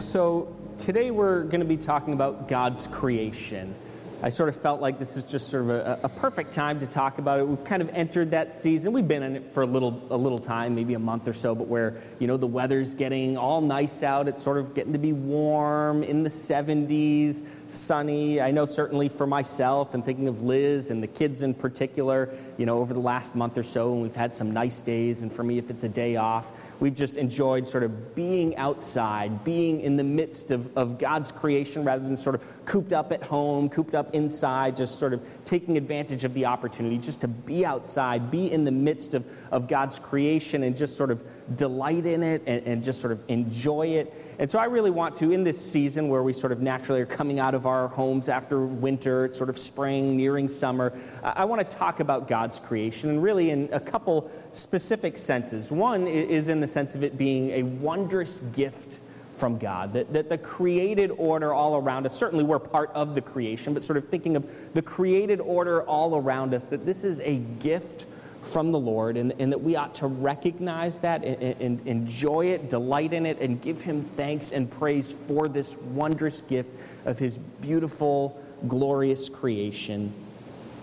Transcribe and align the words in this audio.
So, 0.00 0.56
today 0.78 1.10
we're 1.10 1.44
going 1.44 1.60
to 1.60 1.66
be 1.66 1.76
talking 1.76 2.14
about 2.14 2.48
God's 2.48 2.86
creation. 2.86 3.74
I 4.22 4.30
sort 4.30 4.48
of 4.48 4.56
felt 4.56 4.80
like 4.80 4.98
this 4.98 5.16
is 5.18 5.24
just 5.24 5.48
sort 5.48 5.64
of 5.64 5.70
a, 5.70 6.00
a, 6.04 6.08
perfect 6.08 6.52
time 6.52 6.80
to 6.80 6.86
talk 6.86 7.18
about 7.18 7.38
it. 7.38 7.46
We've 7.46 7.64
kind 7.64 7.82
of 7.82 7.90
entered 7.90 8.30
that 8.30 8.50
season. 8.50 8.92
We've 8.92 9.06
been 9.06 9.22
in 9.22 9.36
it 9.36 9.50
for 9.52 9.62
a 9.62 9.66
little, 9.66 10.02
a 10.10 10.16
little 10.16 10.38
time, 10.38 10.74
maybe 10.74 10.94
a 10.94 10.98
month 10.98 11.28
or 11.28 11.32
so, 11.34 11.54
but 11.54 11.68
where, 11.68 11.96
you 12.18 12.26
know, 12.26 12.36
the 12.38 12.46
weather's 12.46 12.94
getting 12.94 13.36
all 13.36 13.60
nice 13.60 14.02
out. 14.02 14.26
It's 14.26 14.42
sort 14.42 14.58
of 14.58 14.74
getting 14.74 14.92
to 14.94 14.98
be 14.98 15.12
warm 15.12 16.02
in 16.02 16.22
the 16.22 16.30
70s, 16.30 17.42
sunny. 17.68 18.40
I 18.40 18.50
know 18.50 18.64
certainly 18.64 19.10
for 19.10 19.26
myself 19.26 19.92
and 19.92 20.02
thinking 20.02 20.28
of 20.28 20.42
Liz 20.42 20.90
and 20.90 21.02
the 21.02 21.08
kids 21.08 21.42
in 21.42 21.52
particular, 21.54 22.34
you 22.56 22.64
know, 22.64 22.78
over 22.78 22.94
the 22.94 23.00
last 23.00 23.34
month 23.34 23.56
or 23.56 23.64
so, 23.64 23.92
and 23.92 24.02
we've 24.02 24.16
had 24.16 24.34
some 24.34 24.50
nice 24.50 24.80
days. 24.80 25.22
And 25.22 25.32
for 25.32 25.42
me, 25.42 25.58
if 25.58 25.70
it's 25.70 25.84
a 25.84 25.88
day 25.88 26.16
off, 26.16 26.46
we've 26.80 26.94
just 26.94 27.16
enjoyed 27.16 27.66
sort 27.66 27.82
of 27.82 28.14
being 28.14 28.56
outside, 28.56 29.44
being 29.44 29.80
in 29.80 29.96
the 29.96 30.04
midst 30.04 30.50
of, 30.50 30.76
of 30.76 30.98
God's 30.98 31.30
creation 31.30 31.84
rather 31.84 32.02
than 32.02 32.16
sort 32.16 32.34
of 32.34 32.64
cooped 32.64 32.92
up 32.92 33.12
at 33.12 33.22
home, 33.22 33.68
cooped 33.68 33.94
up 33.94 34.14
inside, 34.14 34.76
just 34.76 34.98
sort 34.98 35.12
of 35.12 35.22
taking 35.44 35.76
advantage 35.76 36.24
of 36.24 36.34
the 36.34 36.46
opportunity 36.46 36.98
just 36.98 37.20
to 37.20 37.28
be 37.28 37.64
outside, 37.64 38.30
be 38.30 38.50
in 38.50 38.64
the 38.64 38.70
midst 38.70 39.14
of, 39.14 39.24
of 39.50 39.68
God's 39.68 39.98
creation 39.98 40.62
and 40.62 40.76
just 40.76 40.96
sort 40.96 41.10
of 41.10 41.22
delight 41.56 42.06
in 42.06 42.22
it 42.22 42.42
and, 42.46 42.66
and 42.66 42.82
just 42.82 43.00
sort 43.00 43.12
of 43.12 43.22
enjoy 43.28 43.86
it. 43.88 44.29
And 44.40 44.50
so 44.50 44.58
I 44.58 44.64
really 44.64 44.90
want 44.90 45.16
to, 45.18 45.32
in 45.32 45.44
this 45.44 45.62
season 45.62 46.08
where 46.08 46.22
we 46.22 46.32
sort 46.32 46.50
of 46.50 46.62
naturally 46.62 47.02
are 47.02 47.06
coming 47.06 47.38
out 47.38 47.54
of 47.54 47.66
our 47.66 47.88
homes 47.88 48.30
after 48.30 48.64
winter, 48.64 49.26
it's 49.26 49.36
sort 49.36 49.50
of 49.50 49.58
spring, 49.58 50.16
nearing 50.16 50.48
summer, 50.48 50.98
I 51.22 51.44
want 51.44 51.60
to 51.60 51.76
talk 51.76 52.00
about 52.00 52.26
God's 52.26 52.58
creation 52.58 53.10
and 53.10 53.22
really 53.22 53.50
in 53.50 53.68
a 53.70 53.78
couple 53.78 54.30
specific 54.50 55.18
senses. 55.18 55.70
One 55.70 56.06
is 56.06 56.48
in 56.48 56.60
the 56.60 56.66
sense 56.66 56.94
of 56.94 57.04
it 57.04 57.18
being 57.18 57.50
a 57.50 57.64
wondrous 57.64 58.40
gift 58.54 58.98
from 59.36 59.58
God, 59.58 59.92
that, 59.92 60.10
that 60.14 60.30
the 60.30 60.38
created 60.38 61.10
order 61.18 61.52
all 61.52 61.76
around 61.76 62.06
us, 62.06 62.16
certainly 62.16 62.42
we're 62.42 62.58
part 62.58 62.90
of 62.94 63.14
the 63.14 63.20
creation, 63.20 63.74
but 63.74 63.82
sort 63.82 63.98
of 63.98 64.08
thinking 64.08 64.36
of 64.36 64.50
the 64.72 64.80
created 64.80 65.40
order 65.40 65.82
all 65.82 66.16
around 66.16 66.54
us, 66.54 66.64
that 66.64 66.86
this 66.86 67.04
is 67.04 67.20
a 67.20 67.36
gift 67.36 68.06
from 68.42 68.72
the 68.72 68.78
Lord 68.78 69.16
and, 69.16 69.32
and 69.38 69.52
that 69.52 69.62
we 69.62 69.76
ought 69.76 69.94
to 69.96 70.06
recognize 70.06 70.98
that 71.00 71.24
and, 71.24 71.60
and 71.60 71.86
enjoy 71.86 72.46
it, 72.46 72.70
delight 72.70 73.12
in 73.12 73.26
it, 73.26 73.38
and 73.40 73.60
give 73.60 73.82
Him 73.82 74.02
thanks 74.16 74.52
and 74.52 74.70
praise 74.70 75.12
for 75.12 75.48
this 75.48 75.76
wondrous 75.76 76.40
gift 76.42 76.70
of 77.04 77.18
His 77.18 77.36
beautiful, 77.36 78.40
glorious 78.66 79.28
creation. 79.28 80.12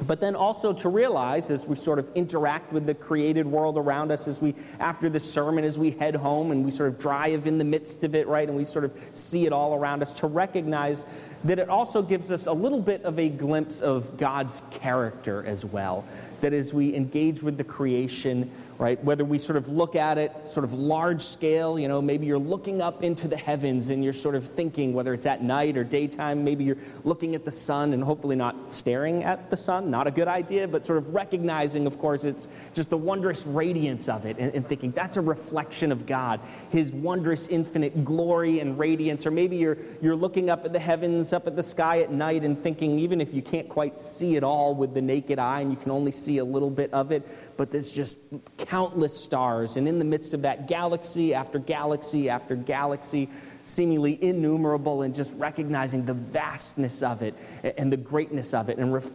But 0.06 0.22
then 0.22 0.36
also 0.36 0.74
to 0.74 0.90
realize 0.90 1.50
as 1.50 1.66
we 1.66 1.76
sort 1.76 1.98
of 1.98 2.12
interact 2.14 2.72
with 2.72 2.86
the 2.86 2.94
created 2.94 3.48
world 3.48 3.78
around 3.78 4.12
us 4.12 4.28
as 4.28 4.40
we 4.40 4.54
after 4.80 5.10
the 5.10 5.20
sermon 5.20 5.64
as 5.64 5.80
we 5.80 5.92
head 5.92 6.16
home 6.16 6.52
and 6.52 6.64
we 6.64 6.70
sort 6.70 6.90
of 6.90 7.00
drive 7.00 7.48
in 7.48 7.58
the 7.58 7.64
midst 7.64 8.04
of 8.04 8.14
it 8.14 8.28
right 8.28 8.48
and 8.48 8.56
we 8.56 8.64
sort 8.64 8.86
of 8.86 8.96
see 9.14 9.48
it 9.48 9.54
all 9.54 9.74
around 9.74 10.04
us 10.04 10.14
to 10.14 10.28
recognize 10.28 11.08
that 11.46 11.58
it 11.58 11.68
also 11.68 12.04
gives 12.04 12.32
us 12.32 12.46
a 12.46 12.52
little 12.52 12.80
bit 12.80 13.02
of 13.04 13.18
a 13.18 13.28
glimpse 13.28 13.82
of 13.82 14.18
god's 14.18 14.62
character 14.70 15.44
as 15.48 15.66
well 15.66 16.06
that 16.42 16.54
as 16.54 16.74
we 16.74 16.94
engage 16.96 17.42
with 17.42 17.58
the 17.58 17.64
creation 17.64 18.50
right? 18.78 19.04
Whether 19.04 19.26
we 19.26 19.40
sort 19.40 19.58
of 19.58 19.70
look 19.70 19.96
at 19.96 20.18
it 20.18 20.48
sort 20.48 20.64
of 20.64 20.74
large 20.74 21.22
scale, 21.22 21.80
you 21.80 21.88
know, 21.88 22.02
maybe 22.02 22.28
you're 22.28 22.38
looking 22.38 22.82
up 22.82 23.04
into 23.04 23.28
the 23.28 23.38
heavens 23.38 23.90
and 23.90 24.04
you're 24.04 24.14
sort 24.14 24.36
of 24.36 24.48
thinking, 24.48 24.94
whether 24.94 25.14
it's 25.14 25.26
at 25.26 25.42
night 25.42 25.78
or 25.78 25.84
daytime, 25.84 26.44
maybe 26.44 26.64
you're 26.64 26.78
looking 27.04 27.34
at 27.34 27.44
the 27.44 27.52
sun 27.52 27.94
and 27.94 28.04
hopefully 28.04 28.36
not 28.36 28.72
staring 28.72 29.24
at 29.24 29.50
the 29.50 29.58
sun, 29.58 29.90
not 29.90 30.06
a 30.06 30.12
good 30.12 30.28
idea, 30.28 30.68
but 30.68 30.86
sort 30.86 30.98
of 30.98 31.14
recognizing, 31.14 31.88
of 31.88 31.98
course, 31.98 32.24
it's 32.24 32.48
just 32.74 32.90
the 32.90 32.98
wondrous 32.98 33.46
radiance 33.48 34.08
of 34.10 34.26
it 34.26 34.38
and, 34.38 34.54
and 34.54 34.68
thinking 34.68 34.92
that's 34.92 35.18
a 35.18 35.22
reflection 35.22 35.92
of 35.92 36.06
God, 36.06 36.40
His 36.70 36.94
wondrous 36.94 37.48
infinite 37.48 38.04
glory 38.04 38.60
and 38.60 38.78
radiance. 38.78 39.26
Or 39.26 39.32
maybe 39.32 39.58
you're, 39.58 39.78
you're 40.02 40.16
looking 40.16 40.50
up 40.50 40.66
at 40.66 40.74
the 40.74 40.80
heavens, 40.80 41.34
up 41.34 41.48
at 41.48 41.56
the 41.56 41.64
sky 41.64 42.02
at 42.02 42.12
night 42.12 42.44
and 42.44 42.58
thinking, 42.58 43.00
even 43.00 43.22
if 43.22 43.34
you 43.34 43.42
can't 43.42 43.68
quite 43.68 44.00
see 44.00 44.36
it 44.36 44.44
all 44.44 44.76
with 44.76 44.94
the 44.94 45.02
naked 45.02 45.40
eye 45.40 45.62
and 45.62 45.72
you 45.72 45.78
can 45.78 45.92
only 45.92 46.12
see 46.12 46.38
a 46.38 46.46
little 46.46 46.70
bit 46.70 46.94
of 46.94 47.12
it, 47.12 47.28
but 47.58 47.72
there's 47.72 47.92
just 47.92 48.20
countless 48.58 49.16
stars. 49.16 49.78
And 49.78 49.88
in 49.88 50.00
the 50.00 50.06
midst 50.06 50.34
of 50.34 50.44
that, 50.44 50.68
galaxy 50.68 51.34
after 51.34 51.60
galaxy 51.60 52.30
after 52.30 52.56
galaxy, 52.56 53.30
seemingly 53.64 54.24
innumerable, 54.24 55.02
and 55.02 55.14
just 55.14 55.34
recognizing 55.36 56.06
the 56.06 56.14
vastness 56.14 57.04
of 57.04 57.22
it 57.22 57.36
and 57.78 57.92
the 57.92 57.98
greatness 57.98 58.54
of 58.54 58.70
it, 58.70 58.78
and 58.78 58.94
ref- 58.94 59.12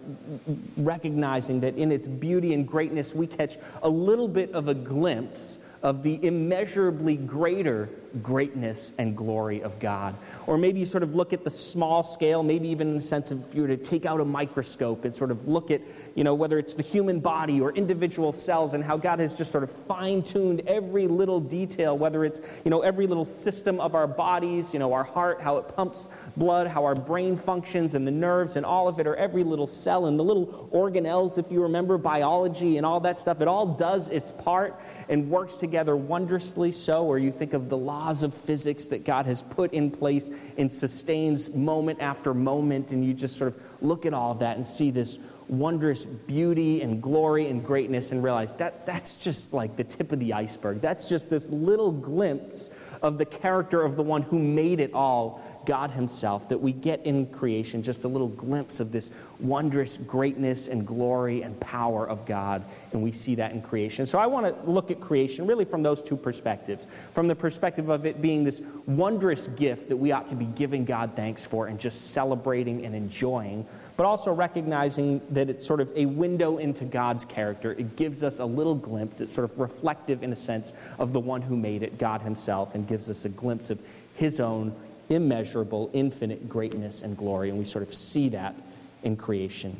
recognizing 0.77 1.61
that 1.61 1.77
in 1.77 1.93
its 1.93 2.07
beauty 2.07 2.53
and 2.53 2.69
greatness, 2.69 3.15
we 3.15 3.27
catch 3.27 3.57
a 3.83 3.89
little 3.89 4.29
bit 4.29 4.53
of 4.53 4.69
a 4.69 4.75
glimpse 4.75 5.59
of 5.83 6.03
the 6.03 6.25
immeasurably 6.25 7.17
greater 7.17 7.89
greatness 8.23 8.93
and 8.99 9.17
glory 9.17 9.63
of 9.63 9.79
God. 9.81 10.15
Or 10.47 10.59
maybe 10.59 10.81
you 10.81 10.87
sort 10.87 11.03
of 11.03 11.15
look 11.15 11.33
at 11.33 11.45
the 11.45 11.51
small 11.51 12.03
scale, 12.03 12.43
maybe 12.43 12.69
even 12.69 12.89
in 12.89 12.95
the 12.97 13.01
sense 13.01 13.31
of 13.31 13.47
if 13.49 13.55
you 13.55 13.63
were 13.63 13.69
to 13.69 13.77
take 13.77 14.05
out 14.05 14.21
a 14.21 14.25
microscope 14.25 15.05
and 15.05 15.15
sort 15.15 15.31
of 15.31 15.49
look 15.49 15.71
at, 15.71 15.81
you 16.15 16.23
know, 16.23 16.35
whether 16.35 16.59
it's 16.59 16.75
the 16.75 16.83
human 16.83 17.21
body 17.21 17.61
or 17.61 17.73
individual 17.73 18.31
cells 18.33 18.75
and 18.75 18.85
how 18.85 18.97
God 18.97 19.19
has 19.19 19.35
just 19.35 19.51
sort 19.51 19.65
of 19.65 19.71
fine 19.71 20.23
tuned 20.23 20.61
every 20.67 21.09
little 21.09 21.41
detail, 21.41 21.97
whether 21.97 22.25
it's, 22.25 22.43
you 22.65 22.71
know, 22.71 22.83
every 22.83 23.07
little 23.07 23.25
system 23.25 23.81
of 23.81 23.95
our 23.95 24.07
bodies, 24.07 24.73
you 24.73 24.79
know, 24.79 24.93
our 24.93 25.05
heart, 25.05 25.41
how 25.41 25.57
it 25.57 25.75
pumps 25.75 26.09
blood, 26.37 26.67
how 26.67 26.85
our 26.85 26.95
brain 26.95 27.35
functions 27.35 27.95
and 27.95 28.07
the 28.07 28.11
nerves 28.13 28.57
and 28.57 28.67
all 28.67 28.89
of 28.89 29.01
it, 29.01 29.07
or 29.07 29.17
every 29.17 29.43
little 29.43 29.67
cell 29.67 30.07
and 30.07 30.19
the 30.19 30.25
little 30.25 30.69
organelles, 30.73 31.39
if 31.39 31.51
you 31.51 31.63
remember 31.63 31.97
biology 31.97 32.77
and 32.77 32.85
all 32.85 33.01
that 33.01 33.19
stuff, 33.19 33.41
it 33.41 33.49
all 33.49 33.67
does 33.67 34.09
its 34.11 34.31
part 34.31 34.79
and 35.09 35.31
works 35.31 35.57
together 35.57 35.72
wondrously 35.73 36.71
so, 36.71 37.05
or 37.05 37.19
you 37.19 37.31
think 37.31 37.53
of 37.53 37.69
the 37.69 37.77
laws 37.77 38.23
of 38.23 38.35
physics 38.35 38.85
that 38.87 39.05
God 39.05 39.27
has 39.27 39.43
put 39.43 39.73
in 39.73 39.91
place 39.91 40.31
and 40.57 40.73
sustains 40.73 41.51
moment 41.51 42.01
after 42.01 42.35
moment, 42.35 42.93
and 42.93 43.05
you 43.05 43.15
just 43.15 43.37
sort 43.37 43.55
of 43.55 43.63
look 43.81 44.07
at 44.07 44.15
all 44.15 44.31
of 44.31 44.39
that 44.41 44.57
and 44.57 44.67
see 44.67 44.91
this 44.91 45.19
wondrous 45.49 46.05
beauty 46.05 46.81
and 46.83 47.03
glory 47.03 47.49
and 47.49 47.65
greatness 47.65 48.13
and 48.13 48.23
realize 48.23 48.55
that 48.55 48.87
that's 48.87 49.17
just 49.17 49.53
like 49.53 49.77
the 49.77 49.85
tip 49.85 50.13
of 50.13 50.19
the 50.19 50.33
iceberg. 50.33 50.81
That's 50.81 51.09
just 51.09 51.29
this 51.29 51.51
little 51.51 51.93
glimpse 51.93 52.71
of 53.03 53.19
the 53.19 53.27
character 53.27 53.83
of 53.83 53.97
the 53.97 54.03
one 54.03 54.23
who 54.23 54.39
made 54.39 54.81
it 54.81 54.95
all 54.95 55.43
God 55.67 55.91
Himself, 55.91 56.49
that 56.49 56.61
we 56.61 56.73
get 56.73 57.05
in 57.05 57.27
creation 57.27 57.83
just 57.83 58.05
a 58.05 58.09
little 58.09 58.29
glimpse 58.29 58.81
of 58.81 58.93
this 58.93 59.11
wondrous 59.41 59.97
greatness 59.99 60.69
and 60.69 60.87
glory 60.87 61.43
and 61.43 61.59
power 61.61 62.09
of 62.09 62.25
God, 62.27 62.65
and 62.93 63.03
we 63.03 63.13
see 63.13 63.35
that 63.37 63.53
in 63.53 63.63
creation. 63.63 64.07
So 64.07 64.19
I 64.19 64.27
want 64.27 64.47
to 64.47 64.71
look 64.71 64.91
at 64.91 65.01
creation 65.01 65.47
really 65.47 65.65
from 65.65 65.83
those 65.83 66.01
two 66.01 66.17
perspectives 66.17 66.87
from 67.13 67.29
the 67.29 67.35
perspective 67.35 67.89
of 67.89 68.07
it 68.07 68.23
being 68.23 68.45
this 68.45 68.63
wondrous 68.87 69.47
gift 69.49 69.89
that 69.89 69.97
we 69.97 70.13
ought 70.13 70.29
to 70.29 70.35
be 70.35 70.45
giving 70.45 70.85
God 70.85 71.13
thanks 71.17 71.45
for 71.45 71.67
and 71.67 71.79
just 71.79 72.13
celebrating 72.13 72.85
and 72.85 72.95
enjoying, 72.95 73.67
but 73.97 74.07
also 74.07 74.33
recognizing 74.33 75.21
that 75.31 75.51
it's 75.51 75.67
sort 75.67 75.81
of 75.81 75.93
a 75.97 76.07
window 76.07 76.59
into 76.59 76.85
God's 76.85 77.25
character. 77.25 77.73
It 77.73 77.97
gives 77.97 78.23
us 78.23 78.39
a 78.39 78.45
little 78.45 78.75
glimpse, 78.75 79.21
it's 79.21 79.35
sort 79.35 79.51
of 79.51 79.59
reflective 79.59 80.23
in 80.23 80.33
a 80.33 80.37
sense 80.37 80.73
of 80.99 81.13
the 81.13 81.21
one 81.21 81.43
who 81.43 81.57
made 81.57 81.83
it, 81.83 81.99
God 81.99 82.23
Himself, 82.23 82.75
and 82.75 82.87
gives 82.87 83.11
us 83.11 83.25
a 83.25 83.29
glimpse 83.29 83.71
of 83.71 83.81
His 84.15 84.41
own 84.41 84.75
immeasurable, 85.15 85.91
infinite 85.93 86.49
greatness 86.49 87.03
and 87.03 87.17
glory. 87.17 87.51
And 87.51 87.59
we 87.59 87.65
sort 87.65 87.83
of 87.83 87.93
see 87.93 88.29
that 88.31 88.55
in 89.03 89.17
creation. 89.17 89.77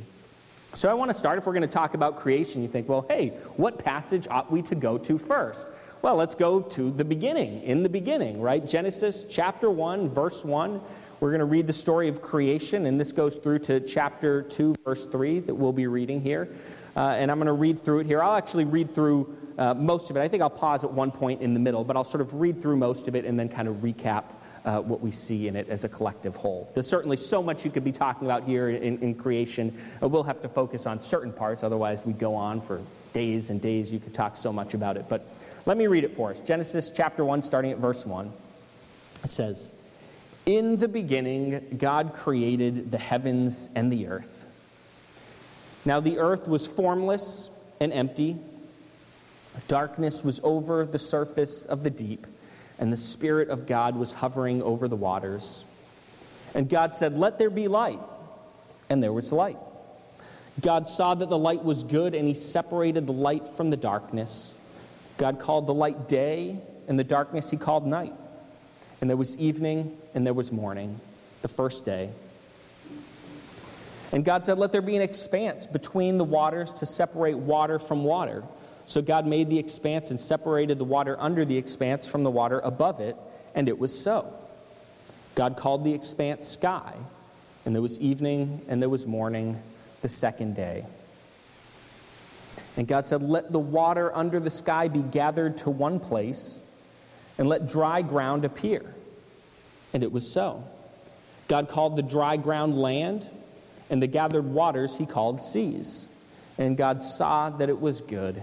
So 0.75 0.89
I 0.89 0.95
want 0.95 1.11
to 1.11 1.15
start, 1.15 1.39
if 1.39 1.47
we're 1.47 1.53
going 1.53 1.63
to 1.63 1.69
talk 1.69 1.95
about 1.95 2.19
creation, 2.19 2.63
you 2.63 2.69
think, 2.69 2.89
well, 2.89 3.05
hey, 3.09 3.29
what 3.57 3.79
passage 3.79 4.27
ought 4.31 4.51
we 4.51 4.63
to 4.63 4.75
go 4.75 4.97
to 4.99 5.19
first? 5.19 5.67
Well, 6.01 6.17
let's 6.17 6.35
go 6.35 6.61
to 6.61 6.91
the 6.91 7.05
beginning, 7.05 7.63
in 7.63 7.83
the 7.83 7.89
beginning, 7.89 8.41
right? 8.41 8.67
Genesis 8.67 9.27
chapter 9.29 9.71
1, 9.71 10.09
verse 10.09 10.45
1. 10.45 10.81
We're 11.21 11.31
going 11.31 11.41
to 11.41 11.45
read 11.45 11.67
the 11.69 11.73
story 11.73 12.09
of 12.09 12.23
creation, 12.23 12.87
and 12.87 12.99
this 12.99 13.13
goes 13.13 13.37
through 13.37 13.61
to 13.61 13.81
chapter 13.81 14.43
2, 14.43 14.75
verse 14.85 15.05
3 15.05 15.41
that 15.41 15.55
we'll 15.55 15.73
be 15.73 15.87
reading 15.87 16.21
here. 16.21 16.49
Uh, 16.97 17.11
and 17.11 17.31
I'm 17.31 17.37
going 17.37 17.47
to 17.47 17.53
read 17.53 17.85
through 17.85 18.01
it 18.01 18.07
here. 18.07 18.23
I'll 18.23 18.35
actually 18.35 18.65
read 18.65 18.93
through 18.93 19.37
uh, 19.59 19.75
most 19.75 20.11
of 20.11 20.17
it. 20.17 20.21
I 20.21 20.29
think 20.29 20.43
I'll 20.43 20.51
pause 20.51 20.83
at 20.83 20.93
one 20.93 21.11
point 21.11 21.43
in 21.43 21.55
the 21.55 21.61
middle, 21.61 21.85
but 21.85 21.97
I'll 21.97 22.03
sort 22.03 22.23
of 22.23 22.35
read 22.35 22.61
through 22.61 22.77
most 22.77 23.07
of 23.07 23.15
it 23.15 23.25
and 23.25 23.39
then 23.39 23.49
kind 23.49 23.69
of 23.69 23.77
recap 23.77 24.25
uh, 24.65 24.81
what 24.81 25.01
we 25.01 25.11
see 25.11 25.49
in 25.49 25.57
it 25.57 25.69
as 25.69 25.85
a 25.85 25.89
collective 25.89 26.37
whole. 26.37 26.71
There's 26.75 26.87
certainly 26.87 27.17
so 27.17 27.43
much 27.43 27.65
you 27.65 27.71
could 27.71 27.85
be 27.85 27.93
talking 27.93 28.27
about 28.27 28.45
here 28.45 28.69
in, 28.69 28.99
in 28.99 29.15
creation. 29.15 29.77
We'll 30.01 30.23
have 30.23 30.43
to 30.43 30.49
focus 30.49 30.87
on 30.87 31.01
certain 31.01 31.33
parts, 31.33 31.63
otherwise, 31.63 32.05
we'd 32.05 32.19
go 32.19 32.35
on 32.35 32.61
for 32.61 32.81
days 33.13 33.51
and 33.51 33.61
days. 33.61 33.93
You 33.93 34.01
could 34.01 34.15
talk 34.15 34.37
so 34.37 34.53
much 34.53 34.75
about 34.75 34.97
it. 34.97 35.07
But 35.09 35.27
let 35.67 35.77
me 35.77 35.87
read 35.87 36.05
it 36.05 36.15
for 36.15 36.31
us 36.31 36.41
Genesis 36.41 36.91
chapter 36.91 37.25
1, 37.25 37.43
starting 37.43 37.73
at 37.73 37.79
verse 37.79 38.07
1. 38.07 38.33
It 39.25 39.31
says, 39.31 39.73
In 40.47 40.77
the 40.77 40.89
beginning, 40.89 41.77
God 41.79 42.15
created 42.15 42.91
the 42.91 42.99
heavens 42.99 43.69
and 43.75 43.93
the 43.93 44.09
earth. 44.09 44.47
Now 45.85 46.01
the 46.01 46.19
earth 46.19 46.47
was 46.47 46.67
formless 46.67 47.51
and 47.81 47.93
empty. 47.93 48.37
Darkness 49.69 50.25
was 50.25 50.41
over 50.43 50.87
the 50.87 50.99
surface 50.99 51.65
of 51.65 51.83
the 51.83 51.91
deep 51.91 52.27
and 52.83 52.93
the 52.93 52.97
Spirit 52.97 53.49
of 53.49 53.65
God 53.65 53.95
was 53.95 54.13
hovering 54.13 54.61
over 54.61 54.89
the 54.89 54.97
waters. 54.97 55.63
And 56.53 56.69
God 56.69 56.93
said, 56.95 57.17
Let 57.17 57.39
there 57.39 57.49
be 57.49 57.69
light. 57.69 58.01
And 58.91 59.01
there 59.01 59.13
was 59.13 59.31
light. 59.31 59.57
God 60.61 60.89
saw 60.89 61.15
that 61.15 61.31
the 61.31 61.39
light 61.39 61.63
was 61.63 61.85
good, 61.85 62.13
and 62.13 62.27
he 62.27 62.35
separated 62.35 63.07
the 63.07 63.13
light 63.13 63.47
from 63.47 63.71
the 63.71 63.77
darkness. 63.77 64.53
God 65.17 65.39
called 65.39 65.69
the 65.69 65.73
light 65.73 66.09
day, 66.09 66.59
and 66.89 66.99
the 66.99 67.05
darkness 67.05 67.53
he 67.53 67.57
called 67.57 67.87
night. 67.87 68.15
And 69.01 69.09
there 69.09 69.17
was 69.17 69.37
evening 69.37 69.97
and 70.13 70.27
there 70.27 70.35
was 70.35 70.51
morning, 70.51 70.99
the 71.43 71.49
first 71.49 71.85
day. 71.85 72.11
And 74.11 74.25
God 74.25 74.45
said, 74.45 74.59
Let 74.59 74.73
there 74.73 74.83
be 74.83 74.97
an 74.97 75.03
expanse 75.03 75.69
between 75.69 76.19
the 76.19 76.25
waters 76.25 76.73
to 76.73 76.87
separate 76.87 77.39
water 77.39 77.79
from 77.79 78.03
water. 78.03 78.43
So 78.87 79.01
God 79.01 79.27
made 79.27 79.49
the 79.49 79.59
expanse 79.59 80.11
and 80.11 80.19
separated 80.19 80.79
the 80.79 80.85
water 80.85 81.17
under 81.19 81.45
the 81.45 81.57
expanse 81.57 82.09
from 82.09 82.25
the 82.25 82.31
water 82.31 82.61
above 82.61 83.01
it, 83.01 83.17
and 83.55 83.69
it 83.69 83.79
was 83.79 83.97
so. 83.97 84.33
God 85.35 85.57
called 85.57 85.85
the 85.85 85.95
expanse 85.95 86.47
sky, 86.47 86.95
and 87.65 87.75
there 87.75 87.83
was 87.83 87.99
evening 88.01 88.63
and 88.69 88.83
there 88.83 88.89
was 88.89 89.07
morning 89.07 89.63
the 90.03 90.09
second 90.09 90.55
day. 90.55 90.85
And 92.77 92.87
God 92.87 93.07
said, 93.07 93.23
Let 93.23 93.53
the 93.53 93.59
water 93.59 94.15
under 94.15 94.41
the 94.41 94.51
sky 94.51 94.89
be 94.89 95.01
gathered 95.01 95.59
to 95.59 95.71
one 95.71 96.01
place, 96.01 96.61
and 97.39 97.49
let 97.49 97.67
dry 97.67 98.03
ground 98.03 98.45
appear. 98.45 98.95
And 99.93 100.03
it 100.03 100.11
was 100.11 100.31
so. 100.31 100.65
God 101.49 101.69
called 101.69 101.97
the 101.97 102.03
dry 102.03 102.37
ground 102.37 102.79
land 102.79 103.29
and 103.91 104.01
the 104.01 104.07
gathered 104.07 104.47
waters 104.47 104.97
he 104.97 105.05
called 105.05 105.41
seas. 105.41 106.09
And 106.57 106.77
God 106.79 107.03
saw 107.03 107.51
that 107.51 107.69
it 107.69 107.79
was 107.79 108.01
good. 108.01 108.43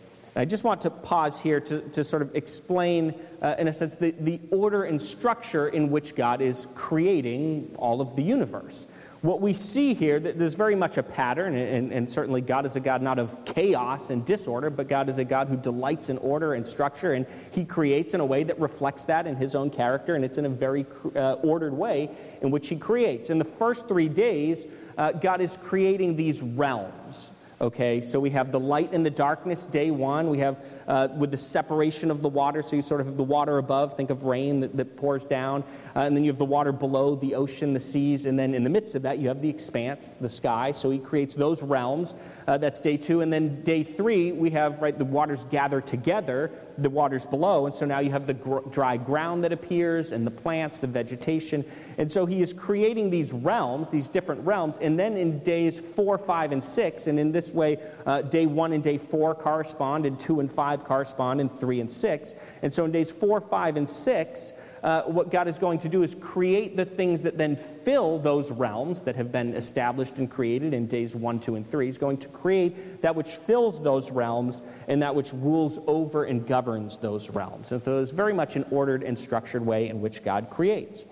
I 0.33 0.45
just 0.45 0.63
want 0.63 0.81
to 0.81 0.89
pause 0.89 1.41
here 1.41 1.59
to, 1.59 1.81
to 1.89 2.05
sort 2.05 2.21
of 2.21 2.33
explain, 2.35 3.15
uh, 3.41 3.55
in 3.59 3.67
a 3.67 3.73
sense, 3.73 3.95
the, 3.95 4.11
the 4.11 4.39
order 4.49 4.83
and 4.83 5.01
structure 5.01 5.67
in 5.67 5.91
which 5.91 6.15
God 6.15 6.41
is 6.41 6.67
creating 6.73 7.75
all 7.77 7.99
of 7.99 8.15
the 8.15 8.23
universe. 8.23 8.87
What 9.21 9.41
we 9.41 9.51
see 9.51 9.93
here, 9.93 10.19
there's 10.19 10.55
very 10.55 10.73
much 10.73 10.97
a 10.97 11.03
pattern, 11.03 11.55
and, 11.55 11.91
and, 11.91 12.09
certainly 12.09 12.41
God 12.41 12.65
is 12.65 12.75
a 12.75 12.79
God 12.79 13.03
not 13.03 13.19
of 13.19 13.45
chaos 13.45 14.09
and 14.09 14.25
disorder, 14.25 14.71
but 14.71 14.87
God 14.87 15.09
is 15.09 15.19
a 15.19 15.23
God 15.23 15.47
who 15.47 15.57
delights 15.57 16.09
in 16.09 16.17
order 16.19 16.55
and 16.55 16.65
structure, 16.65 17.13
and 17.13 17.27
He 17.51 17.63
creates 17.63 18.15
in 18.15 18.19
a 18.19 18.25
way 18.25 18.43
that 18.43 18.59
reflects 18.59 19.05
that 19.05 19.27
in 19.27 19.35
His 19.35 19.53
own 19.53 19.69
character, 19.69 20.15
and 20.15 20.25
it's 20.25 20.39
in 20.39 20.45
a 20.45 20.49
very 20.49 20.87
uh, 21.15 21.33
ordered 21.33 21.73
way 21.73 22.09
in 22.41 22.49
which 22.49 22.69
He 22.69 22.77
creates. 22.77 23.29
In 23.29 23.37
the 23.37 23.45
first 23.45 23.87
three 23.87 24.09
days, 24.09 24.65
uh, 24.97 25.11
God 25.11 25.39
is 25.39 25.55
creating 25.61 26.15
these 26.15 26.41
realms. 26.41 27.31
Okay, 27.61 28.01
so 28.01 28.19
we 28.19 28.31
have 28.31 28.51
the 28.51 28.59
light 28.59 28.91
and 28.91 29.05
the 29.05 29.11
darkness, 29.11 29.67
day 29.67 29.91
one. 29.91 30.31
We 30.31 30.39
have 30.39 30.65
uh, 30.87 31.09
with 31.15 31.29
the 31.29 31.37
separation 31.37 32.09
of 32.09 32.23
the 32.23 32.27
water, 32.27 32.63
so 32.63 32.75
you 32.75 32.81
sort 32.81 33.01
of 33.01 33.05
have 33.05 33.17
the 33.17 33.23
water 33.23 33.59
above, 33.59 33.95
think 33.95 34.09
of 34.09 34.23
rain 34.23 34.61
that, 34.61 34.75
that 34.75 34.97
pours 34.97 35.25
down, 35.25 35.63
uh, 35.95 35.99
and 35.99 36.17
then 36.17 36.23
you 36.23 36.31
have 36.31 36.39
the 36.39 36.43
water 36.43 36.71
below, 36.71 37.13
the 37.13 37.35
ocean, 37.35 37.75
the 37.75 37.79
seas, 37.79 38.25
and 38.25 38.37
then 38.37 38.55
in 38.55 38.63
the 38.63 38.69
midst 38.69 38.95
of 38.95 39.03
that, 39.03 39.19
you 39.19 39.27
have 39.27 39.43
the 39.43 39.49
expanse, 39.49 40.15
the 40.15 40.27
sky. 40.27 40.71
So 40.71 40.89
he 40.89 40.97
creates 40.97 41.35
those 41.35 41.61
realms. 41.61 42.15
Uh, 42.47 42.57
that's 42.57 42.81
day 42.81 42.97
two. 42.97 43.21
And 43.21 43.31
then 43.31 43.61
day 43.61 43.83
three, 43.83 44.31
we 44.31 44.49
have, 44.49 44.81
right, 44.81 44.97
the 44.97 45.05
waters 45.05 45.45
gather 45.45 45.81
together, 45.81 46.49
the 46.79 46.89
waters 46.89 47.27
below, 47.27 47.67
and 47.67 47.75
so 47.75 47.85
now 47.85 47.99
you 47.99 48.09
have 48.09 48.25
the 48.25 48.33
gr- 48.33 48.67
dry 48.71 48.97
ground 48.97 49.43
that 49.43 49.53
appears, 49.53 50.13
and 50.13 50.25
the 50.25 50.31
plants, 50.31 50.79
the 50.79 50.87
vegetation. 50.87 51.63
And 51.99 52.11
so 52.11 52.25
he 52.25 52.41
is 52.41 52.53
creating 52.53 53.11
these 53.11 53.31
realms, 53.31 53.91
these 53.91 54.07
different 54.07 54.47
realms, 54.47 54.79
and 54.79 54.97
then 54.97 55.15
in 55.15 55.43
days 55.43 55.79
four, 55.79 56.17
five, 56.17 56.51
and 56.51 56.63
six, 56.63 57.05
and 57.05 57.19
in 57.19 57.31
this 57.31 57.50
way, 57.51 57.77
uh, 58.05 58.21
day 58.21 58.45
one 58.45 58.73
and 58.73 58.83
day 58.83 58.97
four 58.97 59.35
correspond, 59.35 60.05
and 60.05 60.19
two 60.19 60.39
and 60.39 60.51
five 60.51 60.83
correspond, 60.83 61.41
and 61.41 61.51
three 61.51 61.79
and 61.79 61.89
six. 61.89 62.35
And 62.61 62.71
so 62.71 62.85
in 62.85 62.91
days 62.91 63.11
four, 63.11 63.41
five, 63.41 63.77
and 63.77 63.87
six, 63.87 64.53
uh, 64.83 65.03
what 65.03 65.29
God 65.29 65.47
is 65.47 65.59
going 65.59 65.79
to 65.79 65.89
do 65.89 66.03
is 66.03 66.15
create 66.15 66.75
the 66.75 66.85
things 66.85 67.21
that 67.23 67.37
then 67.37 67.55
fill 67.55 68.17
those 68.19 68.51
realms 68.51 69.03
that 69.03 69.15
have 69.15 69.31
been 69.31 69.53
established 69.53 70.17
and 70.17 70.29
created 70.29 70.73
in 70.73 70.87
days 70.87 71.15
one, 71.15 71.39
two, 71.39 71.55
and 71.55 71.69
three. 71.69 71.85
He's 71.85 71.97
going 71.97 72.17
to 72.17 72.27
create 72.29 73.01
that 73.01 73.15
which 73.15 73.29
fills 73.29 73.81
those 73.81 74.11
realms 74.11 74.63
and 74.87 75.01
that 75.03 75.13
which 75.13 75.33
rules 75.33 75.79
over 75.87 76.23
and 76.23 76.45
governs 76.45 76.97
those 76.97 77.29
realms. 77.29 77.71
And 77.71 77.81
so 77.81 77.99
it's 78.01 78.11
very 78.11 78.33
much 78.33 78.55
an 78.55 78.65
ordered 78.71 79.03
and 79.03 79.17
structured 79.17 79.65
way 79.65 79.87
in 79.89 80.01
which 80.01 80.23
God 80.23 80.49
creates. 80.49 81.05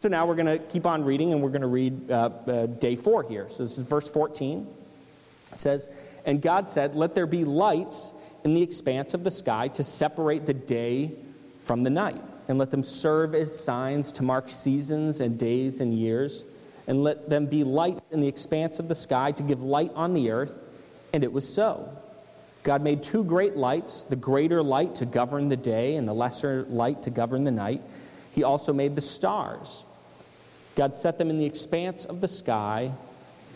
So 0.00 0.08
now 0.10 0.26
we're 0.26 0.34
going 0.34 0.46
to 0.46 0.58
keep 0.58 0.84
on 0.84 1.02
reading 1.02 1.32
and 1.32 1.42
we're 1.42 1.48
going 1.48 1.62
to 1.62 1.66
read 1.66 2.10
uh, 2.10 2.28
uh, 2.46 2.66
day 2.66 2.94
four 2.94 3.22
here. 3.22 3.46
So 3.48 3.62
this 3.62 3.78
is 3.78 3.88
verse 3.88 4.08
14. 4.08 4.66
It 5.54 5.60
says, 5.60 5.88
And 6.24 6.42
God 6.42 6.68
said, 6.68 6.94
Let 6.94 7.14
there 7.14 7.26
be 7.26 7.44
lights 7.44 8.12
in 8.44 8.54
the 8.54 8.62
expanse 8.62 9.14
of 9.14 9.24
the 9.24 9.30
sky 9.30 9.68
to 9.68 9.84
separate 9.84 10.46
the 10.46 10.54
day 10.54 11.12
from 11.60 11.82
the 11.82 11.90
night, 11.90 12.20
and 12.48 12.58
let 12.58 12.70
them 12.70 12.82
serve 12.82 13.34
as 13.34 13.58
signs 13.58 14.12
to 14.12 14.22
mark 14.22 14.50
seasons 14.50 15.20
and 15.20 15.38
days 15.38 15.80
and 15.80 15.94
years, 15.98 16.44
and 16.86 17.02
let 17.02 17.30
them 17.30 17.46
be 17.46 17.64
lights 17.64 18.02
in 18.10 18.20
the 18.20 18.28
expanse 18.28 18.78
of 18.78 18.88
the 18.88 18.94
sky 18.94 19.32
to 19.32 19.42
give 19.42 19.62
light 19.62 19.92
on 19.94 20.12
the 20.12 20.30
earth. 20.30 20.62
And 21.14 21.24
it 21.24 21.32
was 21.32 21.50
so. 21.52 21.96
God 22.64 22.82
made 22.82 23.02
two 23.02 23.24
great 23.24 23.56
lights 23.56 24.02
the 24.02 24.16
greater 24.16 24.62
light 24.62 24.96
to 24.96 25.06
govern 25.06 25.48
the 25.48 25.56
day, 25.56 25.96
and 25.96 26.06
the 26.06 26.12
lesser 26.12 26.66
light 26.68 27.04
to 27.04 27.10
govern 27.10 27.44
the 27.44 27.50
night. 27.50 27.80
He 28.32 28.42
also 28.42 28.72
made 28.72 28.96
the 28.96 29.00
stars. 29.00 29.84
God 30.74 30.96
set 30.96 31.18
them 31.18 31.30
in 31.30 31.38
the 31.38 31.44
expanse 31.44 32.04
of 32.04 32.20
the 32.20 32.26
sky 32.26 32.92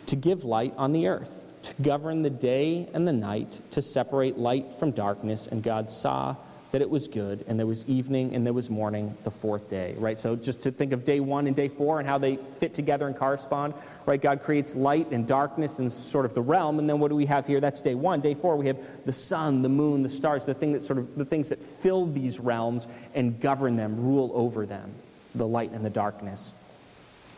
to 0.06 0.14
give 0.14 0.44
light 0.44 0.72
on 0.76 0.92
the 0.92 1.08
earth 1.08 1.47
to 1.62 1.82
govern 1.82 2.22
the 2.22 2.30
day 2.30 2.88
and 2.94 3.06
the 3.06 3.12
night, 3.12 3.60
to 3.72 3.82
separate 3.82 4.38
light 4.38 4.70
from 4.72 4.90
darkness. 4.90 5.46
And 5.46 5.62
God 5.62 5.90
saw 5.90 6.36
that 6.70 6.82
it 6.82 6.90
was 6.90 7.08
good, 7.08 7.46
and 7.48 7.58
there 7.58 7.66
was 7.66 7.86
evening 7.86 8.34
and 8.34 8.44
there 8.44 8.52
was 8.52 8.68
morning 8.68 9.16
the 9.24 9.30
fourth 9.30 9.70
day, 9.70 9.94
right? 9.96 10.18
So 10.18 10.36
just 10.36 10.60
to 10.62 10.70
think 10.70 10.92
of 10.92 11.02
day 11.02 11.18
one 11.18 11.46
and 11.46 11.56
day 11.56 11.68
four 11.68 11.98
and 11.98 12.06
how 12.06 12.18
they 12.18 12.36
fit 12.36 12.74
together 12.74 13.06
and 13.06 13.16
correspond, 13.16 13.72
right? 14.04 14.20
God 14.20 14.42
creates 14.42 14.76
light 14.76 15.10
and 15.10 15.26
darkness 15.26 15.78
and 15.78 15.90
sort 15.90 16.26
of 16.26 16.34
the 16.34 16.42
realm, 16.42 16.78
and 16.78 16.86
then 16.86 16.98
what 16.98 17.08
do 17.08 17.14
we 17.14 17.24
have 17.24 17.46
here? 17.46 17.58
That's 17.58 17.80
day 17.80 17.94
one. 17.94 18.20
Day 18.20 18.34
four, 18.34 18.56
we 18.56 18.66
have 18.66 18.76
the 19.04 19.14
sun, 19.14 19.62
the 19.62 19.70
moon, 19.70 20.02
the 20.02 20.10
stars, 20.10 20.44
the 20.44 20.52
thing 20.52 20.72
that 20.72 20.84
sort 20.84 20.98
of 20.98 21.16
the 21.16 21.24
things 21.24 21.48
that 21.48 21.62
fill 21.62 22.04
these 22.04 22.38
realms 22.38 22.86
and 23.14 23.40
govern 23.40 23.74
them, 23.74 23.96
rule 23.96 24.30
over 24.34 24.66
them, 24.66 24.92
the 25.34 25.46
light 25.46 25.70
and 25.70 25.86
the 25.86 25.90
darkness. 25.90 26.52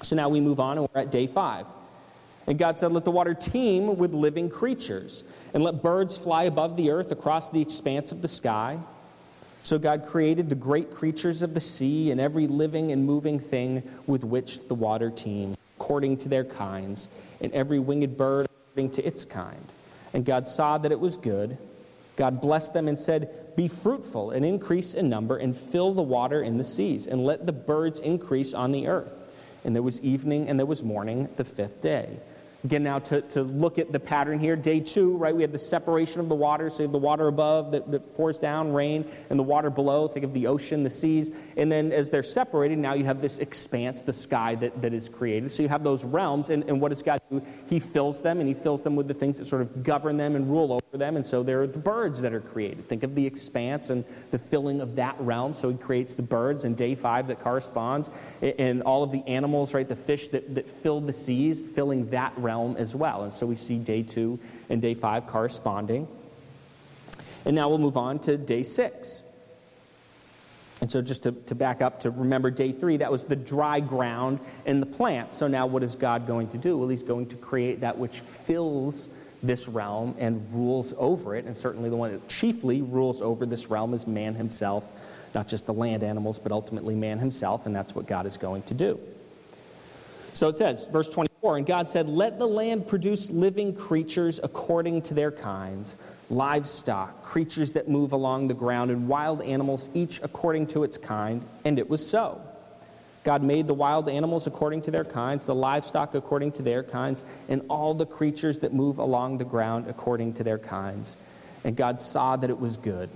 So 0.03 0.17
now 0.17 0.29
we 0.29 0.41
move 0.41 0.59
on, 0.59 0.77
and 0.77 0.89
we're 0.93 1.03
at 1.03 1.13
day 1.13 1.29
five. 1.29 1.67
And 2.50 2.58
God 2.58 2.81
said, 2.81 2.91
Let 2.91 3.05
the 3.05 3.12
water 3.12 3.32
teem 3.32 3.97
with 3.97 4.12
living 4.12 4.50
creatures, 4.50 5.23
and 5.54 5.62
let 5.62 5.83
birds 5.83 6.19
fly 6.19 6.42
above 6.42 6.76
the 6.76 6.90
earth 6.90 7.12
across 7.12 7.49
the 7.49 7.62
expanse 7.62 8.11
of 8.11 8.23
the 8.23 8.28
sky. 8.28 8.80
So 9.62 9.78
God 9.78 10.04
created 10.04 10.49
the 10.49 10.57
great 10.57 10.92
creatures 10.92 11.42
of 11.42 11.54
the 11.54 11.61
sea 11.61 12.11
and 12.11 12.21
every 12.21 12.49
living 12.49 12.90
and 12.90 13.07
moving 13.07 13.38
thing 13.38 13.88
with 14.09 14.25
which 14.25 14.66
the 14.66 14.75
water 14.75 15.11
teemed, 15.11 15.59
according 15.78 16.16
to 16.16 16.28
their 16.28 16.42
kinds, 16.42 17.09
and 17.40 17.52
every 17.52 17.78
winged 17.78 18.16
bird 18.16 18.49
according 18.50 18.90
to 18.95 19.07
its 19.07 19.25
kind. 19.25 19.64
And 20.12 20.25
God 20.25 20.49
saw 20.49 20.76
that 20.76 20.90
it 20.90 20.99
was 20.99 21.16
good. 21.16 21.57
God 22.16 22.40
blessed 22.40 22.75
them 22.75 22.88
and 22.88 22.99
said, 22.99 23.54
Be 23.54 23.69
fruitful 23.69 24.33
and 24.33 24.45
increase 24.45 24.95
in 24.95 25.09
number, 25.09 25.37
and 25.37 25.57
fill 25.57 25.95
the 25.95 26.02
water 26.02 26.42
in 26.42 26.59
the 26.59 26.64
seas, 26.64 27.07
and 27.07 27.25
let 27.25 27.47
the 27.47 27.52
birds 27.52 28.00
increase 28.00 28.54
on 28.54 28.73
the 28.73 28.88
earth. 28.88 29.16
And 29.64 29.73
there 29.73 29.85
was 29.85 30.00
evening 30.00 30.49
and 30.49 30.59
there 30.59 30.66
was 30.66 30.83
morning 30.83 31.28
the 31.37 31.45
fifth 31.45 31.80
day. 31.80 32.19
Again, 32.62 32.83
now 32.83 32.99
to, 32.99 33.23
to 33.23 33.43
look 33.43 33.79
at 33.79 33.90
the 33.90 33.99
pattern 33.99 34.38
here, 34.38 34.55
day 34.55 34.81
two, 34.81 35.17
right, 35.17 35.35
we 35.35 35.40
have 35.43 35.52
the 35.52 35.59
separation 35.59 36.21
of 36.21 36.29
the 36.29 36.35
water. 36.35 36.69
So 36.69 36.83
you 36.83 36.85
have 36.85 36.93
the 36.93 36.99
water 36.99 37.26
above 37.26 37.73
that, 37.73 37.90
that 37.90 38.14
pours 38.17 38.37
down, 38.37 38.75
rain, 38.75 39.11
and 39.31 39.38
the 39.38 39.43
water 39.43 39.71
below. 39.71 40.09
Think 40.09 40.25
of 40.25 40.35
the 40.35 40.47
ocean, 40.47 40.83
the 40.83 40.90
seas. 40.90 41.31
And 41.57 41.73
then 41.73 41.90
as 41.90 42.11
they're 42.11 42.23
separated, 42.23 42.79
now 42.79 42.93
you 42.93 43.05
have 43.05 43.23
this 43.23 43.38
expanse, 43.38 44.02
the 44.02 44.12
sky 44.12 44.57
that, 44.57 44.83
that 44.83 44.93
is 44.93 45.09
created. 45.09 45.50
So 45.52 45.62
you 45.62 45.71
have 45.71 45.83
those 45.83 46.05
realms. 46.05 46.50
And, 46.50 46.64
and 46.64 46.83
what 46.83 46.90
does 46.90 47.02
God 47.02 47.19
do? 47.31 47.40
He 47.67 47.81
fills 47.81 48.21
them, 48.21 48.40
and 48.40 48.47
He 48.49 48.55
fills 48.55 48.83
them 48.83 48.95
with 48.95 49.09
the 49.09 49.14
things 49.14 49.38
that 49.38 49.47
sort 49.47 49.62
of 49.62 49.83
govern 49.83 50.19
them 50.19 50.37
and 50.37 50.50
rule 50.50 50.75
over 50.75 50.99
them. 50.99 51.17
And 51.17 51.25
so 51.25 51.43
there 51.43 51.62
are 51.62 51.67
the 51.67 51.79
birds 51.79 52.21
that 52.21 52.35
are 52.35 52.43
created. 52.43 52.87
Think 52.88 53.05
of 53.05 53.14
the 53.14 53.26
expanse 53.26 53.88
and 53.88 54.05
the 54.33 54.38
filling 54.38 54.83
of 54.83 54.97
that 54.97 55.19
realm. 55.19 55.55
So 55.55 55.71
He 55.71 55.79
creates 55.79 56.12
the 56.12 56.23
birds 56.23 56.67
in 56.67 56.75
day 56.75 56.95
five 56.95 57.29
that 57.29 57.40
corresponds, 57.40 58.11
and 58.43 58.83
all 58.83 59.02
of 59.02 59.12
the 59.12 59.23
animals, 59.26 59.73
right, 59.73 59.88
the 59.88 59.97
fish 59.97 60.29
that, 60.29 60.55
that 60.57 60.69
fill 60.69 61.00
the 61.00 61.12
seas, 61.14 61.64
filling 61.64 62.11
that 62.11 62.35
realm 62.37 62.50
realm 62.50 62.76
as 62.76 62.95
well. 62.97 63.23
And 63.23 63.33
so 63.33 63.47
we 63.47 63.54
see 63.54 63.78
day 63.78 64.02
two 64.02 64.40
and 64.69 64.83
day 64.83 64.95
five 64.95 65.26
corresponding. 65.26 66.09
And 67.45 67.54
now 67.54 67.69
we'll 67.69 67.78
move 67.78 67.97
on 67.97 68.19
to 68.21 68.37
day 68.37 68.64
six. 68.64 69.23
And 70.80 70.90
so, 70.90 71.02
just 71.02 71.25
to, 71.25 71.33
to 71.33 71.54
back 71.54 71.83
up, 71.83 72.00
to 72.00 72.11
remember 72.11 72.50
day 72.50 72.73
three, 72.73 72.97
that 72.99 73.12
was 73.12 73.25
the 73.25 73.37
dry 73.37 73.80
ground 73.80 74.40
and 74.64 74.80
the 74.80 74.87
plant. 74.87 75.35
So, 75.35 75.47
now 75.47 75.66
what 75.66 75.83
is 75.83 75.95
God 75.95 76.26
going 76.26 76.49
to 76.49 76.59
do? 76.59 76.76
Well, 76.78 76.88
He's 76.88 77.02
going 77.02 77.26
to 77.28 77.37
create 77.37 77.80
that 77.80 77.99
which 77.99 78.21
fills 78.21 79.11
this 79.42 79.69
realm 79.69 80.14
and 80.19 80.47
rules 80.54 80.95
over 80.97 81.37
it. 81.37 81.45
And 81.45 81.54
certainly, 81.54 81.90
the 81.90 81.97
one 81.97 82.12
that 82.12 82.28
chiefly 82.28 82.80
rules 82.80 83.21
over 83.21 83.45
this 83.45 83.69
realm 83.69 83.92
is 83.92 84.07
man 84.07 84.35
himself, 84.35 84.90
not 85.35 85.49
just 85.49 85.66
the 85.66 85.75
land 85.75 86.02
animals, 86.02 86.38
but 86.38 86.50
ultimately 86.50 86.95
man 86.95 87.19
himself. 87.19 87.66
And 87.66 87.76
that's 87.76 87.95
what 87.95 88.07
God 88.07 88.25
is 88.25 88.38
going 88.38 88.62
to 88.64 88.75
do. 88.75 88.99
So, 90.33 90.49
it 90.49 90.57
says, 90.57 90.87
verse 90.87 91.11
24 91.11 91.30
4 91.40 91.56
And 91.56 91.66
God 91.66 91.88
said, 91.88 92.06
Let 92.09 92.38
the 92.38 92.47
land 92.47 92.87
produce 92.87 93.30
living 93.30 93.75
creatures 93.75 94.40
according 94.42 95.02
to 95.02 95.14
their 95.14 95.30
kinds, 95.30 95.97
livestock, 96.28 97.23
creatures 97.23 97.73
that 97.73 97.88
move 97.88 98.12
along 98.12 98.49
the 98.49 98.54
ground, 98.54 98.90
and 98.90 99.09
wild 99.09 99.40
animals, 99.40 99.88
each 99.94 100.20
according 100.23 100.66
to 100.68 100.85
its 100.85 100.99
kind. 100.99 101.42
And 101.64 101.78
it 101.78 101.88
was 101.88 102.06
so. 102.06 102.42
God 103.25 103.42
made 103.42 103.66
the 103.66 103.75
wild 103.75 104.09
animals 104.09 104.47
according 104.47 104.82
to 104.82 104.90
their 104.90 105.04
kinds, 105.04 105.44
the 105.47 105.54
livestock 105.54 106.14
according 106.14 106.52
to 106.52 106.62
their 106.62 106.82
kinds, 106.82 107.25
and 107.49 107.62
all 107.68 107.94
the 107.94 108.06
creatures 108.06 108.59
that 108.59 108.75
move 108.75 108.99
along 108.99 109.38
the 109.38 109.44
ground 109.44 109.87
according 109.88 110.35
to 110.35 110.44
their 110.44 110.59
kinds. 110.59 111.16
And 111.64 111.75
God 111.75 112.00
saw 112.00 112.37
that 112.37 112.50
it 112.50 112.59
was 112.59 112.76
good. 112.76 113.09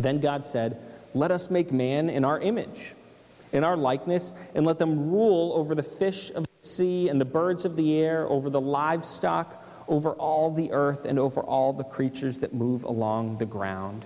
Then 0.00 0.20
God 0.20 0.48
said, 0.48 0.80
Let 1.14 1.30
us 1.30 1.48
make 1.48 1.70
man 1.70 2.10
in 2.10 2.24
our 2.24 2.40
image, 2.40 2.94
in 3.52 3.62
our 3.62 3.76
likeness, 3.76 4.34
and 4.52 4.66
let 4.66 4.80
them 4.80 5.12
rule 5.12 5.52
over 5.54 5.76
the 5.76 5.82
fish 5.84 6.32
of 6.32 6.46
sea 6.62 7.08
and 7.08 7.20
the 7.20 7.26
birds 7.26 7.66
of 7.66 7.76
the 7.76 7.98
air, 7.98 8.26
over 8.26 8.48
the 8.48 8.60
livestock, 8.60 9.62
over 9.88 10.12
all 10.14 10.50
the 10.50 10.72
earth, 10.72 11.04
and 11.04 11.18
over 11.18 11.42
all 11.42 11.74
the 11.74 11.84
creatures 11.84 12.38
that 12.38 12.54
move 12.54 12.84
along 12.84 13.36
the 13.36 13.44
ground. 13.44 14.04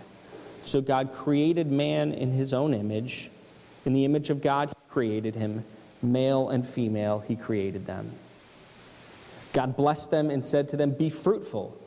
So 0.65 0.81
God 0.81 1.13
created 1.13 1.71
man 1.71 2.13
in 2.13 2.33
his 2.33 2.53
own 2.53 2.75
image. 2.75 3.31
In 3.85 3.93
the 3.93 4.05
image 4.05 4.31
of 4.31 4.43
God, 4.43 4.71
he 4.71 4.91
created 4.91 5.37
him. 5.37 5.65
Male 6.03 6.49
and 6.49 6.67
female, 6.67 7.21
he 7.21 7.37
created 7.37 7.87
them. 7.87 8.11
God 9.53 9.77
blessed 9.77 10.11
them 10.11 10.31
and 10.31 10.45
said 10.45 10.69
to 10.71 10.77
them, 10.77 10.91
Be 10.91 11.09
fruitful 11.09 11.79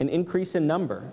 and 0.00 0.10
increase 0.10 0.56
in 0.56 0.66
number. 0.66 1.12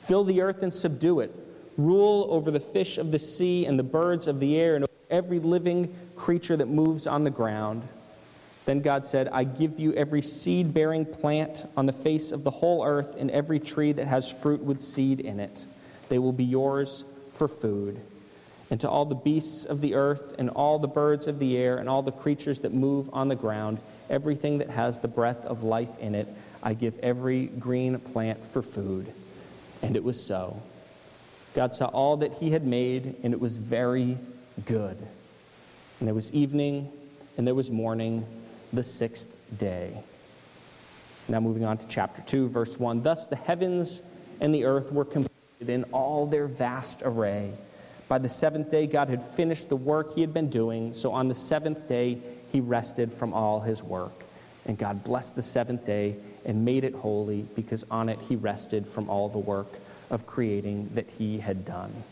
Fill 0.00 0.24
the 0.24 0.40
earth 0.40 0.62
and 0.62 0.74
subdue 0.74 1.20
it 1.20 1.34
rule 1.76 2.26
over 2.30 2.50
the 2.50 2.60
fish 2.60 2.98
of 2.98 3.10
the 3.10 3.18
sea 3.18 3.66
and 3.66 3.78
the 3.78 3.84
birds 3.84 4.26
of 4.26 4.40
the 4.40 4.56
air 4.56 4.76
and 4.76 4.86
every 5.08 5.38
living 5.38 5.94
creature 6.16 6.56
that 6.56 6.68
moves 6.68 7.06
on 7.06 7.24
the 7.24 7.30
ground. 7.30 7.86
Then 8.70 8.82
God 8.82 9.04
said, 9.04 9.28
I 9.32 9.42
give 9.42 9.80
you 9.80 9.92
every 9.94 10.22
seed 10.22 10.72
bearing 10.72 11.04
plant 11.04 11.68
on 11.76 11.86
the 11.86 11.92
face 11.92 12.30
of 12.30 12.44
the 12.44 12.52
whole 12.52 12.84
earth 12.84 13.16
and 13.18 13.28
every 13.32 13.58
tree 13.58 13.90
that 13.90 14.06
has 14.06 14.30
fruit 14.30 14.62
with 14.62 14.80
seed 14.80 15.18
in 15.18 15.40
it. 15.40 15.64
They 16.08 16.20
will 16.20 16.32
be 16.32 16.44
yours 16.44 17.02
for 17.32 17.48
food. 17.48 18.00
And 18.70 18.80
to 18.80 18.88
all 18.88 19.04
the 19.04 19.16
beasts 19.16 19.64
of 19.64 19.80
the 19.80 19.96
earth 19.96 20.36
and 20.38 20.50
all 20.50 20.78
the 20.78 20.86
birds 20.86 21.26
of 21.26 21.40
the 21.40 21.56
air 21.56 21.78
and 21.78 21.88
all 21.88 22.02
the 22.02 22.12
creatures 22.12 22.60
that 22.60 22.72
move 22.72 23.10
on 23.12 23.26
the 23.26 23.34
ground, 23.34 23.80
everything 24.08 24.58
that 24.58 24.70
has 24.70 25.00
the 25.00 25.08
breath 25.08 25.44
of 25.46 25.64
life 25.64 25.98
in 25.98 26.14
it, 26.14 26.28
I 26.62 26.74
give 26.74 26.96
every 27.00 27.46
green 27.46 27.98
plant 27.98 28.46
for 28.46 28.62
food. 28.62 29.12
And 29.82 29.96
it 29.96 30.04
was 30.04 30.24
so. 30.24 30.62
God 31.54 31.74
saw 31.74 31.86
all 31.86 32.18
that 32.18 32.34
he 32.34 32.52
had 32.52 32.64
made, 32.64 33.16
and 33.24 33.34
it 33.34 33.40
was 33.40 33.58
very 33.58 34.16
good. 34.64 34.96
And 35.98 36.06
there 36.06 36.14
was 36.14 36.32
evening, 36.32 36.88
and 37.36 37.44
there 37.44 37.56
was 37.56 37.68
morning, 37.68 38.24
the 38.72 38.82
sixth 38.82 39.28
day. 39.56 40.02
Now, 41.28 41.40
moving 41.40 41.64
on 41.64 41.78
to 41.78 41.86
chapter 41.86 42.22
2, 42.22 42.48
verse 42.48 42.78
1. 42.78 43.02
Thus 43.02 43.26
the 43.26 43.36
heavens 43.36 44.02
and 44.40 44.54
the 44.54 44.64
earth 44.64 44.90
were 44.90 45.04
completed 45.04 45.68
in 45.68 45.84
all 45.92 46.26
their 46.26 46.46
vast 46.46 47.02
array. 47.04 47.52
By 48.08 48.18
the 48.18 48.28
seventh 48.28 48.70
day, 48.70 48.86
God 48.86 49.08
had 49.08 49.22
finished 49.22 49.68
the 49.68 49.76
work 49.76 50.14
he 50.14 50.20
had 50.20 50.34
been 50.34 50.50
doing, 50.50 50.94
so 50.94 51.12
on 51.12 51.28
the 51.28 51.34
seventh 51.34 51.86
day, 51.86 52.18
he 52.50 52.60
rested 52.60 53.12
from 53.12 53.32
all 53.32 53.60
his 53.60 53.82
work. 53.82 54.24
And 54.66 54.76
God 54.76 55.04
blessed 55.04 55.36
the 55.36 55.42
seventh 55.42 55.86
day 55.86 56.16
and 56.44 56.64
made 56.64 56.82
it 56.82 56.94
holy, 56.94 57.42
because 57.54 57.84
on 57.90 58.08
it 58.08 58.18
he 58.28 58.34
rested 58.34 58.86
from 58.88 59.08
all 59.08 59.28
the 59.28 59.38
work 59.38 59.68
of 60.10 60.26
creating 60.26 60.90
that 60.94 61.08
he 61.08 61.38
had 61.38 61.64
done. 61.64 62.02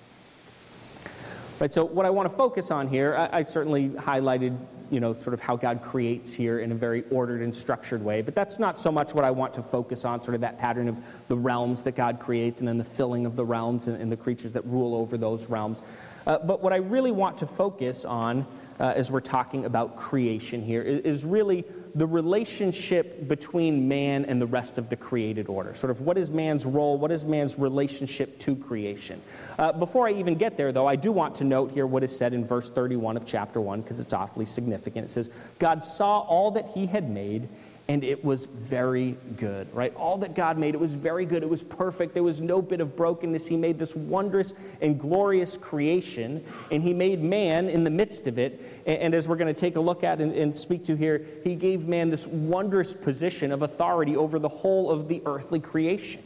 Right, 1.58 1.72
so 1.72 1.84
what 1.84 2.06
I 2.06 2.10
want 2.10 2.28
to 2.28 2.34
focus 2.36 2.70
on 2.70 2.86
here, 2.86 3.16
I, 3.16 3.38
I, 3.38 3.42
certainly 3.42 3.88
highlighted, 3.88 4.56
you 4.90 5.00
know, 5.00 5.14
sort 5.14 5.35
of 5.35 5.40
how 5.40 5.57
God 5.57 5.83
creates 5.83 6.33
here 6.33 6.61
in 6.61 6.73
a 6.73 6.75
very 6.75 7.04
ordered 7.11 7.42
and 7.42 7.54
structured 7.54 8.02
way, 8.02 8.23
but 8.23 8.35
that's 8.35 8.59
not 8.59 8.78
so 8.78 8.90
much 8.90 9.14
what 9.14 9.25
I 9.25 9.30
want 9.30 9.54
to 9.54 9.62
focus 9.62 10.04
on, 10.04 10.23
sort 10.23 10.35
of 10.35 10.40
that 10.42 10.59
pattern 10.59 10.88
of 10.88 10.97
the 11.28 11.37
realms 11.37 11.83
that 11.83 11.95
God 11.97 12.18
creates 12.21 12.61
and 12.61 12.68
then 12.68 12.78
the 12.78 12.85
filling 12.85 13.26
of 13.26 13.37
the 13.37 13.45
realms 13.45 13.88
and, 13.88 14.00
and 14.00 14.11
the 14.11 14.16
creatures 14.16 14.52
that 14.52 14.64
rule 14.66 14.95
over 14.95 15.16
those 15.16 15.49
realms. 15.49 15.83
Uh, 16.26 16.38
but 16.38 16.62
what 16.62 16.73
I 16.73 16.76
really 16.76 17.12
want 17.12 17.38
to 17.38 17.47
focus 17.47 18.04
on 18.04 18.47
uh, 18.80 18.92
as 18.95 19.11
we're 19.11 19.21
talking 19.21 19.64
about 19.64 19.97
creation 19.97 20.62
here 20.62 20.83
is, 20.83 21.00
is 21.00 21.25
really 21.25 21.64
the 21.95 22.07
relationship 22.07 23.28
between 23.28 23.88
man 23.88 24.25
and 24.25 24.40
the 24.40 24.47
rest 24.47 24.78
of 24.78 24.88
the 24.88 24.97
created 24.97 25.49
order. 25.49 25.75
Sort 25.75 25.90
of 25.90 26.00
what 26.00 26.18
is 26.18 26.30
man's 26.30 26.66
role? 26.66 26.99
What 26.99 27.11
is 27.11 27.25
man's 27.25 27.59
relationship 27.59 28.38
to 28.40 28.57
creation? 28.57 29.21
Uh, 29.59 29.73
before 29.73 30.09
I 30.09 30.12
even 30.12 30.37
get 30.37 30.57
there, 30.57 30.73
though, 30.73 30.87
I 30.87 30.97
do 30.97 31.12
want 31.12 31.35
to 31.37 31.45
note 31.45 31.73
here 31.73 31.87
what 31.87 32.04
is 32.04 32.16
said 32.16 32.33
in 32.33 32.45
verse 32.45 32.71
31 32.71 33.16
of 33.16 33.26
chapter 33.26 33.61
1 33.61 33.83
because 33.83 34.00
it's 34.00 34.12
awfully 34.12 34.45
significant. 34.45 35.07
It 35.07 35.11
says, 35.11 35.30
God 35.59 35.83
saw 35.83 36.21
all 36.21 36.50
that 36.52 36.68
he 36.68 36.87
had 36.87 37.11
made 37.11 37.49
and 37.90 38.04
it 38.04 38.23
was 38.23 38.45
very 38.45 39.16
good, 39.38 39.75
right? 39.75 39.95
All 39.95 40.18
that 40.18 40.35
God 40.35 40.59
made, 40.59 40.75
it 40.75 40.80
was 40.80 40.92
very 40.92 41.25
good. 41.25 41.42
It 41.42 41.49
was 41.49 41.62
perfect. 41.62 42.12
There 42.12 42.23
was 42.23 42.38
no 42.38 42.61
bit 42.61 42.83
of 42.83 42.95
brokenness. 42.95 43.47
He 43.47 43.57
made 43.57 43.78
this 43.78 43.97
wondrous 43.97 44.52
and 44.83 45.00
glorious 45.00 45.57
creation, 45.57 46.45
and 46.71 46.83
He 46.83 46.92
made 46.92 47.23
man 47.23 47.71
in 47.71 47.85
the 47.85 47.90
midst 47.90 48.26
of 48.26 48.38
it. 48.38 48.83
And, 48.87 48.99
and 48.99 49.14
as 49.14 49.26
we're 49.26 49.37
going 49.37 49.52
to 49.52 49.59
take 49.59 49.76
a 49.76 49.80
look 49.80 50.04
at 50.04 50.21
and, 50.21 50.33
and 50.35 50.54
speak 50.54 50.85
to 50.85 50.97
here, 50.97 51.25
He 51.45 51.54
gave 51.54 51.88
man 51.88 52.11
this 52.11 52.26
wondrous 52.26 52.92
position 52.92 53.52
of 53.52 53.62
authority 53.62 54.16
over 54.16 54.38
the 54.38 54.49
whole 54.49 54.90
of 54.90 55.09
the 55.09 55.23
earthly 55.25 55.61
creation. 55.61 56.23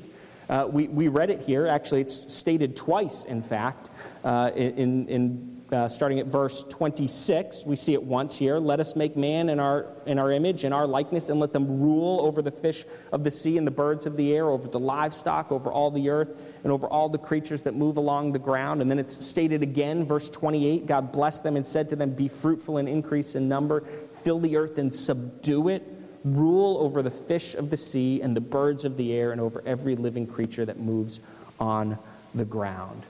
Uh, 0.48 0.66
we, 0.68 0.88
we 0.88 1.06
read 1.06 1.30
it 1.30 1.42
here. 1.42 1.68
Actually, 1.68 2.00
it's 2.00 2.34
stated 2.34 2.74
twice, 2.74 3.24
in 3.24 3.40
fact, 3.40 3.88
uh, 4.24 4.50
in, 4.56 5.08
in 5.08 5.51
uh, 5.72 5.88
starting 5.88 6.20
at 6.20 6.26
verse 6.26 6.64
26. 6.64 7.64
We 7.64 7.76
see 7.76 7.94
it 7.94 8.02
once 8.02 8.36
here. 8.36 8.58
Let 8.58 8.78
us 8.78 8.94
make 8.94 9.16
man 9.16 9.48
in 9.48 9.58
our, 9.58 9.86
in 10.06 10.18
our 10.18 10.30
image, 10.30 10.64
in 10.64 10.72
our 10.72 10.86
likeness, 10.86 11.30
and 11.30 11.40
let 11.40 11.52
them 11.52 11.80
rule 11.80 12.20
over 12.20 12.42
the 12.42 12.50
fish 12.50 12.84
of 13.10 13.24
the 13.24 13.30
sea 13.30 13.56
and 13.56 13.66
the 13.66 13.72
birds 13.72 14.04
of 14.04 14.16
the 14.16 14.34
air, 14.34 14.50
over 14.50 14.68
the 14.68 14.78
livestock, 14.78 15.50
over 15.50 15.72
all 15.72 15.90
the 15.90 16.10
earth, 16.10 16.38
and 16.62 16.72
over 16.72 16.86
all 16.86 17.08
the 17.08 17.18
creatures 17.18 17.62
that 17.62 17.74
move 17.74 17.96
along 17.96 18.32
the 18.32 18.38
ground. 18.38 18.82
And 18.82 18.90
then 18.90 18.98
it's 18.98 19.24
stated 19.24 19.62
again, 19.62 20.04
verse 20.04 20.28
28 20.28 20.86
God 20.86 21.10
blessed 21.10 21.42
them 21.42 21.56
and 21.56 21.64
said 21.64 21.88
to 21.88 21.96
them, 21.96 22.10
Be 22.10 22.28
fruitful 22.28 22.76
and 22.76 22.88
increase 22.88 23.34
in 23.34 23.48
number, 23.48 23.84
fill 24.22 24.40
the 24.40 24.56
earth 24.56 24.78
and 24.78 24.94
subdue 24.94 25.68
it. 25.68 25.82
Rule 26.24 26.78
over 26.78 27.02
the 27.02 27.10
fish 27.10 27.54
of 27.54 27.70
the 27.70 27.76
sea 27.76 28.20
and 28.20 28.36
the 28.36 28.40
birds 28.40 28.84
of 28.84 28.96
the 28.96 29.12
air, 29.12 29.32
and 29.32 29.40
over 29.40 29.62
every 29.66 29.96
living 29.96 30.26
creature 30.26 30.64
that 30.64 30.78
moves 30.78 31.18
on 31.58 31.98
the 32.34 32.44
ground 32.44 33.02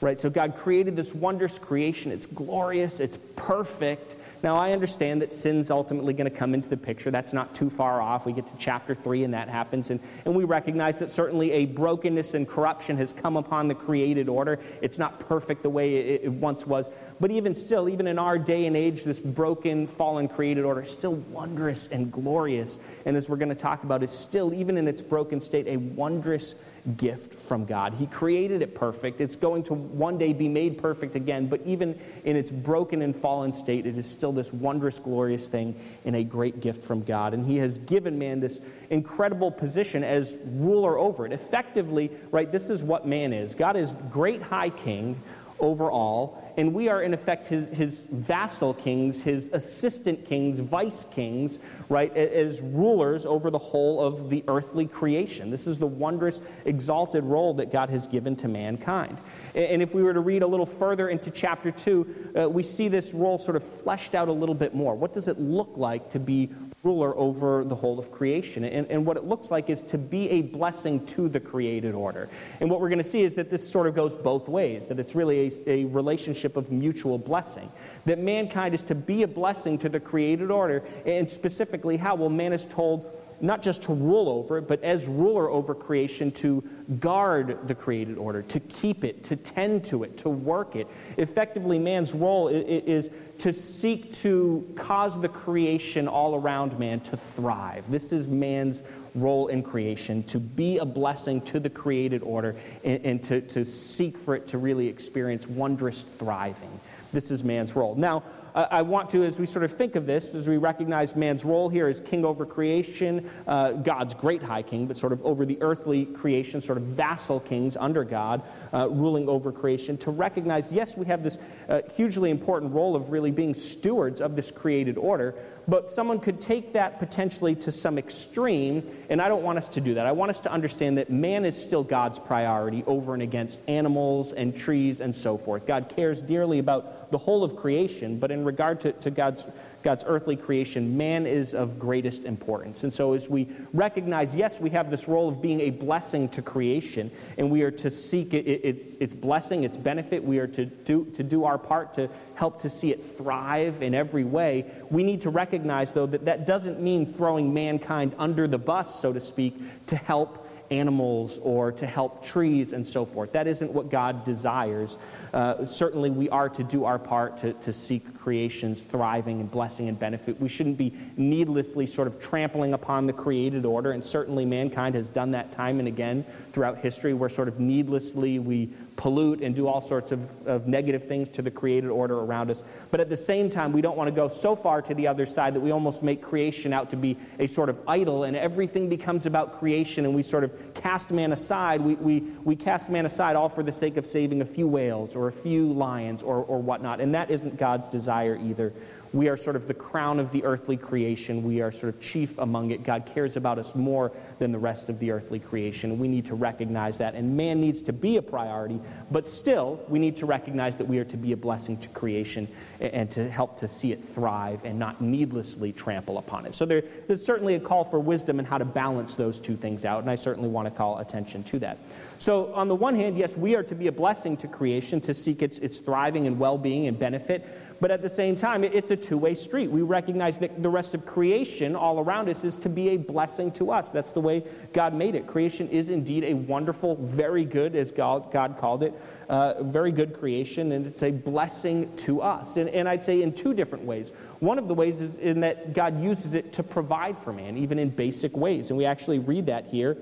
right? 0.00 0.18
So 0.18 0.30
God 0.30 0.54
created 0.56 0.96
this 0.96 1.14
wondrous 1.14 1.58
creation. 1.58 2.12
It's 2.12 2.26
glorious, 2.26 3.00
it's 3.00 3.18
perfect. 3.36 4.16
Now, 4.42 4.56
I 4.56 4.72
understand 4.72 5.20
that 5.20 5.34
sin's 5.34 5.70
ultimately 5.70 6.14
going 6.14 6.30
to 6.30 6.34
come 6.34 6.54
into 6.54 6.70
the 6.70 6.76
picture. 6.76 7.10
That's 7.10 7.34
not 7.34 7.54
too 7.54 7.68
far 7.68 8.00
off. 8.00 8.24
We 8.24 8.32
get 8.32 8.46
to 8.46 8.52
chapter 8.56 8.94
3 8.94 9.24
and 9.24 9.34
that 9.34 9.48
happens. 9.48 9.90
And, 9.90 10.00
and 10.24 10.34
we 10.34 10.44
recognize 10.44 10.98
that 11.00 11.10
certainly 11.10 11.52
a 11.52 11.66
brokenness 11.66 12.32
and 12.32 12.48
corruption 12.48 12.96
has 12.96 13.12
come 13.12 13.36
upon 13.36 13.68
the 13.68 13.74
created 13.74 14.30
order. 14.30 14.58
It's 14.80 14.98
not 14.98 15.20
perfect 15.20 15.62
the 15.62 15.68
way 15.68 15.96
it, 15.96 16.22
it 16.24 16.32
once 16.32 16.66
was. 16.66 16.88
But 17.20 17.30
even 17.30 17.54
still, 17.54 17.88
even 17.90 18.06
in 18.06 18.18
our 18.18 18.38
day 18.38 18.64
and 18.64 18.76
age, 18.76 19.04
this 19.04 19.20
broken, 19.20 19.86
fallen 19.86 20.26
created 20.26 20.64
order 20.64 20.82
is 20.82 20.90
still 20.90 21.16
wondrous 21.16 21.88
and 21.88 22.10
glorious. 22.10 22.78
And 23.04 23.18
as 23.18 23.28
we're 23.28 23.36
going 23.36 23.50
to 23.50 23.54
talk 23.54 23.84
about, 23.84 24.02
is 24.02 24.10
still, 24.10 24.54
even 24.54 24.78
in 24.78 24.88
its 24.88 25.02
broken 25.02 25.42
state, 25.42 25.68
a 25.68 25.76
wondrous 25.76 26.54
gift 26.96 27.34
from 27.34 27.64
God. 27.64 27.94
He 27.94 28.06
created 28.06 28.62
it 28.62 28.74
perfect. 28.74 29.20
It's 29.20 29.36
going 29.36 29.62
to 29.64 29.74
one 29.74 30.18
day 30.18 30.32
be 30.32 30.48
made 30.48 30.78
perfect 30.78 31.16
again, 31.16 31.46
but 31.46 31.60
even 31.64 31.98
in 32.24 32.36
its 32.36 32.50
broken 32.50 33.02
and 33.02 33.14
fallen 33.14 33.52
state, 33.52 33.86
it 33.86 33.98
is 33.98 34.08
still 34.08 34.32
this 34.32 34.52
wondrous, 34.52 34.98
glorious 34.98 35.48
thing 35.48 35.78
and 36.04 36.16
a 36.16 36.24
great 36.24 36.60
gift 36.60 36.82
from 36.82 37.02
God. 37.02 37.34
And 37.34 37.46
He 37.46 37.56
has 37.58 37.78
given 37.78 38.18
man 38.18 38.40
this 38.40 38.60
incredible 38.90 39.50
position 39.50 40.02
as 40.04 40.38
ruler 40.44 40.98
over 40.98 41.26
it. 41.26 41.32
Effectively, 41.32 42.10
right, 42.30 42.50
this 42.50 42.70
is 42.70 42.82
what 42.82 43.06
man 43.06 43.32
is 43.32 43.54
God 43.54 43.76
is 43.76 43.94
great 44.10 44.42
high 44.42 44.70
king 44.70 45.20
over 45.60 45.90
all, 45.90 46.42
and 46.56 46.74
we 46.74 46.88
are 46.88 47.02
in 47.02 47.14
effect 47.14 47.46
his, 47.46 47.68
his 47.68 48.06
vassal 48.10 48.74
kings, 48.74 49.22
his 49.22 49.48
assistant 49.52 50.24
kings, 50.26 50.58
vice 50.58 51.04
kings, 51.10 51.60
right, 51.88 52.14
as 52.16 52.60
rulers 52.60 53.24
over 53.26 53.50
the 53.50 53.58
whole 53.58 54.04
of 54.04 54.30
the 54.30 54.44
earthly 54.48 54.86
creation. 54.86 55.50
This 55.50 55.66
is 55.66 55.78
the 55.78 55.86
wondrous, 55.86 56.40
exalted 56.64 57.24
role 57.24 57.54
that 57.54 57.72
God 57.72 57.90
has 57.90 58.06
given 58.06 58.36
to 58.36 58.48
mankind. 58.48 59.18
And 59.54 59.82
if 59.82 59.94
we 59.94 60.02
were 60.02 60.14
to 60.14 60.20
read 60.20 60.42
a 60.42 60.46
little 60.46 60.66
further 60.66 61.08
into 61.08 61.30
chapter 61.30 61.70
2, 61.70 62.32
uh, 62.36 62.48
we 62.48 62.62
see 62.62 62.88
this 62.88 63.14
role 63.14 63.38
sort 63.38 63.56
of 63.56 63.64
fleshed 63.64 64.14
out 64.14 64.28
a 64.28 64.32
little 64.32 64.54
bit 64.54 64.74
more. 64.74 64.94
What 64.94 65.12
does 65.12 65.28
it 65.28 65.38
look 65.40 65.72
like 65.76 66.10
to 66.10 66.18
be 66.18 66.50
ruler 66.82 67.16
over 67.16 67.62
the 67.64 67.74
whole 67.74 67.98
of 67.98 68.10
creation. 68.10 68.64
And, 68.64 68.86
and 68.90 69.04
what 69.04 69.18
it 69.18 69.24
looks 69.24 69.50
like 69.50 69.68
is 69.68 69.82
to 69.82 69.98
be 69.98 70.30
a 70.30 70.42
blessing 70.42 71.04
to 71.06 71.28
the 71.28 71.40
created 71.40 71.94
order. 71.94 72.30
And 72.58 72.70
what 72.70 72.80
we're 72.80 72.88
going 72.88 72.98
to 72.98 73.04
see 73.04 73.22
is 73.22 73.34
that 73.34 73.50
this 73.50 73.68
sort 73.68 73.86
of 73.86 73.94
goes 73.94 74.14
both 74.14 74.48
ways, 74.48 74.86
that 74.86 74.98
it's 74.98 75.14
really 75.14 75.48
a, 75.48 75.70
a 75.70 75.84
relationship 75.84 76.56
of 76.56 76.72
mutual 76.72 77.18
blessing. 77.18 77.70
That 78.06 78.18
mankind 78.18 78.74
is 78.74 78.82
to 78.84 78.94
be 78.94 79.22
a 79.24 79.28
blessing 79.28 79.76
to 79.78 79.88
the 79.90 80.00
created 80.00 80.50
order, 80.50 80.82
and 81.04 81.28
specifically 81.28 81.98
how? 81.98 82.14
Well, 82.14 82.30
man 82.30 82.54
is 82.54 82.64
told 82.64 83.04
not 83.40 83.62
just 83.62 83.82
to 83.82 83.92
rule 83.92 84.28
over 84.28 84.58
it, 84.58 84.68
but 84.68 84.82
as 84.82 85.08
ruler 85.08 85.48
over 85.50 85.74
creation 85.74 86.30
to 86.32 86.62
guard 86.98 87.66
the 87.68 87.74
created 87.74 88.18
order, 88.18 88.42
to 88.42 88.60
keep 88.60 89.04
it, 89.04 89.24
to 89.24 89.36
tend 89.36 89.84
to 89.84 90.04
it, 90.04 90.16
to 90.18 90.28
work 90.28 90.76
it. 90.76 90.86
Effectively, 91.16 91.78
man's 91.78 92.14
role 92.14 92.48
is 92.48 93.10
to 93.38 93.52
seek 93.52 94.12
to 94.12 94.70
cause 94.76 95.20
the 95.20 95.28
creation 95.28 96.06
all 96.06 96.34
around 96.34 96.78
man 96.78 97.00
to 97.00 97.16
thrive. 97.16 97.84
This 97.90 98.12
is 98.12 98.28
man's 98.28 98.82
role 99.14 99.48
in 99.48 99.62
creation, 99.62 100.22
to 100.24 100.38
be 100.38 100.78
a 100.78 100.84
blessing 100.84 101.40
to 101.40 101.58
the 101.58 101.70
created 101.70 102.22
order 102.22 102.56
and, 102.84 103.04
and 103.04 103.22
to, 103.24 103.40
to 103.40 103.64
seek 103.64 104.16
for 104.16 104.36
it 104.36 104.46
to 104.48 104.58
really 104.58 104.86
experience 104.86 105.46
wondrous 105.46 106.06
thriving. 106.18 106.80
This 107.12 107.30
is 107.30 107.42
man's 107.42 107.74
role. 107.74 107.94
Now, 107.96 108.22
uh, 108.54 108.66
I 108.70 108.82
want 108.82 109.10
to, 109.10 109.24
as 109.24 109.38
we 109.38 109.46
sort 109.46 109.64
of 109.64 109.72
think 109.72 109.96
of 109.96 110.06
this, 110.06 110.34
as 110.34 110.48
we 110.48 110.56
recognize 110.56 111.16
man's 111.16 111.44
role 111.44 111.68
here 111.68 111.88
as 111.88 112.00
king 112.00 112.24
over 112.24 112.44
creation, 112.46 113.28
uh, 113.46 113.72
God's 113.72 114.14
great 114.14 114.42
high 114.42 114.62
king, 114.62 114.86
but 114.86 114.98
sort 114.98 115.12
of 115.12 115.22
over 115.22 115.44
the 115.44 115.58
earthly 115.60 116.06
creation, 116.06 116.60
sort 116.60 116.78
of 116.78 116.84
vassal 116.84 117.40
kings 117.40 117.76
under 117.76 118.04
God, 118.04 118.42
uh, 118.72 118.88
ruling 118.88 119.28
over 119.28 119.52
creation, 119.52 119.96
to 119.98 120.10
recognize, 120.10 120.72
yes, 120.72 120.96
we 120.96 121.06
have 121.06 121.22
this 121.22 121.38
uh, 121.68 121.80
hugely 121.96 122.30
important 122.30 122.72
role 122.72 122.96
of 122.96 123.12
really 123.12 123.30
being 123.30 123.54
stewards 123.54 124.20
of 124.20 124.36
this 124.36 124.50
created 124.50 124.98
order, 124.98 125.34
but 125.68 125.88
someone 125.88 126.20
could 126.20 126.40
take 126.40 126.72
that 126.72 126.98
potentially 126.98 127.54
to 127.56 127.72
some 127.72 127.98
extreme, 127.98 128.82
and 129.08 129.20
I 129.20 129.28
don't 129.28 129.42
want 129.42 129.58
us 129.58 129.68
to 129.68 129.80
do 129.80 129.94
that. 129.94 130.06
I 130.06 130.12
want 130.12 130.30
us 130.30 130.40
to 130.40 130.52
understand 130.52 130.98
that 130.98 131.10
man 131.10 131.44
is 131.44 131.60
still 131.60 131.82
God's 131.82 132.18
priority 132.18 132.84
over 132.86 133.14
and 133.14 133.22
against 133.22 133.60
animals 133.68 134.32
and 134.32 134.56
trees 134.56 135.00
and 135.00 135.14
so 135.14 135.36
forth. 135.36 135.66
God 135.66 135.92
cares 135.94 136.20
dearly 136.20 136.58
about 136.58 137.10
the 137.10 137.18
whole 137.18 137.44
of 137.44 137.56
creation, 137.56 138.18
but 138.18 138.30
in 138.30 138.44
regard 138.44 138.80
to, 138.80 138.92
to 138.92 139.10
God's 139.10 139.44
God's 139.82 140.04
earthly 140.06 140.36
creation, 140.36 140.96
man 140.96 141.26
is 141.26 141.54
of 141.54 141.78
greatest 141.78 142.24
importance. 142.24 142.84
And 142.84 142.92
so, 142.92 143.14
as 143.14 143.28
we 143.28 143.48
recognize, 143.72 144.36
yes, 144.36 144.60
we 144.60 144.70
have 144.70 144.90
this 144.90 145.08
role 145.08 145.28
of 145.28 145.40
being 145.40 145.60
a 145.60 145.70
blessing 145.70 146.28
to 146.30 146.42
creation, 146.42 147.10
and 147.38 147.50
we 147.50 147.62
are 147.62 147.70
to 147.70 147.90
seek 147.90 148.34
it, 148.34 148.46
its, 148.46 148.96
its 149.00 149.14
blessing, 149.14 149.64
its 149.64 149.76
benefit. 149.76 150.22
We 150.22 150.38
are 150.38 150.46
to 150.48 150.66
do, 150.66 151.04
to 151.14 151.22
do 151.22 151.44
our 151.44 151.58
part 151.58 151.94
to 151.94 152.10
help 152.34 152.60
to 152.62 152.70
see 152.70 152.90
it 152.90 153.04
thrive 153.04 153.82
in 153.82 153.94
every 153.94 154.24
way. 154.24 154.70
We 154.90 155.02
need 155.02 155.22
to 155.22 155.30
recognize, 155.30 155.92
though, 155.92 156.06
that 156.06 156.24
that 156.26 156.46
doesn't 156.46 156.80
mean 156.80 157.06
throwing 157.06 157.54
mankind 157.54 158.14
under 158.18 158.46
the 158.46 158.58
bus, 158.58 159.00
so 159.00 159.12
to 159.12 159.20
speak, 159.20 159.86
to 159.86 159.96
help 159.96 160.49
animals 160.70 161.38
or 161.42 161.72
to 161.72 161.86
help 161.86 162.24
trees 162.24 162.72
and 162.72 162.86
so 162.86 163.04
forth. 163.04 163.32
That 163.32 163.46
isn't 163.46 163.72
what 163.72 163.90
God 163.90 164.24
desires. 164.24 164.98
Uh, 165.32 165.64
certainly, 165.64 166.10
we 166.10 166.28
are 166.30 166.48
to 166.48 166.64
do 166.64 166.84
our 166.84 166.98
part 166.98 167.38
to, 167.38 167.52
to 167.54 167.72
seek 167.72 168.18
creation's 168.18 168.82
thriving 168.82 169.40
and 169.40 169.50
blessing 169.50 169.88
and 169.88 169.98
benefit. 169.98 170.40
We 170.40 170.48
shouldn't 170.48 170.78
be 170.78 170.94
needlessly 171.16 171.86
sort 171.86 172.06
of 172.06 172.18
trampling 172.20 172.74
upon 172.74 173.06
the 173.06 173.12
created 173.12 173.64
order, 173.64 173.92
and 173.92 174.04
certainly 174.04 174.44
mankind 174.44 174.94
has 174.94 175.08
done 175.08 175.30
that 175.32 175.52
time 175.52 175.78
and 175.78 175.88
again 175.88 176.24
throughout 176.52 176.78
history, 176.78 177.14
where 177.14 177.28
sort 177.28 177.48
of 177.48 177.58
needlessly 177.58 178.38
we 178.38 178.70
pollute 179.00 179.40
and 179.40 179.54
do 179.54 179.66
all 179.66 179.80
sorts 179.80 180.12
of, 180.12 180.46
of 180.46 180.66
negative 180.66 181.04
things 181.04 181.26
to 181.30 181.40
the 181.40 181.50
created 181.50 181.88
order 181.88 182.18
around 182.18 182.50
us. 182.50 182.62
But 182.90 183.00
at 183.00 183.08
the 183.08 183.16
same 183.16 183.48
time, 183.48 183.72
we 183.72 183.80
don't 183.80 183.96
want 183.96 184.08
to 184.08 184.14
go 184.14 184.28
so 184.28 184.54
far 184.54 184.82
to 184.82 184.94
the 184.94 185.08
other 185.08 185.24
side 185.24 185.54
that 185.54 185.60
we 185.60 185.70
almost 185.70 186.02
make 186.02 186.20
creation 186.20 186.74
out 186.74 186.90
to 186.90 186.96
be 186.96 187.16
a 187.38 187.46
sort 187.46 187.70
of 187.70 187.80
idol 187.88 188.24
and 188.24 188.36
everything 188.36 188.90
becomes 188.90 189.24
about 189.24 189.58
creation 189.58 190.04
and 190.04 190.14
we 190.14 190.22
sort 190.22 190.44
of 190.44 190.74
cast 190.74 191.10
man 191.10 191.32
aside. 191.32 191.80
We, 191.80 191.94
we, 191.94 192.20
we 192.44 192.56
cast 192.56 192.90
man 192.90 193.06
aside 193.06 193.36
all 193.36 193.48
for 193.48 193.62
the 193.62 193.72
sake 193.72 193.96
of 193.96 194.06
saving 194.06 194.42
a 194.42 194.46
few 194.46 194.68
whales 194.68 195.16
or 195.16 195.28
a 195.28 195.32
few 195.32 195.72
lions 195.72 196.22
or, 196.22 196.36
or 196.36 196.58
whatnot. 196.58 197.00
And 197.00 197.14
that 197.14 197.30
isn't 197.30 197.56
God's 197.56 197.88
desire 197.88 198.36
either. 198.36 198.74
We 199.12 199.28
are 199.28 199.36
sort 199.36 199.56
of 199.56 199.66
the 199.66 199.74
crown 199.74 200.20
of 200.20 200.30
the 200.30 200.44
earthly 200.44 200.76
creation. 200.76 201.42
We 201.42 201.60
are 201.60 201.72
sort 201.72 201.94
of 201.94 202.00
chief 202.00 202.38
among 202.38 202.70
it. 202.70 202.84
God 202.84 203.10
cares 203.12 203.36
about 203.36 203.58
us 203.58 203.74
more 203.74 204.12
than 204.38 204.52
the 204.52 204.58
rest 204.58 204.88
of 204.88 204.98
the 204.98 205.10
earthly 205.10 205.40
creation. 205.40 205.98
We 205.98 206.08
need 206.08 206.26
to 206.26 206.34
recognize 206.34 206.98
that. 206.98 207.14
And 207.14 207.36
man 207.36 207.60
needs 207.60 207.82
to 207.82 207.92
be 207.92 208.16
a 208.18 208.22
priority, 208.22 208.80
but 209.10 209.26
still, 209.26 209.80
we 209.88 209.98
need 209.98 210.16
to 210.18 210.26
recognize 210.26 210.76
that 210.76 210.86
we 210.86 210.98
are 210.98 211.04
to 211.04 211.16
be 211.16 211.32
a 211.32 211.36
blessing 211.36 211.76
to 211.78 211.88
creation 211.88 212.46
and 212.78 213.10
to 213.10 213.28
help 213.28 213.58
to 213.58 213.68
see 213.68 213.92
it 213.92 214.04
thrive 214.04 214.64
and 214.64 214.78
not 214.78 215.00
needlessly 215.00 215.72
trample 215.72 216.18
upon 216.18 216.46
it. 216.46 216.54
So 216.54 216.64
there, 216.64 216.82
there's 217.06 217.24
certainly 217.24 217.54
a 217.54 217.60
call 217.60 217.84
for 217.84 217.98
wisdom 217.98 218.38
in 218.38 218.44
how 218.44 218.58
to 218.58 218.64
balance 218.64 219.16
those 219.16 219.40
two 219.40 219.56
things 219.56 219.84
out, 219.84 220.02
and 220.02 220.10
I 220.10 220.14
certainly 220.14 220.48
want 220.48 220.66
to 220.66 220.70
call 220.70 220.98
attention 220.98 221.42
to 221.44 221.58
that. 221.60 221.78
So, 222.18 222.52
on 222.54 222.68
the 222.68 222.74
one 222.74 222.94
hand, 222.94 223.16
yes, 223.16 223.36
we 223.36 223.54
are 223.56 223.62
to 223.64 223.74
be 223.74 223.86
a 223.86 223.92
blessing 223.92 224.36
to 224.38 224.48
creation, 224.48 225.00
to 225.02 225.14
seek 225.14 225.42
its, 225.42 225.58
its 225.58 225.78
thriving 225.78 226.26
and 226.26 226.38
well 226.38 226.58
being 226.58 226.86
and 226.86 226.98
benefit. 226.98 227.46
But 227.80 227.90
at 227.90 228.02
the 228.02 228.10
same 228.10 228.36
time, 228.36 228.62
it's 228.62 228.90
a 228.90 228.96
two 228.96 229.16
way 229.16 229.34
street. 229.34 229.70
We 229.70 229.80
recognize 229.80 230.36
that 230.38 230.62
the 230.62 230.68
rest 230.68 230.94
of 230.94 231.06
creation 231.06 231.74
all 231.74 231.98
around 231.98 232.28
us 232.28 232.44
is 232.44 232.56
to 232.58 232.68
be 232.68 232.90
a 232.90 232.98
blessing 232.98 233.50
to 233.52 233.72
us. 233.72 233.90
That's 233.90 234.12
the 234.12 234.20
way 234.20 234.44
God 234.74 234.92
made 234.92 235.14
it. 235.14 235.26
Creation 235.26 235.66
is 235.70 235.88
indeed 235.88 236.24
a 236.24 236.34
wonderful, 236.34 236.96
very 236.96 237.46
good, 237.46 237.74
as 237.74 237.90
God, 237.90 238.30
God 238.32 238.58
called 238.58 238.82
it, 238.82 238.92
uh, 239.30 239.62
very 239.62 239.92
good 239.92 240.12
creation, 240.12 240.72
and 240.72 240.86
it's 240.86 241.02
a 241.02 241.10
blessing 241.10 241.94
to 241.96 242.20
us. 242.20 242.58
And, 242.58 242.68
and 242.68 242.86
I'd 242.86 243.02
say 243.02 243.22
in 243.22 243.32
two 243.32 243.54
different 243.54 243.84
ways. 243.84 244.12
One 244.40 244.58
of 244.58 244.68
the 244.68 244.74
ways 244.74 245.00
is 245.00 245.16
in 245.16 245.40
that 245.40 245.72
God 245.72 246.02
uses 246.02 246.34
it 246.34 246.52
to 246.54 246.62
provide 246.62 247.18
for 247.18 247.32
man, 247.32 247.56
even 247.56 247.78
in 247.78 247.88
basic 247.88 248.36
ways. 248.36 248.70
And 248.70 248.76
we 248.76 248.84
actually 248.84 249.20
read 249.20 249.46
that 249.46 249.66
here, 249.66 249.96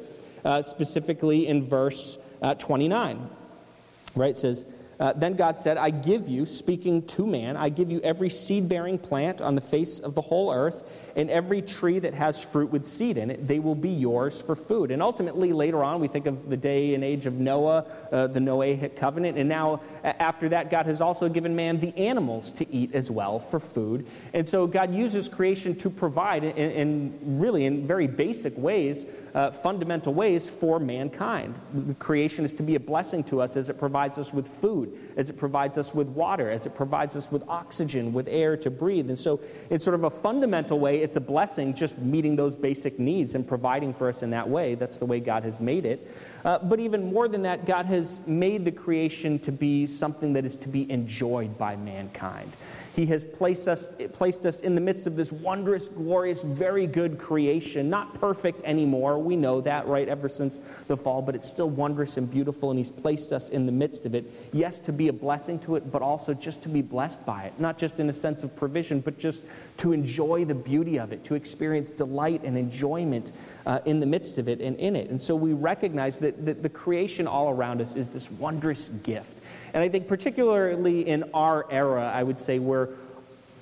uh, 0.44 0.62
specifically 0.62 1.46
in 1.46 1.62
verse 1.62 2.18
uh, 2.42 2.54
29. 2.54 3.30
Right? 4.16 4.30
It 4.30 4.36
says, 4.36 4.66
uh, 5.00 5.12
then 5.12 5.34
God 5.34 5.56
said, 5.56 5.76
I 5.76 5.90
give 5.90 6.28
you, 6.28 6.44
speaking 6.44 7.06
to 7.08 7.26
man, 7.26 7.56
I 7.56 7.68
give 7.68 7.90
you 7.90 8.00
every 8.00 8.30
seed 8.30 8.68
bearing 8.68 8.98
plant 8.98 9.40
on 9.40 9.54
the 9.54 9.60
face 9.60 10.00
of 10.00 10.14
the 10.14 10.20
whole 10.20 10.52
earth, 10.52 10.88
and 11.18 11.30
every 11.30 11.60
tree 11.60 11.98
that 11.98 12.14
has 12.14 12.44
fruit 12.44 12.70
with 12.70 12.84
seed 12.84 13.18
in 13.18 13.28
it. 13.28 13.48
They 13.48 13.58
will 13.58 13.74
be 13.74 13.90
yours 13.90 14.40
for 14.40 14.54
food. 14.54 14.92
And 14.92 15.02
ultimately, 15.02 15.52
later 15.52 15.82
on, 15.82 16.00
we 16.00 16.06
think 16.06 16.26
of 16.26 16.48
the 16.48 16.56
day 16.56 16.94
and 16.94 17.02
age 17.02 17.26
of 17.26 17.34
Noah, 17.34 17.84
uh, 18.12 18.28
the 18.28 18.38
Noahic 18.38 18.94
covenant. 18.94 19.36
And 19.36 19.48
now, 19.48 19.80
after 20.04 20.48
that, 20.50 20.70
God 20.70 20.86
has 20.86 21.00
also 21.00 21.28
given 21.28 21.56
man 21.56 21.80
the 21.80 21.94
animals 21.98 22.52
to 22.52 22.72
eat 22.72 22.94
as 22.94 23.10
well 23.10 23.40
for 23.40 23.58
food. 23.58 24.06
And 24.32 24.48
so, 24.48 24.68
God 24.68 24.94
uses 24.94 25.28
creation 25.28 25.74
to 25.78 25.90
provide, 25.90 26.44
in, 26.44 26.52
in 26.56 27.40
really 27.40 27.64
in 27.64 27.84
very 27.84 28.06
basic 28.06 28.56
ways, 28.56 29.04
uh, 29.34 29.50
fundamental 29.50 30.14
ways 30.14 30.48
for 30.48 30.78
mankind. 30.78 31.54
The 31.74 31.94
creation 31.94 32.44
is 32.44 32.52
to 32.54 32.62
be 32.62 32.76
a 32.76 32.80
blessing 32.80 33.24
to 33.24 33.40
us 33.40 33.56
as 33.56 33.70
it 33.70 33.78
provides 33.78 34.18
us 34.18 34.32
with 34.32 34.46
food, 34.46 34.96
as 35.16 35.30
it 35.30 35.36
provides 35.36 35.78
us 35.78 35.94
with 35.94 36.08
water, 36.08 36.50
as 36.50 36.66
it 36.66 36.74
provides 36.74 37.16
us 37.16 37.30
with 37.30 37.42
oxygen, 37.48 38.12
with 38.12 38.28
air 38.28 38.56
to 38.56 38.70
breathe. 38.70 39.08
And 39.08 39.18
so 39.18 39.40
it's 39.68 39.84
sort 39.84 39.94
of 39.94 40.04
a 40.04 40.10
fundamental 40.10 40.78
way, 40.78 41.02
it's 41.08 41.16
a 41.16 41.22
blessing 41.22 41.72
just 41.72 41.96
meeting 41.96 42.36
those 42.36 42.54
basic 42.54 42.98
needs 42.98 43.34
and 43.34 43.48
providing 43.48 43.94
for 43.94 44.10
us 44.10 44.22
in 44.22 44.28
that 44.28 44.46
way. 44.46 44.74
That's 44.74 44.98
the 44.98 45.06
way 45.06 45.20
God 45.20 45.42
has 45.42 45.58
made 45.58 45.86
it. 45.86 46.06
Uh, 46.44 46.58
but 46.58 46.80
even 46.80 47.10
more 47.10 47.28
than 47.28 47.40
that, 47.44 47.64
God 47.64 47.86
has 47.86 48.20
made 48.26 48.66
the 48.66 48.70
creation 48.70 49.38
to 49.38 49.50
be 49.50 49.86
something 49.86 50.34
that 50.34 50.44
is 50.44 50.54
to 50.56 50.68
be 50.68 50.90
enjoyed 50.92 51.56
by 51.56 51.76
mankind. 51.76 52.52
He 52.98 53.06
has 53.06 53.24
placed 53.24 53.68
us, 53.68 53.90
placed 54.12 54.44
us 54.44 54.58
in 54.58 54.74
the 54.74 54.80
midst 54.80 55.06
of 55.06 55.14
this 55.14 55.30
wondrous, 55.30 55.86
glorious, 55.86 56.42
very 56.42 56.84
good 56.84 57.16
creation. 57.16 57.88
Not 57.88 58.18
perfect 58.18 58.60
anymore. 58.64 59.20
We 59.20 59.36
know 59.36 59.60
that, 59.60 59.86
right, 59.86 60.08
ever 60.08 60.28
since 60.28 60.60
the 60.88 60.96
fall, 60.96 61.22
but 61.22 61.36
it's 61.36 61.46
still 61.46 61.70
wondrous 61.70 62.16
and 62.16 62.28
beautiful, 62.28 62.70
and 62.70 62.78
He's 62.78 62.90
placed 62.90 63.30
us 63.30 63.50
in 63.50 63.66
the 63.66 63.70
midst 63.70 64.04
of 64.04 64.16
it. 64.16 64.28
Yes, 64.52 64.80
to 64.80 64.92
be 64.92 65.06
a 65.06 65.12
blessing 65.12 65.60
to 65.60 65.76
it, 65.76 65.92
but 65.92 66.02
also 66.02 66.34
just 66.34 66.60
to 66.62 66.68
be 66.68 66.82
blessed 66.82 67.24
by 67.24 67.44
it. 67.44 67.60
Not 67.60 67.78
just 67.78 68.00
in 68.00 68.08
a 68.08 68.12
sense 68.12 68.42
of 68.42 68.56
provision, 68.56 68.98
but 68.98 69.16
just 69.16 69.44
to 69.76 69.92
enjoy 69.92 70.44
the 70.44 70.56
beauty 70.56 70.98
of 70.98 71.12
it, 71.12 71.22
to 71.26 71.36
experience 71.36 71.90
delight 71.90 72.42
and 72.42 72.58
enjoyment 72.58 73.30
uh, 73.64 73.78
in 73.84 74.00
the 74.00 74.06
midst 74.06 74.38
of 74.38 74.48
it 74.48 74.60
and 74.60 74.76
in 74.76 74.96
it. 74.96 75.08
And 75.08 75.22
so 75.22 75.36
we 75.36 75.52
recognize 75.52 76.18
that, 76.18 76.44
that 76.44 76.64
the 76.64 76.68
creation 76.68 77.28
all 77.28 77.48
around 77.48 77.80
us 77.80 77.94
is 77.94 78.08
this 78.08 78.28
wondrous 78.28 78.88
gift. 78.88 79.37
And 79.74 79.82
I 79.82 79.88
think, 79.88 80.08
particularly 80.08 81.08
in 81.08 81.24
our 81.34 81.66
era, 81.70 82.10
I 82.14 82.22
would 82.22 82.38
say 82.38 82.58
we're 82.58 82.88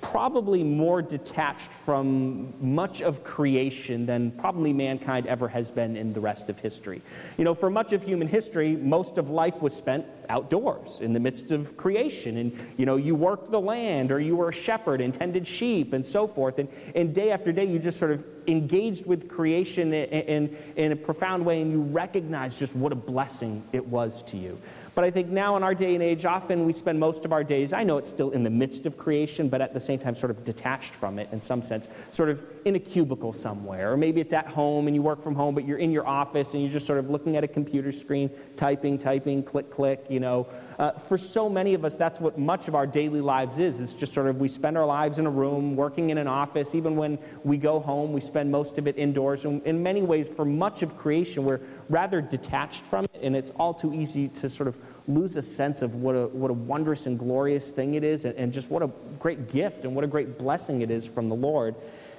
probably 0.00 0.62
more 0.62 1.02
detached 1.02 1.72
from 1.72 2.52
much 2.60 3.02
of 3.02 3.24
creation 3.24 4.06
than 4.06 4.30
probably 4.32 4.72
mankind 4.72 5.26
ever 5.26 5.48
has 5.48 5.70
been 5.70 5.96
in 5.96 6.12
the 6.12 6.20
rest 6.20 6.48
of 6.48 6.60
history. 6.60 7.02
You 7.36 7.44
know, 7.44 7.54
for 7.54 7.70
much 7.70 7.92
of 7.92 8.02
human 8.02 8.28
history, 8.28 8.76
most 8.76 9.18
of 9.18 9.30
life 9.30 9.60
was 9.60 9.74
spent 9.74 10.06
outdoors 10.28 11.00
in 11.00 11.12
the 11.12 11.20
midst 11.20 11.52
of 11.52 11.76
creation. 11.76 12.36
And, 12.36 12.58
you 12.76 12.86
know, 12.86 12.96
you 12.96 13.14
worked 13.14 13.50
the 13.50 13.60
land 13.60 14.12
or 14.12 14.20
you 14.20 14.36
were 14.36 14.48
a 14.48 14.52
shepherd 14.52 15.00
and 15.00 15.12
tended 15.12 15.46
sheep 15.46 15.92
and 15.92 16.04
so 16.04 16.26
forth. 16.26 16.58
And, 16.58 16.68
and 16.94 17.14
day 17.14 17.30
after 17.30 17.52
day, 17.52 17.64
you 17.64 17.78
just 17.78 17.98
sort 17.98 18.12
of 18.12 18.26
engaged 18.46 19.06
with 19.06 19.28
creation 19.28 19.92
in, 19.92 20.04
in, 20.04 20.56
in 20.76 20.92
a 20.92 20.96
profound 20.96 21.44
way 21.44 21.60
and 21.60 21.70
you 21.70 21.82
recognized 21.82 22.58
just 22.58 22.74
what 22.76 22.92
a 22.92 22.96
blessing 22.96 23.62
it 23.72 23.84
was 23.86 24.22
to 24.24 24.36
you. 24.36 24.58
But 24.94 25.04
I 25.04 25.10
think 25.10 25.28
now 25.28 25.58
in 25.58 25.62
our 25.62 25.74
day 25.74 25.92
and 25.92 26.02
age, 26.02 26.24
often 26.24 26.64
we 26.64 26.72
spend 26.72 26.98
most 26.98 27.26
of 27.26 27.32
our 27.32 27.44
days, 27.44 27.74
I 27.74 27.84
know 27.84 27.98
it's 27.98 28.08
still 28.08 28.30
in 28.30 28.42
the 28.42 28.50
midst 28.50 28.86
of 28.86 28.96
creation, 28.96 29.50
but 29.50 29.60
at 29.60 29.74
the 29.74 29.80
same 29.80 29.98
time, 29.98 30.14
sort 30.14 30.30
of 30.30 30.42
detached 30.42 30.94
from 30.94 31.18
it 31.18 31.28
in 31.32 31.38
some 31.38 31.62
sense, 31.62 31.86
sort 32.12 32.30
of 32.30 32.42
in 32.64 32.76
a 32.76 32.78
cubicle 32.78 33.34
somewhere. 33.34 33.92
Or 33.92 33.98
maybe 33.98 34.22
it's 34.22 34.32
at 34.32 34.46
home 34.46 34.86
and 34.86 34.96
you 34.96 35.02
work 35.02 35.20
from 35.20 35.34
home, 35.34 35.54
but 35.54 35.66
you're 35.66 35.76
in 35.76 35.92
your 35.92 36.06
office 36.06 36.54
and 36.54 36.62
you're 36.62 36.72
just 36.72 36.86
sort 36.86 36.98
of 36.98 37.10
looking 37.10 37.36
at 37.36 37.44
a 37.44 37.48
computer 37.48 37.92
screen, 37.92 38.30
typing, 38.56 38.96
typing, 38.96 39.42
click, 39.42 39.70
click, 39.70 40.06
you 40.16 40.20
know, 40.20 40.46
Uh, 40.78 40.92
for 41.08 41.16
so 41.16 41.48
many 41.48 41.72
of 41.72 41.84
us, 41.86 41.96
that's 41.96 42.20
what 42.20 42.36
much 42.36 42.68
of 42.68 42.74
our 42.74 42.86
daily 42.86 43.22
lives 43.22 43.58
is. 43.58 43.80
It's 43.80 43.94
just 43.94 44.12
sort 44.12 44.26
of 44.26 44.34
we 44.38 44.48
spend 44.48 44.76
our 44.76 44.84
lives 44.84 45.18
in 45.18 45.26
a 45.26 45.30
room, 45.30 45.74
working 45.74 46.10
in 46.10 46.18
an 46.18 46.28
office. 46.28 46.74
Even 46.74 46.96
when 46.96 47.18
we 47.44 47.56
go 47.56 47.80
home, 47.80 48.12
we 48.12 48.20
spend 48.20 48.50
most 48.50 48.78
of 48.78 48.86
it 48.86 48.94
indoors. 48.98 49.46
And 49.46 49.62
in 49.64 49.82
many 49.82 50.02
ways, 50.02 50.28
for 50.28 50.44
much 50.44 50.82
of 50.82 50.90
creation, 51.02 51.46
we're 51.46 51.60
rather 51.88 52.20
detached 52.20 52.84
from 52.84 53.04
it, 53.04 53.22
and 53.22 53.34
it's 53.34 53.52
all 53.58 53.72
too 53.72 53.94
easy 53.94 54.28
to 54.40 54.50
sort 54.50 54.68
of 54.68 54.76
lose 55.08 55.38
a 55.38 55.42
sense 55.42 55.80
of 55.80 55.94
what 55.94 56.14
a, 56.14 56.26
what 56.40 56.50
a 56.50 56.58
wondrous 56.72 57.06
and 57.06 57.18
glorious 57.18 57.72
thing 57.72 57.94
it 57.94 58.04
is, 58.04 58.26
and, 58.26 58.34
and 58.36 58.52
just 58.52 58.68
what 58.70 58.82
a 58.82 58.90
great 59.18 59.48
gift 59.48 59.84
and 59.86 59.94
what 59.96 60.04
a 60.04 60.08
great 60.08 60.36
blessing 60.36 60.82
it 60.82 60.90
is 60.90 61.08
from 61.08 61.30
the 61.30 61.36
Lord. 61.48 61.74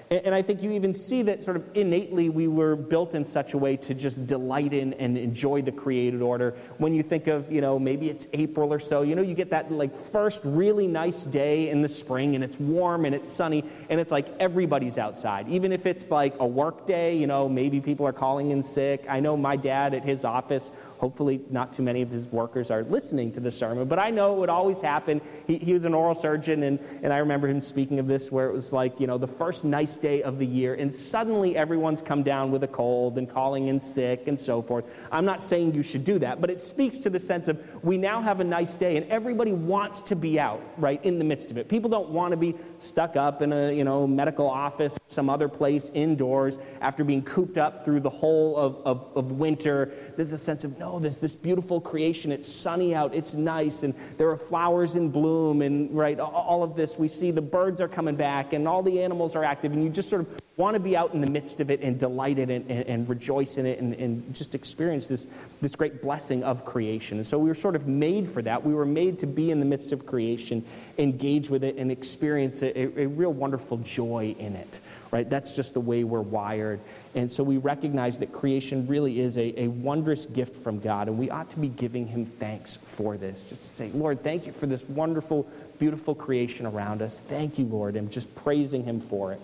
And 0.10 0.34
I 0.34 0.42
think 0.42 0.64
you 0.64 0.72
even 0.72 0.94
see 0.94 1.22
that 1.24 1.44
sort 1.44 1.58
of 1.58 1.66
innately 1.74 2.30
we 2.30 2.48
were 2.48 2.78
built 2.78 3.14
in 3.14 3.26
such 3.26 3.54
a 3.54 3.58
way 3.58 3.76
to 3.78 3.94
just 3.94 4.26
delight 4.26 4.72
in 4.72 4.94
and 4.94 5.18
enjoy 5.18 5.62
the 5.62 5.72
created 5.72 6.22
order. 6.22 6.56
When 6.78 6.94
you 6.94 7.04
think 7.04 7.28
of, 7.28 7.52
you 7.52 7.60
know, 7.60 7.78
maybe 7.78 8.10
it's 8.10 8.26
April 8.32 8.72
or 8.72 8.80
so, 8.80 9.02
you 9.02 9.16
know, 9.16 9.22
you 9.22 9.34
get 9.34 9.50
that 9.50 9.70
like 9.70 9.98
first 9.98 10.42
really 10.46 10.88
nice 10.88 11.26
day 11.26 11.70
in 11.70 11.82
the 11.82 11.90
spring 11.90 12.36
and 12.36 12.44
it's 12.44 12.58
warm 12.58 13.04
and 13.04 13.14
it's 13.14 13.28
sunny 13.28 13.66
and 13.90 14.00
it's 14.00 14.12
like 14.12 14.28
everybody's 14.40 14.98
outside. 14.98 15.50
Even 15.50 15.74
if 15.74 15.86
it's 15.86 16.10
like 16.10 16.36
a 16.40 16.48
work 16.48 16.86
day, 16.86 17.18
you 17.18 17.28
know, 17.28 17.50
maybe 17.50 17.82
people 17.82 18.08
are 18.08 18.14
calling 18.14 18.52
in 18.52 18.64
sick. 18.64 19.04
I 19.10 19.20
know 19.20 19.36
my 19.36 19.58
dad 19.58 19.94
at 19.94 20.06
his 20.06 20.24
office 20.24 20.72
Hopefully, 20.98 21.42
not 21.50 21.76
too 21.76 21.84
many 21.84 22.02
of 22.02 22.10
his 22.10 22.28
workers 22.28 22.72
are 22.72 22.84
listening 22.84 23.32
to 23.34 23.40
the 23.40 23.52
sermon, 23.52 23.88
but 23.88 24.00
I 24.00 24.10
know 24.10 24.34
it 24.34 24.40
would 24.40 24.50
always 24.50 24.82
happen. 24.82 25.22
He, 25.46 25.58
he 25.58 25.74
was 25.74 25.86
an 25.86 25.94
oral 25.94 26.16
surgeon, 26.16 26.64
and, 26.64 26.80
and 27.04 27.14
I 27.14 27.18
remember 27.18 27.48
him 27.48 27.62
speaking 27.62 28.00
of 28.00 28.08
this 28.08 28.32
where 28.32 28.50
it 28.50 28.54
was 28.54 28.74
like, 28.74 29.00
you 29.00 29.08
know, 29.08 29.18
the 29.18 29.28
first 29.28 29.64
nice 29.64 29.98
day 29.98 30.24
of 30.24 30.40
the 30.40 30.46
year, 30.46 30.74
and 30.74 30.94
suddenly 30.94 31.56
everyone's 31.56 32.02
come 32.02 32.24
down 32.24 32.52
with 32.52 32.64
a 32.64 32.68
cold 32.68 33.18
and 33.18 33.30
calling 33.30 33.68
in 33.68 33.80
sick 33.80 34.28
and 34.28 34.40
so 34.40 34.62
forth. 34.62 34.86
I'm 35.12 35.26
not 35.26 35.44
saying 35.44 35.76
you 35.76 35.84
should 35.84 36.04
do 36.04 36.20
that, 36.20 36.42
but 36.42 36.50
it 36.50 36.60
speaks 36.60 36.98
to 37.00 37.10
the 37.10 37.20
sense 37.20 37.48
of 37.48 37.62
we 37.84 37.98
now 37.98 38.22
have 38.22 38.40
a 38.40 38.44
nice 38.44 38.76
day, 38.76 38.98
and 38.98 39.06
everybody 39.12 39.54
wants 39.54 40.02
to 40.04 40.16
be 40.16 40.40
out, 40.40 40.62
right, 40.78 41.04
in 41.06 41.20
the 41.20 41.26
midst 41.26 41.52
of 41.52 41.58
it. 41.58 41.70
People 41.70 41.90
don't 41.90 42.10
want 42.10 42.32
to 42.32 42.38
be 42.38 42.56
stuck 42.80 43.16
up 43.16 43.42
in 43.42 43.54
a, 43.54 43.72
you 43.72 43.84
know, 43.84 44.08
medical 44.08 44.50
office, 44.50 44.98
some 45.08 45.30
other 45.30 45.48
place 45.48 45.92
indoors 45.94 46.58
after 46.82 47.04
being 47.04 47.22
cooped 47.24 47.58
up 47.58 47.86
through 47.86 48.00
the 48.00 48.10
whole 48.10 48.58
of, 48.58 48.78
of, 48.86 49.10
of 49.16 49.32
winter. 49.34 49.92
There's 50.16 50.34
a 50.34 50.38
sense 50.38 50.64
of, 50.64 50.78
no, 50.80 50.87
oh, 50.88 51.00
this, 51.00 51.18
this 51.18 51.36
beautiful 51.36 51.80
creation. 51.82 52.32
It's 52.32 52.48
sunny 52.48 52.96
out, 52.96 53.14
it's 53.14 53.36
nice, 53.36 53.84
and 53.84 53.94
there 54.18 54.30
are 54.30 54.38
flowers 54.38 54.96
in 54.96 55.10
bloom, 55.10 55.62
and 55.62 55.96
right, 55.96 56.20
all 56.20 56.64
of 56.64 56.76
this. 56.76 56.98
We 56.98 57.08
see 57.08 57.32
the 57.32 57.42
birds 57.42 57.82
are 57.82 57.88
coming 57.88 58.16
back, 58.16 58.54
and 58.54 58.68
all 58.68 58.82
the 58.82 59.02
animals 59.02 59.36
are 59.36 59.44
active, 59.44 59.74
and 59.74 59.84
you 59.84 59.90
just 59.90 60.10
sort 60.10 60.22
of 60.22 60.28
want 60.58 60.74
to 60.74 60.80
be 60.80 60.98
out 60.98 61.14
in 61.14 61.22
the 61.22 61.30
midst 61.30 61.60
of 61.60 61.70
it 61.70 61.82
and 61.82 62.00
delight 62.00 62.40
in 62.40 62.50
it 62.50 62.66
and, 62.68 62.88
and 62.88 63.10
rejoice 63.10 63.58
in 63.58 63.68
it 63.68 63.80
and, 63.80 63.94
and, 63.94 64.36
just 64.36 64.56
experience 64.56 65.06
this, 65.06 65.28
this 65.62 65.76
great 65.76 66.02
blessing 66.02 66.44
of 66.44 66.66
creation. 66.66 67.18
And 67.18 67.28
so 67.28 67.38
we 67.38 67.48
were 67.48 67.54
sort 67.54 67.76
of 67.76 67.88
made 67.88 68.28
for 68.28 68.42
that. 68.42 68.64
We 68.66 68.74
were 68.74 68.86
made 68.86 69.20
to 69.20 69.28
be 69.28 69.52
in 69.52 69.60
the 69.60 69.68
midst 69.68 69.92
of 69.92 70.08
creation, 70.08 70.66
engage 70.98 71.50
with 71.50 71.64
it, 71.64 71.76
and 71.78 71.92
experience 71.92 72.64
a, 72.64 73.00
a 73.00 73.06
real 73.06 73.32
wonderful 73.32 73.78
joy 73.78 74.36
in 74.40 74.56
it 74.56 74.80
right? 75.18 75.28
That's 75.32 75.56
just 75.56 75.74
the 75.74 75.80
way 75.80 76.04
we're 76.04 76.22
wired. 76.22 76.80
And 77.16 77.32
so 77.32 77.44
we 77.44 77.58
recognize 77.58 78.20
that 78.20 78.32
creation 78.32 78.86
really 78.86 79.20
is 79.20 79.40
a, 79.40 79.64
a 79.64 79.68
wondrous 79.68 80.28
gift 80.28 80.54
from 80.54 80.80
God, 80.80 81.08
and 81.08 81.18
we 81.18 81.32
ought 81.32 81.50
to 81.50 81.58
be 81.58 81.70
giving 81.70 82.06
Him 82.06 82.24
thanks 82.24 82.78
for 82.86 83.18
this. 83.18 83.42
Just 83.42 83.76
say, 83.76 83.90
Lord, 83.96 84.24
thank 84.24 84.46
you 84.46 84.52
for 84.52 84.68
this 84.68 84.84
wonderful, 84.84 85.48
beautiful 85.80 86.14
creation 86.14 86.68
around 86.68 87.02
us. 87.02 87.20
Thank 87.20 87.58
you, 87.58 87.66
Lord, 87.66 87.96
and 87.96 88.12
just 88.12 88.34
praising 88.36 88.84
Him 88.84 89.02
for 89.02 89.34
it. 89.34 89.42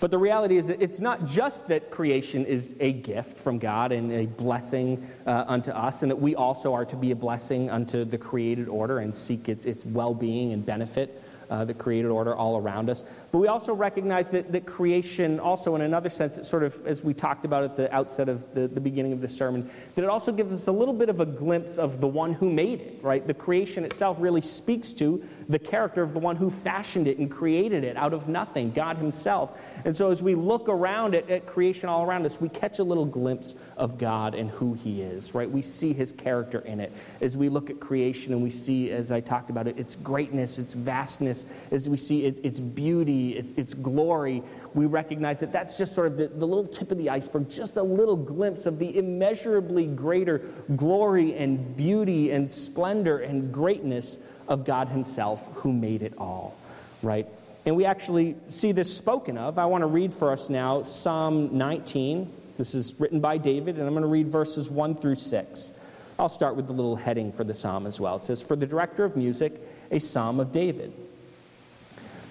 But 0.00 0.10
the 0.10 0.18
reality 0.18 0.58
is 0.58 0.66
that 0.66 0.82
it's 0.82 1.00
not 1.00 1.24
just 1.24 1.68
that 1.68 1.90
creation 1.90 2.44
is 2.44 2.74
a 2.78 2.92
gift 2.92 3.38
from 3.38 3.58
God 3.58 3.90
and 3.90 4.12
a 4.12 4.26
blessing 4.26 5.08
uh, 5.26 5.44
unto 5.46 5.70
us, 5.70 6.02
and 6.02 6.10
that 6.10 6.20
we 6.20 6.34
also 6.34 6.74
are 6.74 6.84
to 6.84 6.96
be 6.96 7.10
a 7.10 7.16
blessing 7.16 7.70
unto 7.70 8.04
the 8.04 8.18
created 8.18 8.68
order 8.68 8.98
and 8.98 9.14
seek 9.14 9.48
its, 9.48 9.64
its 9.64 9.86
well 9.86 10.12
being 10.12 10.52
and 10.52 10.66
benefit 10.66 11.22
uh, 11.50 11.64
the 11.64 11.74
created 11.74 12.10
order 12.10 12.34
all 12.34 12.56
around 12.56 12.88
us. 12.88 13.04
But 13.32 13.38
we 13.38 13.48
also 13.48 13.74
recognize 13.74 14.30
that, 14.30 14.52
that 14.52 14.66
creation, 14.66 15.40
also 15.40 15.74
in 15.74 15.82
another 15.82 16.08
sense, 16.08 16.38
it 16.38 16.46
sort 16.46 16.62
of, 16.62 16.86
as 16.86 17.02
we 17.02 17.12
talked 17.12 17.44
about 17.44 17.64
at 17.64 17.76
the 17.76 17.92
outset 17.94 18.28
of 18.28 18.54
the, 18.54 18.68
the 18.68 18.80
beginning 18.80 19.12
of 19.12 19.20
the 19.20 19.28
sermon, 19.28 19.68
that 19.96 20.04
it 20.04 20.08
also 20.08 20.32
gives 20.32 20.52
us 20.52 20.68
a 20.68 20.72
little 20.72 20.94
bit 20.94 21.08
of 21.08 21.20
a 21.20 21.26
glimpse 21.26 21.76
of 21.76 22.00
the 22.00 22.06
one 22.06 22.32
who 22.32 22.50
made 22.50 22.80
it, 22.80 23.00
right? 23.02 23.26
The 23.26 23.34
creation 23.34 23.84
itself 23.84 24.16
really 24.20 24.40
speaks 24.40 24.92
to 24.94 25.22
the 25.48 25.58
character 25.58 26.02
of 26.02 26.14
the 26.14 26.20
one 26.20 26.36
who 26.36 26.50
fashioned 26.50 27.08
it 27.08 27.18
and 27.18 27.30
created 27.30 27.84
it 27.84 27.96
out 27.96 28.14
of 28.14 28.28
nothing, 28.28 28.70
God 28.70 28.96
Himself. 28.96 29.58
And 29.84 29.96
so 29.96 30.10
as 30.10 30.22
we 30.22 30.36
look 30.36 30.68
around 30.68 31.14
at, 31.14 31.28
at 31.28 31.46
creation 31.46 31.88
all 31.88 32.04
around 32.04 32.26
us, 32.26 32.40
we 32.40 32.48
catch 32.48 32.78
a 32.78 32.84
little 32.84 33.04
glimpse 33.04 33.56
of 33.76 33.98
God 33.98 34.34
and 34.36 34.50
who 34.50 34.74
He 34.74 35.02
is, 35.02 35.34
right? 35.34 35.50
We 35.50 35.62
see 35.62 35.92
His 35.92 36.12
character 36.12 36.60
in 36.60 36.78
it. 36.78 36.92
As 37.20 37.36
we 37.36 37.48
look 37.48 37.70
at 37.70 37.80
creation 37.80 38.32
and 38.32 38.42
we 38.42 38.50
see, 38.50 38.92
as 38.92 39.10
I 39.10 39.20
talked 39.20 39.50
about 39.50 39.66
it, 39.66 39.78
its 39.78 39.96
greatness, 39.96 40.58
its 40.58 40.74
vastness, 40.74 41.39
as 41.70 41.88
we 41.88 41.96
see 41.96 42.24
it, 42.24 42.40
its 42.44 42.60
beauty, 42.60 43.36
its, 43.36 43.52
its 43.56 43.74
glory, 43.74 44.42
we 44.74 44.86
recognize 44.86 45.40
that 45.40 45.52
that's 45.52 45.76
just 45.76 45.94
sort 45.94 46.06
of 46.08 46.16
the, 46.16 46.28
the 46.28 46.46
little 46.46 46.66
tip 46.66 46.90
of 46.90 46.98
the 46.98 47.10
iceberg, 47.10 47.48
just 47.50 47.76
a 47.76 47.82
little 47.82 48.16
glimpse 48.16 48.66
of 48.66 48.78
the 48.78 48.96
immeasurably 48.96 49.86
greater 49.86 50.38
glory 50.76 51.34
and 51.34 51.76
beauty 51.76 52.30
and 52.30 52.50
splendor 52.50 53.18
and 53.18 53.52
greatness 53.52 54.18
of 54.48 54.64
God 54.64 54.88
Himself 54.88 55.50
who 55.54 55.72
made 55.72 56.02
it 56.02 56.14
all, 56.18 56.56
right? 57.02 57.26
And 57.66 57.76
we 57.76 57.84
actually 57.84 58.36
see 58.48 58.72
this 58.72 58.94
spoken 58.94 59.36
of. 59.36 59.58
I 59.58 59.66
want 59.66 59.82
to 59.82 59.86
read 59.86 60.12
for 60.12 60.32
us 60.32 60.48
now 60.48 60.82
Psalm 60.82 61.56
19. 61.56 62.32
This 62.56 62.74
is 62.74 62.94
written 62.98 63.20
by 63.20 63.38
David, 63.38 63.76
and 63.76 63.86
I'm 63.86 63.92
going 63.92 64.02
to 64.02 64.08
read 64.08 64.28
verses 64.28 64.70
1 64.70 64.94
through 64.94 65.14
6. 65.14 65.72
I'll 66.18 66.28
start 66.28 66.54
with 66.54 66.66
the 66.66 66.74
little 66.74 66.96
heading 66.96 67.32
for 67.32 67.44
the 67.44 67.54
psalm 67.54 67.86
as 67.86 67.98
well. 67.98 68.16
It 68.16 68.24
says, 68.24 68.42
For 68.42 68.54
the 68.54 68.66
director 68.66 69.04
of 69.04 69.16
music, 69.16 69.60
a 69.90 69.98
psalm 69.98 70.38
of 70.38 70.52
David. 70.52 70.92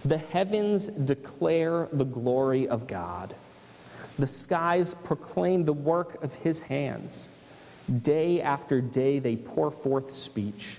The 0.06 0.18
heavens 0.18 0.88
declare 0.88 1.90
the 1.92 2.06
glory 2.06 2.68
of 2.68 2.88
God. 2.88 3.36
The 4.18 4.28
skies 4.28 4.96
proclaim 4.96 5.64
the 5.64 5.74
work 5.74 6.24
of 6.24 6.36
his 6.36 6.62
hands. 6.62 7.28
Day 8.04 8.42
after 8.42 8.82
day, 8.82 9.20
they 9.20 9.36
pour 9.36 9.72
forth 9.72 10.10
speech. 10.10 10.78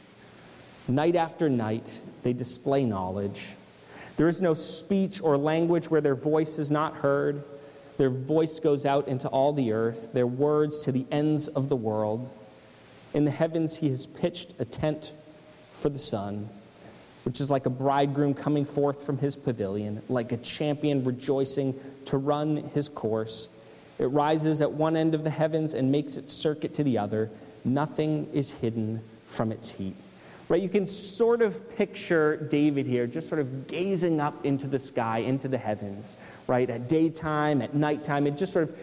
Night 0.88 1.16
after 1.16 1.48
night, 1.48 2.00
they 2.22 2.32
display 2.32 2.84
knowledge. 2.84 3.54
There 4.16 4.28
is 4.28 4.40
no 4.40 4.54
speech 4.54 5.20
or 5.20 5.36
language 5.36 5.90
where 5.90 6.00
their 6.00 6.14
voice 6.14 6.58
is 6.58 6.70
not 6.70 6.96
heard. 6.96 7.44
Their 7.98 8.10
voice 8.10 8.58
goes 8.58 8.86
out 8.86 9.08
into 9.08 9.28
all 9.28 9.52
the 9.52 9.72
earth, 9.72 10.12
their 10.12 10.26
words 10.26 10.84
to 10.84 10.92
the 10.92 11.06
ends 11.10 11.48
of 11.48 11.68
the 11.68 11.76
world. 11.76 12.28
In 13.12 13.24
the 13.24 13.30
heavens, 13.30 13.76
he 13.76 13.88
has 13.88 14.06
pitched 14.06 14.54
a 14.58 14.64
tent 14.64 15.12
for 15.74 15.90
the 15.90 15.98
sun 15.98 16.48
which 17.24 17.40
is 17.40 17.50
like 17.50 17.66
a 17.66 17.70
bridegroom 17.70 18.34
coming 18.34 18.64
forth 18.64 19.04
from 19.04 19.18
his 19.18 19.36
pavilion, 19.36 20.02
like 20.08 20.32
a 20.32 20.36
champion 20.38 21.04
rejoicing 21.04 21.78
to 22.06 22.16
run 22.16 22.70
his 22.74 22.88
course. 22.88 23.48
It 23.98 24.06
rises 24.06 24.60
at 24.60 24.72
one 24.72 24.96
end 24.96 25.14
of 25.14 25.24
the 25.24 25.30
heavens 25.30 25.74
and 25.74 25.92
makes 25.92 26.16
its 26.16 26.32
circuit 26.32 26.72
to 26.74 26.84
the 26.84 26.96
other. 26.98 27.30
Nothing 27.64 28.28
is 28.32 28.50
hidden 28.50 29.02
from 29.26 29.52
its 29.52 29.70
heat. 29.70 29.94
Right? 30.48 30.60
You 30.60 30.68
can 30.68 30.84
sort 30.84 31.42
of 31.42 31.76
picture 31.76 32.36
David 32.36 32.84
here 32.84 33.06
just 33.06 33.28
sort 33.28 33.40
of 33.40 33.68
gazing 33.68 34.20
up 34.20 34.44
into 34.44 34.66
the 34.66 34.80
sky, 34.80 35.18
into 35.18 35.46
the 35.46 35.56
heavens, 35.56 36.16
right? 36.48 36.68
At 36.68 36.88
daytime, 36.88 37.62
at 37.62 37.72
nighttime, 37.74 38.26
and 38.26 38.36
just 38.36 38.52
sort 38.52 38.68
of 38.68 38.76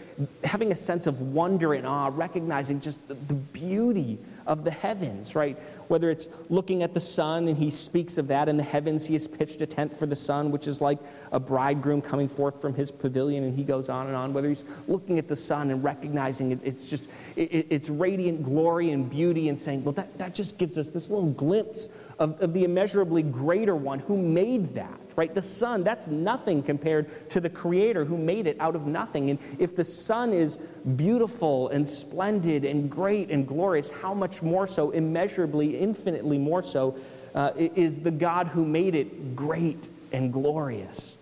having 0.46 0.72
a 0.72 0.76
sense 0.76 1.08
of 1.08 1.20
wonder 1.22 1.74
and 1.74 1.86
awe, 1.86 2.10
recognizing 2.14 2.80
just 2.80 3.06
the, 3.10 3.16
beauty 3.16 4.18
of 4.46 4.64
the 4.64 4.72
heavens, 4.72 5.36
right? 5.36 5.58
Whether 5.88 6.10
it's 6.10 6.30
looking 6.50 6.84
at 6.84 6.94
the 6.94 7.00
sun 7.00 7.48
and 7.48 7.58
he 7.58 7.70
speaks 7.70 8.18
of 8.18 8.28
that 8.28 8.50
in 8.50 8.58
the 8.58 8.64
heavens, 8.64 9.06
he 9.06 9.14
has 9.14 9.28
pitched 9.28 9.62
a 9.62 9.66
tent 9.66 9.94
for 9.94 10.06
the 10.06 10.16
sun, 10.16 10.52
which 10.52 10.68
is 10.68 10.82
like 10.82 11.00
a 11.32 11.40
bridegroom 11.40 12.02
coming 12.02 12.28
forth 12.28 12.62
from 12.62 12.74
his 12.74 12.92
pavilion, 12.92 13.44
and 13.44 13.56
he 13.56 13.64
goes 13.64 13.90
on 13.90 14.08
and 14.08 14.16
on. 14.16 14.34
Whether 14.34 14.50
he's 14.50 14.66
looking 14.88 15.20
at 15.20 15.28
the 15.28 15.36
sun 15.36 15.72
and 15.72 15.84
recognizing 15.84 16.52
it, 16.52 16.60
it's 16.64 16.90
just 16.90 17.08
it, 17.36 17.68
it's 17.70 17.90
radiant 17.90 18.44
glory 18.44 18.92
and 18.92 19.10
beauty, 19.10 19.50
and 19.50 19.60
saying, 19.60 19.84
well, 19.84 19.94
that, 19.94 20.18
that 20.18 20.36
just 20.36 20.58
gives 20.58 20.78
us 20.78 20.90
this 20.90 21.10
little 21.10 21.32
glimpse 21.32 21.90
of, 22.20 22.42
of 22.42 22.54
the 22.54 22.64
immeasurably 22.64 23.24
greater 23.24 23.76
one 23.76 24.00
who 24.00 24.18
made 24.18 24.74
that 24.76 25.00
right? 25.18 25.34
The 25.34 25.42
sun, 25.42 25.84
that's 25.84 26.08
nothing 26.08 26.62
compared 26.62 27.30
to 27.32 27.42
the 27.42 27.50
creator 27.50 28.06
who 28.06 28.18
made 28.18 28.46
it 28.46 28.56
out 28.60 28.76
of 28.76 28.86
nothing. 28.86 29.32
And 29.32 29.40
if 29.58 29.76
the 29.76 29.84
sun 29.84 30.32
is 30.32 30.58
beautiful 30.96 31.70
and 31.70 31.86
splendid 31.86 32.64
and 32.64 32.90
great 32.90 33.32
and 33.32 33.46
glorious, 33.48 33.90
how 33.90 34.14
much 34.14 34.44
more 34.44 34.68
so, 34.68 34.92
immeasurably, 34.92 35.77
infinitely 35.78 36.38
more 36.38 36.64
so, 36.64 36.98
uh, 37.36 37.52
is 37.56 38.00
the 38.00 38.12
God 38.12 38.48
who 38.48 38.66
made 38.66 38.96
it 38.96 39.36
great 39.36 39.88
and 40.12 40.34
glorious, 40.34 41.18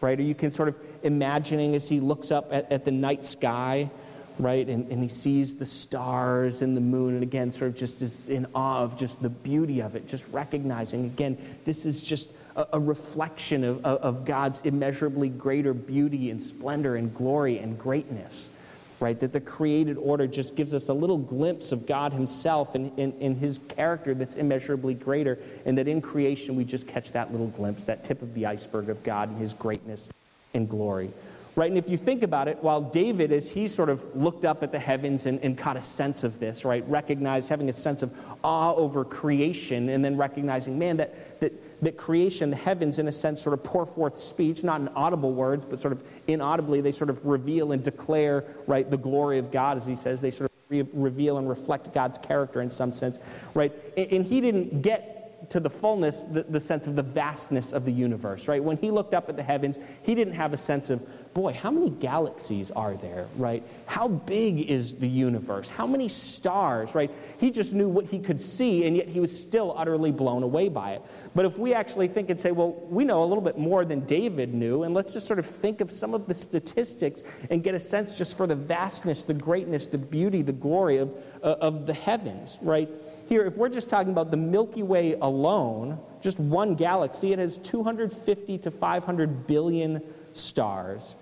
right? 0.00 0.18
Or 0.18 0.22
you 0.22 0.34
can 0.34 0.50
sort 0.50 0.68
of 0.68 0.76
imagining 1.02 1.74
as 1.74 1.88
he 1.88 2.00
looks 2.00 2.30
up 2.30 2.52
at, 2.52 2.70
at 2.70 2.84
the 2.84 2.90
night 2.90 3.24
sky, 3.24 3.90
right? 4.38 4.68
And, 4.68 4.90
and 4.92 5.02
he 5.02 5.08
sees 5.08 5.56
the 5.56 5.66
stars 5.66 6.62
and 6.62 6.76
the 6.76 6.80
moon, 6.80 7.14
and 7.14 7.22
again, 7.22 7.52
sort 7.52 7.70
of 7.70 7.76
just 7.76 8.02
is 8.02 8.26
in 8.26 8.46
awe 8.54 8.82
of 8.82 8.96
just 8.96 9.22
the 9.22 9.30
beauty 9.30 9.80
of 9.80 9.96
it, 9.96 10.06
just 10.06 10.26
recognizing, 10.30 11.06
again, 11.06 11.38
this 11.64 11.86
is 11.86 12.02
just 12.02 12.30
a, 12.54 12.66
a 12.74 12.80
reflection 12.80 13.64
of, 13.64 13.84
of 13.84 14.24
God's 14.24 14.60
immeasurably 14.60 15.30
greater 15.30 15.72
beauty 15.72 16.30
and 16.30 16.42
splendor 16.42 16.96
and 16.96 17.14
glory 17.14 17.58
and 17.58 17.78
greatness. 17.78 18.50
Right? 19.00 19.18
That 19.20 19.32
the 19.32 19.40
created 19.40 19.96
order 19.98 20.26
just 20.26 20.56
gives 20.56 20.74
us 20.74 20.88
a 20.88 20.94
little 20.94 21.18
glimpse 21.18 21.72
of 21.72 21.86
God 21.86 22.12
Himself 22.12 22.74
and, 22.74 22.96
and, 22.98 23.12
and, 23.20 23.36
His 23.36 23.60
character 23.68 24.14
that's 24.14 24.34
immeasurably 24.34 24.94
greater, 24.94 25.38
and 25.64 25.76
that 25.78 25.88
in 25.88 26.00
creation 26.00 26.56
we 26.56 26.64
just 26.64 26.86
catch 26.86 27.12
that 27.12 27.32
little 27.32 27.48
glimpse, 27.48 27.84
that 27.84 28.04
tip 28.04 28.22
of 28.22 28.34
the 28.34 28.46
iceberg 28.46 28.88
of 28.88 29.02
God 29.02 29.28
and 29.28 29.38
His 29.38 29.54
greatness 29.54 30.08
and 30.54 30.68
glory. 30.68 31.10
Right? 31.56 31.70
And 31.70 31.78
if 31.78 31.88
you 31.88 31.96
think 31.96 32.22
about 32.22 32.48
it, 32.48 32.58
while 32.62 32.82
David, 32.82 33.32
as 33.32 33.50
he 33.50 33.66
sort 33.66 33.88
of 33.88 34.14
looked 34.14 34.44
up 34.44 34.62
at 34.62 34.72
the 34.72 34.78
heavens 34.78 35.24
and, 35.24 35.40
and 35.42 35.56
caught 35.56 35.78
a 35.78 35.82
sense 35.82 36.22
of 36.22 36.38
this, 36.38 36.66
right, 36.66 36.86
recognized 36.86 37.48
having 37.48 37.70
a 37.70 37.72
sense 37.72 38.02
of 38.02 38.12
awe 38.44 38.74
over 38.74 39.06
creation, 39.06 39.88
and 39.88 40.04
then 40.04 40.18
recognizing, 40.18 40.78
man, 40.78 40.98
that, 40.98 41.40
that 41.40 41.52
that 41.82 41.96
creation, 41.96 42.50
the 42.50 42.56
heavens, 42.56 42.98
in 42.98 43.08
a 43.08 43.12
sense, 43.12 43.42
sort 43.42 43.52
of 43.52 43.62
pour 43.62 43.84
forth 43.86 44.18
speech, 44.18 44.64
not 44.64 44.80
in 44.80 44.88
audible 44.88 45.32
words, 45.32 45.64
but 45.64 45.80
sort 45.80 45.92
of 45.92 46.02
inaudibly, 46.26 46.80
they 46.80 46.92
sort 46.92 47.10
of 47.10 47.24
reveal 47.24 47.72
and 47.72 47.82
declare, 47.82 48.44
right, 48.66 48.90
the 48.90 48.96
glory 48.96 49.38
of 49.38 49.50
God, 49.50 49.76
as 49.76 49.86
he 49.86 49.94
says. 49.94 50.20
They 50.20 50.30
sort 50.30 50.50
of 50.50 50.56
re- 50.68 50.88
reveal 50.92 51.38
and 51.38 51.48
reflect 51.48 51.92
God's 51.92 52.18
character 52.18 52.60
in 52.60 52.70
some 52.70 52.92
sense, 52.92 53.18
right? 53.54 53.72
And 53.96 54.24
he 54.24 54.40
didn't 54.40 54.82
get 54.82 55.15
to 55.50 55.60
the 55.60 55.70
fullness 55.70 56.24
the, 56.24 56.42
the 56.44 56.60
sense 56.60 56.86
of 56.86 56.96
the 56.96 57.02
vastness 57.02 57.72
of 57.72 57.84
the 57.84 57.92
universe, 57.92 58.48
right? 58.48 58.62
When 58.62 58.76
he 58.76 58.90
looked 58.90 59.14
up 59.14 59.28
at 59.28 59.36
the 59.36 59.42
heavens, 59.42 59.78
he 60.02 60.14
didn't 60.14 60.34
have 60.34 60.52
a 60.52 60.56
sense 60.56 60.90
of, 60.90 61.06
boy, 61.34 61.52
how 61.52 61.70
many 61.70 61.90
galaxies 61.90 62.70
are 62.70 62.94
there, 62.94 63.26
right? 63.36 63.62
How 63.86 64.08
big 64.08 64.70
is 64.70 64.96
the 64.96 65.08
universe? 65.08 65.68
How 65.68 65.86
many 65.86 66.08
stars, 66.08 66.94
right? 66.94 67.10
He 67.38 67.50
just 67.50 67.74
knew 67.74 67.88
what 67.88 68.06
he 68.06 68.18
could 68.18 68.40
see, 68.40 68.86
and 68.86 68.96
yet 68.96 69.08
he 69.08 69.20
was 69.20 69.36
still 69.36 69.74
utterly 69.76 70.12
blown 70.12 70.42
away 70.42 70.68
by 70.68 70.92
it. 70.92 71.02
But 71.34 71.44
if 71.44 71.58
we 71.58 71.74
actually 71.74 72.08
think 72.08 72.30
and 72.30 72.38
say, 72.38 72.52
well, 72.52 72.72
we 72.88 73.04
know 73.04 73.22
a 73.22 73.26
little 73.26 73.44
bit 73.44 73.58
more 73.58 73.84
than 73.84 74.00
David 74.00 74.54
knew, 74.54 74.82
and 74.82 74.94
let's 74.94 75.12
just 75.12 75.26
sort 75.26 75.38
of 75.38 75.46
think 75.46 75.80
of 75.80 75.90
some 75.90 76.14
of 76.14 76.26
the 76.26 76.34
statistics 76.34 77.22
and 77.50 77.62
get 77.62 77.74
a 77.74 77.80
sense 77.80 78.16
just 78.16 78.36
for 78.36 78.46
the 78.46 78.54
vastness, 78.54 79.24
the 79.24 79.34
greatness, 79.34 79.86
the 79.86 79.98
beauty, 79.98 80.42
the 80.42 80.52
glory 80.52 80.98
of, 80.98 81.16
uh, 81.42 81.56
of 81.60 81.86
the 81.86 81.94
heavens, 81.94 82.58
right? 82.62 82.88
Here, 83.26 83.44
if 83.44 83.56
we're 83.56 83.68
just 83.68 83.88
talking 83.88 84.12
about 84.12 84.30
the 84.30 84.36
Milky 84.36 84.84
Way 84.84 85.14
alone, 85.14 85.98
just 86.20 86.38
one 86.38 86.76
galaxy, 86.76 87.32
it 87.32 87.40
has 87.40 87.58
250 87.58 88.58
to 88.58 88.70
500 88.70 89.46
billion 89.48 90.00
stars. 90.32 91.16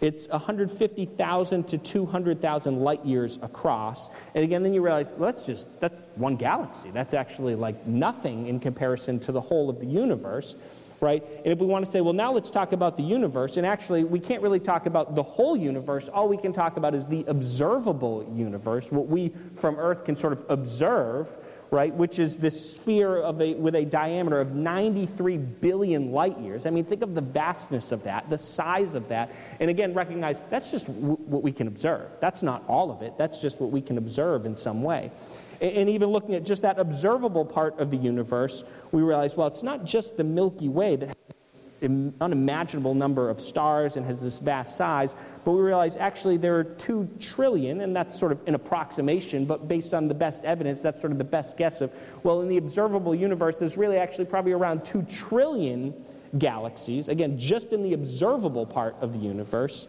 It's 0.00 0.28
150,000 0.28 1.66
to 1.68 1.78
200,000 1.78 2.80
light 2.80 3.04
years 3.04 3.38
across. 3.42 4.10
And 4.34 4.44
again, 4.44 4.62
then 4.62 4.72
you 4.72 4.82
realize 4.82 5.10
that's 5.18 5.44
just 5.44 5.68
that's 5.80 6.06
one 6.14 6.36
galaxy. 6.36 6.90
That's 6.90 7.14
actually 7.14 7.56
like 7.56 7.86
nothing 7.86 8.46
in 8.46 8.60
comparison 8.60 9.18
to 9.20 9.32
the 9.32 9.40
whole 9.40 9.68
of 9.70 9.80
the 9.80 9.86
universe, 9.86 10.56
right? 11.00 11.22
And 11.22 11.46
if 11.46 11.58
we 11.58 11.66
want 11.66 11.84
to 11.84 11.90
say, 11.90 12.00
well, 12.00 12.12
now 12.12 12.32
let's 12.32 12.50
talk 12.50 12.72
about 12.72 12.96
the 12.96 13.02
universe, 13.02 13.56
and 13.56 13.66
actually 13.66 14.04
we 14.04 14.20
can't 14.20 14.42
really 14.42 14.60
talk 14.60 14.86
about 14.86 15.14
the 15.14 15.22
whole 15.22 15.56
universe. 15.56 16.08
All 16.08 16.28
we 16.28 16.36
can 16.36 16.52
talk 16.52 16.76
about 16.76 16.94
is 16.94 17.06
the 17.06 17.24
observable 17.26 18.30
universe, 18.34 18.90
what 18.90 19.08
we 19.08 19.32
from 19.56 19.76
Earth 19.76 20.04
can 20.04 20.16
sort 20.16 20.32
of 20.32 20.44
observe 20.48 21.36
right, 21.70 21.92
which 21.94 22.18
is 22.18 22.36
this 22.36 22.72
sphere 22.72 23.18
of 23.18 23.40
a, 23.40 23.54
with 23.54 23.74
a 23.74 23.84
diameter 23.84 24.40
of 24.40 24.54
93 24.54 25.36
billion 25.36 26.12
light 26.12 26.38
years. 26.38 26.66
I 26.66 26.70
mean, 26.70 26.84
think 26.84 27.02
of 27.02 27.14
the 27.14 27.20
vastness 27.20 27.92
of 27.92 28.04
that, 28.04 28.30
the 28.30 28.38
size 28.38 28.94
of 28.94 29.08
that. 29.08 29.32
And 29.60 29.68
again, 29.68 29.94
recognize 29.94 30.42
that's 30.50 30.70
just 30.70 30.86
w- 30.86 31.18
what 31.26 31.42
we 31.42 31.52
can 31.52 31.66
observe. 31.66 32.16
That's 32.20 32.42
not 32.42 32.64
all 32.68 32.90
of 32.90 33.02
it, 33.02 33.18
that's 33.18 33.40
just 33.40 33.60
what 33.60 33.70
we 33.70 33.82
can 33.82 33.98
observe 33.98 34.46
in 34.46 34.54
some 34.54 34.82
way. 34.82 35.10
And, 35.60 35.88
even 35.88 36.10
looking 36.10 36.34
at 36.34 36.44
just 36.44 36.62
that 36.62 36.78
observable 36.78 37.44
part 37.44 37.80
of 37.80 37.90
the 37.90 37.96
universe, 37.96 38.62
we 38.92 39.02
realize, 39.02 39.36
well, 39.36 39.48
it's 39.48 39.62
not 39.62 39.84
just 39.84 40.16
the 40.16 40.24
Milky 40.24 40.68
Way 40.68 40.96
that 40.96 41.08
has 41.08 41.62
an 41.82 42.14
unimaginable 42.20 42.94
number 42.94 43.28
of 43.28 43.40
stars 43.40 43.96
and 43.96 44.06
has 44.06 44.20
this 44.20 44.38
vast 44.38 44.76
size, 44.76 45.16
but 45.44 45.52
we 45.52 45.60
realize 45.60 45.96
actually 45.96 46.36
there 46.36 46.56
are 46.56 46.64
two 46.64 47.08
trillion, 47.18 47.80
and 47.80 47.94
that's 47.94 48.16
sort 48.18 48.30
of 48.30 48.42
an 48.46 48.54
approximation, 48.54 49.44
but 49.44 49.66
based 49.66 49.94
on 49.94 50.06
the 50.06 50.14
best 50.14 50.44
evidence, 50.44 50.80
that's 50.80 51.00
sort 51.00 51.12
of 51.12 51.18
the 51.18 51.24
best 51.24 51.56
guess 51.56 51.80
of, 51.80 51.92
well, 52.22 52.40
in 52.40 52.48
the 52.48 52.56
observable 52.56 53.14
universe, 53.14 53.56
there's 53.56 53.76
really 53.76 53.96
actually 53.96 54.26
probably 54.26 54.52
around 54.52 54.84
two 54.84 55.02
trillion 55.02 55.92
galaxies, 56.36 57.08
again, 57.08 57.38
just 57.38 57.72
in 57.72 57.82
the 57.82 57.94
observable 57.94 58.66
part 58.66 58.94
of 59.00 59.12
the 59.12 59.18
universe. 59.18 59.88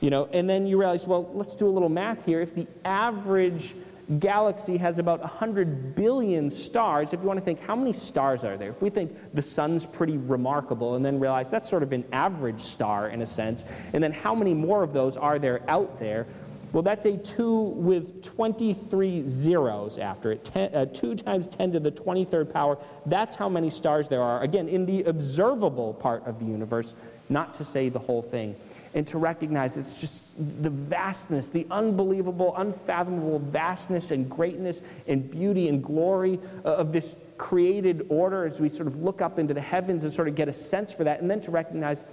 You 0.00 0.10
know, 0.10 0.28
and 0.32 0.50
then 0.50 0.66
you 0.66 0.78
realize, 0.78 1.06
well, 1.06 1.30
let's 1.32 1.56
do 1.56 1.66
a 1.66 1.70
little 1.70 1.88
math 1.88 2.26
here. 2.26 2.42
If 2.42 2.54
the 2.54 2.66
average 2.84 3.74
galaxy 4.18 4.76
has 4.76 4.98
about 4.98 5.20
100 5.20 5.94
billion 5.94 6.50
stars, 6.50 7.12
if 7.12 7.20
you 7.20 7.26
want 7.26 7.38
to 7.38 7.44
think 7.44 7.60
how 7.60 7.74
many 7.74 7.92
stars 7.92 8.44
are 8.44 8.56
there, 8.56 8.70
if 8.70 8.82
we 8.82 8.90
think 8.90 9.16
the 9.34 9.42
sun's 9.42 9.86
pretty 9.86 10.16
remarkable 10.16 10.94
and 10.94 11.04
then 11.04 11.18
realize 11.18 11.50
that's 11.50 11.68
sort 11.68 11.82
of 11.82 11.92
an 11.92 12.04
average 12.12 12.60
star 12.60 13.08
in 13.08 13.22
a 13.22 13.26
sense, 13.26 13.64
and 13.92 14.02
then 14.02 14.12
how 14.12 14.34
many 14.34 14.54
more 14.54 14.82
of 14.82 14.92
those 14.92 15.16
are 15.16 15.38
there 15.38 15.62
out 15.68 15.98
there, 15.98 16.26
well, 16.72 16.82
that's 16.82 17.06
a 17.06 17.16
2 17.16 17.60
with 17.60 18.20
23 18.24 19.28
zeros 19.28 19.98
after 19.98 20.32
it. 20.32 20.44
Ten, 20.44 20.74
uh, 20.74 20.86
2 20.86 21.14
times 21.14 21.46
10 21.46 21.70
to 21.70 21.78
the 21.78 21.92
23rd 21.92 22.52
power. 22.52 22.78
That's 23.06 23.36
how 23.36 23.48
many 23.48 23.70
stars 23.70 24.08
there 24.08 24.22
are. 24.22 24.42
Again, 24.42 24.68
in 24.68 24.84
the 24.84 25.04
observable 25.04 25.94
part 25.94 26.26
of 26.26 26.40
the 26.40 26.44
universe, 26.44 26.96
not 27.28 27.54
to 27.54 27.64
say 27.64 27.90
the 27.90 28.00
whole 28.00 28.22
thing 28.22 28.56
and 28.94 29.06
to 29.08 29.18
recognize 29.18 29.76
it's 29.76 30.00
just 30.00 30.34
the 30.62 30.70
vastness, 30.70 31.48
the 31.48 31.66
unbelievable, 31.70 32.54
unfathomable 32.56 33.40
vastness 33.40 34.12
and 34.12 34.30
greatness 34.30 34.82
and 35.08 35.30
beauty 35.30 35.68
and 35.68 35.82
glory 35.82 36.38
uh, 36.64 36.76
of 36.76 36.92
this 36.92 37.16
created 37.36 38.06
order 38.08 38.44
as 38.44 38.60
we 38.60 38.68
sort 38.68 38.86
of 38.86 38.96
look 38.98 39.20
up 39.20 39.38
into 39.38 39.52
the 39.52 39.60
heavens 39.60 40.04
and 40.04 40.12
sort 40.12 40.28
of 40.28 40.36
get 40.36 40.48
a 40.48 40.52
sense 40.52 40.92
for 40.92 41.04
that, 41.04 41.20
and 41.20 41.28
then 41.28 41.40
to 41.40 41.50
recognize, 41.50 42.06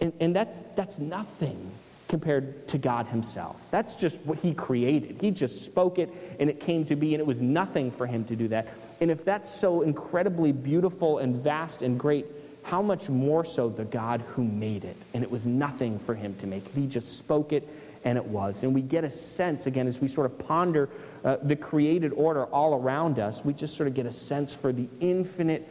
and, 0.00 0.12
and 0.18 0.34
that's, 0.34 0.64
that's 0.74 0.98
nothing 0.98 1.70
compared 2.08 2.66
to 2.66 2.78
God 2.78 3.06
Himself. 3.06 3.56
That's 3.70 3.94
just 3.94 4.20
what 4.22 4.38
He 4.38 4.54
created. 4.54 5.18
He 5.20 5.30
just 5.30 5.64
spoke 5.64 5.98
it 5.98 6.10
and 6.40 6.50
it 6.50 6.58
came 6.58 6.84
to 6.86 6.96
be, 6.96 7.14
and 7.14 7.20
it 7.20 7.26
was 7.26 7.40
nothing 7.40 7.90
for 7.90 8.06
Him 8.06 8.24
to 8.24 8.34
do 8.34 8.48
that. 8.48 8.68
And 9.00 9.10
if 9.10 9.24
that's 9.24 9.54
so 9.54 9.82
incredibly 9.82 10.50
beautiful 10.50 11.18
and 11.18 11.36
vast 11.36 11.82
and 11.82 12.00
great, 12.00 12.26
how 12.68 12.82
much 12.82 13.08
more 13.08 13.44
so 13.44 13.70
the 13.70 13.84
God 13.84 14.22
who 14.28 14.44
made 14.44 14.84
it? 14.84 14.96
And 15.14 15.22
it 15.22 15.30
was 15.30 15.46
nothing 15.46 15.98
for 15.98 16.14
him 16.14 16.34
to 16.36 16.46
make 16.46 16.66
it. 16.66 16.72
He 16.74 16.86
just 16.86 17.16
spoke 17.16 17.54
it, 17.54 17.66
and 18.04 18.18
it 18.18 18.24
was. 18.24 18.62
And 18.62 18.74
we 18.74 18.82
get 18.82 19.04
a 19.04 19.10
sense, 19.10 19.66
again, 19.66 19.86
as 19.86 20.02
we 20.02 20.08
sort 20.08 20.26
of 20.26 20.38
ponder 20.38 20.90
uh, 21.24 21.38
the 21.42 21.56
created 21.56 22.12
order 22.12 22.44
all 22.44 22.74
around 22.74 23.18
us, 23.18 23.42
we 23.42 23.54
just 23.54 23.74
sort 23.74 23.88
of 23.88 23.94
get 23.94 24.04
a 24.04 24.12
sense 24.12 24.54
for 24.54 24.72
the 24.72 24.86
infinite 25.00 25.66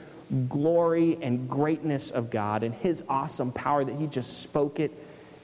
glory 0.50 1.20
and 1.22 1.48
greatness 1.48 2.10
of 2.10 2.32
God 2.32 2.64
and 2.64 2.74
his 2.74 3.04
awesome 3.08 3.52
power 3.52 3.86
that 3.86 3.96
he 3.96 4.08
just 4.08 4.42
spoke 4.42 4.80
it 4.80 4.92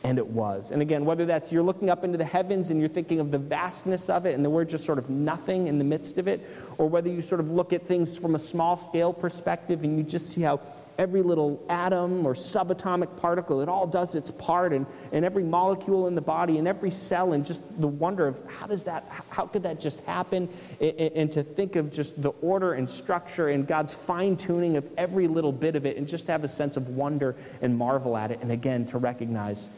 and 0.04 0.18
it 0.18 0.28
was. 0.28 0.72
And 0.72 0.82
again, 0.82 1.06
whether 1.06 1.26
that's 1.26 1.52
you're 1.52 1.64
looking 1.64 1.90
up 1.90 2.04
into 2.04 2.18
the 2.18 2.26
heavens 2.26 2.70
and 2.70 2.80
you're 2.80 2.90
thinking 2.90 3.20
of 3.22 3.32
the 3.32 3.38
vastness 3.38 4.10
of 4.10 4.26
it 4.26 4.36
and 4.36 4.44
the 4.44 4.50
word 4.50 4.68
just 4.68 4.86
sort 4.86 4.98
of 4.98 5.10
nothing 5.10 5.68
in 5.68 5.78
the 5.78 5.84
midst 5.86 6.18
of 6.18 6.28
it, 6.28 6.42
or 6.78 6.90
whether 6.90 7.10
you 7.10 7.22
sort 7.22 7.40
of 7.40 7.52
look 7.52 7.72
at 7.72 7.88
things 7.88 8.18
from 8.18 8.36
a 8.36 8.40
small 8.40 8.76
scale 8.76 9.14
perspective 9.14 9.84
and 9.84 9.98
you 9.98 10.04
just 10.04 10.32
see 10.32 10.42
how 10.42 10.60
every 10.98 11.22
little 11.22 11.66
atom 11.70 12.26
or 12.26 12.34
subatomic 12.34 13.16
particle, 13.18 13.62
it 13.62 13.70
all 13.70 13.88
does 13.88 14.16
its 14.16 14.32
part, 14.32 14.74
and, 14.74 14.86
and 15.12 15.26
every 15.26 15.44
molecule 15.44 16.08
in 16.08 16.16
the 16.16 16.22
body 16.22 16.58
and 16.58 16.68
every 16.68 16.92
cell, 16.92 17.34
and 17.34 17.46
just 17.46 17.62
the 17.82 17.88
wonder 17.88 18.28
of 18.28 18.42
how 18.48 18.68
does 18.68 18.84
that, 18.84 19.10
how 19.30 19.46
could 19.46 19.64
that 19.64 19.80
just 19.80 20.00
happen? 20.02 20.50
And, 20.80 21.00
and 21.00 21.32
to 21.34 21.44
think 21.44 21.76
of 21.76 21.92
just 21.92 22.22
the 22.22 22.32
order 22.42 22.74
and 22.74 22.90
structure 22.90 23.50
and 23.50 23.68
God's 23.68 23.94
fine 23.94 24.38
tuning 24.38 24.78
of 24.78 24.90
every 24.98 25.28
little 25.28 25.52
bit 25.52 25.76
of 25.76 25.86
it, 25.86 25.98
and 25.98 26.08
just 26.08 26.28
have 26.28 26.44
a 26.44 26.48
sense 26.48 26.78
of 26.78 26.90
wonder 26.90 27.36
and 27.62 27.78
marvel 27.78 28.16
at 28.18 28.32
it, 28.32 28.40
and 28.42 28.52
again, 28.52 28.86
to 28.88 28.98
recognize 28.98 29.70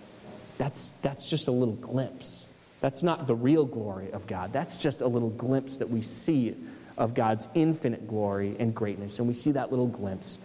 that's, 0.57 0.93
that's 1.01 1.29
just 1.29 1.47
a 1.47 1.51
little 1.51 1.75
glimpse. 1.75 2.49
That's 2.81 3.03
not 3.03 3.25
the 3.25 3.35
real 3.35 3.65
glory 3.65 4.11
of 4.11 4.27
God. 4.27 4.53
That's 4.53 4.77
just 4.77 5.01
a 5.01 5.07
little 5.07 5.31
glimpse 5.31 5.77
that 5.77 5.89
we 5.89 6.01
see 6.01 6.55
of 6.97 7.13
God's 7.13 7.47
infinite 7.55 8.07
glory 8.07 8.55
and 8.59 8.73
greatness. 8.73 9.19
And 9.19 9.27
we 9.27 9.33
see 9.33 9.51
that 9.53 9.71
little 9.71 9.87
glimpse 9.87 10.39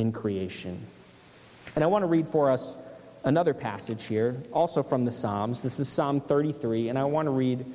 in 0.00 0.12
creation. 0.12 0.80
And 1.74 1.84
I 1.84 1.86
want 1.86 2.02
to 2.02 2.06
read 2.06 2.26
for 2.26 2.50
us 2.50 2.76
another 3.22 3.52
passage 3.52 4.04
here, 4.04 4.42
also 4.50 4.82
from 4.82 5.04
the 5.04 5.12
Psalms. 5.12 5.60
This 5.60 5.78
is 5.78 5.88
Psalm 5.88 6.20
33, 6.20 6.88
and 6.88 6.98
I 6.98 7.04
want 7.04 7.26
to 7.26 7.30
read 7.30 7.66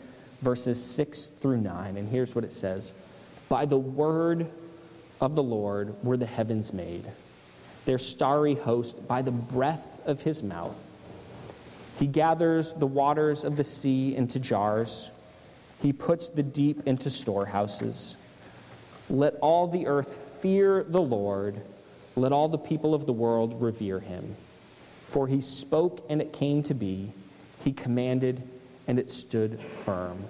verses 0.41 0.83
6 0.83 1.29
through 1.39 1.61
9. 1.61 1.97
And 1.97 2.09
here's 2.09 2.33
what 2.33 2.43
it 2.43 2.51
says 2.51 2.93
By 3.47 3.65
the 3.65 3.77
word 3.77 4.49
of 5.21 5.35
the 5.35 5.43
Lord 5.43 6.03
were 6.03 6.17
the 6.17 6.25
heavens 6.25 6.73
made, 6.73 7.05
their 7.85 7.99
starry 7.99 8.55
host 8.55 9.07
by 9.07 9.21
the 9.21 9.31
breath 9.31 9.87
of 10.05 10.21
his 10.21 10.41
mouth. 10.41 10.89
He 11.99 12.07
gathers 12.07 12.73
the 12.73 12.87
waters 12.87 13.45
of 13.45 13.55
the 13.55 13.63
sea 13.63 14.15
into 14.15 14.39
jars, 14.39 15.11
he 15.81 15.93
puts 15.93 16.29
the 16.29 16.43
deep 16.43 16.87
into 16.87 17.11
storehouses. 17.11 18.17
Let 19.09 19.35
all 19.35 19.67
the 19.67 19.85
earth 19.85 20.39
fear 20.41 20.83
the 20.83 21.01
Lord. 21.01 21.61
Let 22.15 22.31
all 22.31 22.47
the 22.47 22.57
people 22.57 22.93
of 22.93 23.05
the 23.05 23.13
world 23.13 23.61
revere 23.61 23.99
him. 23.99 24.35
For 25.07 25.27
he 25.27 25.41
spoke 25.41 26.05
and 26.09 26.21
it 26.21 26.33
came 26.33 26.63
to 26.63 26.73
be, 26.73 27.11
he 27.63 27.73
commanded 27.73 28.43
and 28.87 28.99
it 28.99 29.09
stood 29.11 29.59
firm. 29.59 30.23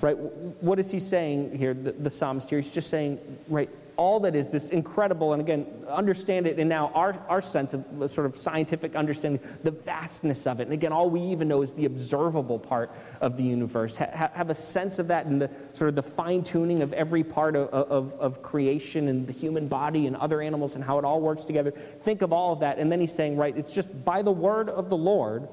Right? 0.00 0.16
What 0.16 0.78
is 0.78 0.90
he 0.90 0.98
saying 0.98 1.58
here, 1.58 1.74
the, 1.74 1.92
the 1.92 2.10
psalmist 2.10 2.48
here? 2.48 2.60
He's 2.60 2.70
just 2.70 2.90
saying, 2.90 3.18
right, 3.48 3.68
all 4.00 4.20
that 4.20 4.34
is 4.34 4.48
this 4.48 4.70
incredible, 4.70 5.34
and 5.34 5.42
again, 5.42 5.66
understand 5.86 6.46
it 6.46 6.58
in 6.58 6.68
now 6.68 6.90
our, 6.94 7.12
our 7.28 7.42
sense 7.42 7.74
of 7.74 7.84
uh, 8.00 8.08
sort 8.08 8.26
of 8.26 8.34
scientific 8.34 8.96
understanding, 8.96 9.42
the 9.62 9.72
vastness 9.72 10.46
of 10.46 10.58
it. 10.58 10.62
And 10.62 10.72
again, 10.72 10.90
all 10.90 11.10
we 11.10 11.20
even 11.20 11.48
know 11.48 11.60
is 11.60 11.72
the 11.72 11.84
observable 11.84 12.58
part 12.58 12.90
of 13.20 13.36
the 13.36 13.42
universe. 13.42 13.96
Ha- 13.96 14.30
have 14.32 14.48
a 14.48 14.54
sense 14.54 14.98
of 14.98 15.08
that 15.08 15.26
and 15.26 15.42
the 15.42 15.50
sort 15.74 15.90
of 15.90 15.96
the 15.96 16.02
fine 16.02 16.42
tuning 16.42 16.80
of 16.80 16.94
every 16.94 17.22
part 17.22 17.54
of, 17.54 17.68
of, 17.68 18.14
of 18.14 18.42
creation 18.42 19.06
and 19.08 19.26
the 19.26 19.34
human 19.34 19.68
body 19.68 20.06
and 20.06 20.16
other 20.16 20.40
animals 20.40 20.76
and 20.76 20.82
how 20.82 20.98
it 20.98 21.04
all 21.04 21.20
works 21.20 21.44
together. 21.44 21.70
Think 21.70 22.22
of 22.22 22.32
all 22.32 22.54
of 22.54 22.60
that. 22.60 22.78
And 22.78 22.90
then 22.90 23.00
he's 23.00 23.14
saying, 23.14 23.36
right, 23.36 23.54
it's 23.54 23.70
just 23.70 24.02
by 24.02 24.22
the 24.22 24.32
word 24.32 24.70
of 24.70 24.88
the 24.88 24.96
Lord 24.96 25.46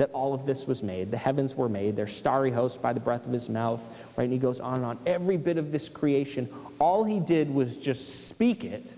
that 0.00 0.10
all 0.12 0.32
of 0.32 0.46
this 0.46 0.66
was 0.66 0.82
made. 0.82 1.10
The 1.10 1.18
heavens 1.18 1.54
were 1.54 1.68
made, 1.68 1.94
their 1.94 2.06
starry 2.06 2.50
host 2.50 2.80
by 2.80 2.94
the 2.94 3.00
breath 3.00 3.26
of 3.26 3.32
his 3.32 3.50
mouth, 3.50 3.86
right? 4.16 4.24
And 4.24 4.32
he 4.32 4.38
goes 4.38 4.58
on 4.58 4.76
and 4.76 4.84
on. 4.86 4.98
Every 5.04 5.36
bit 5.36 5.58
of 5.58 5.72
this 5.72 5.90
creation, 5.90 6.48
all 6.78 7.04
he 7.04 7.20
did 7.20 7.52
was 7.52 7.76
just 7.76 8.26
speak 8.26 8.64
it, 8.64 8.94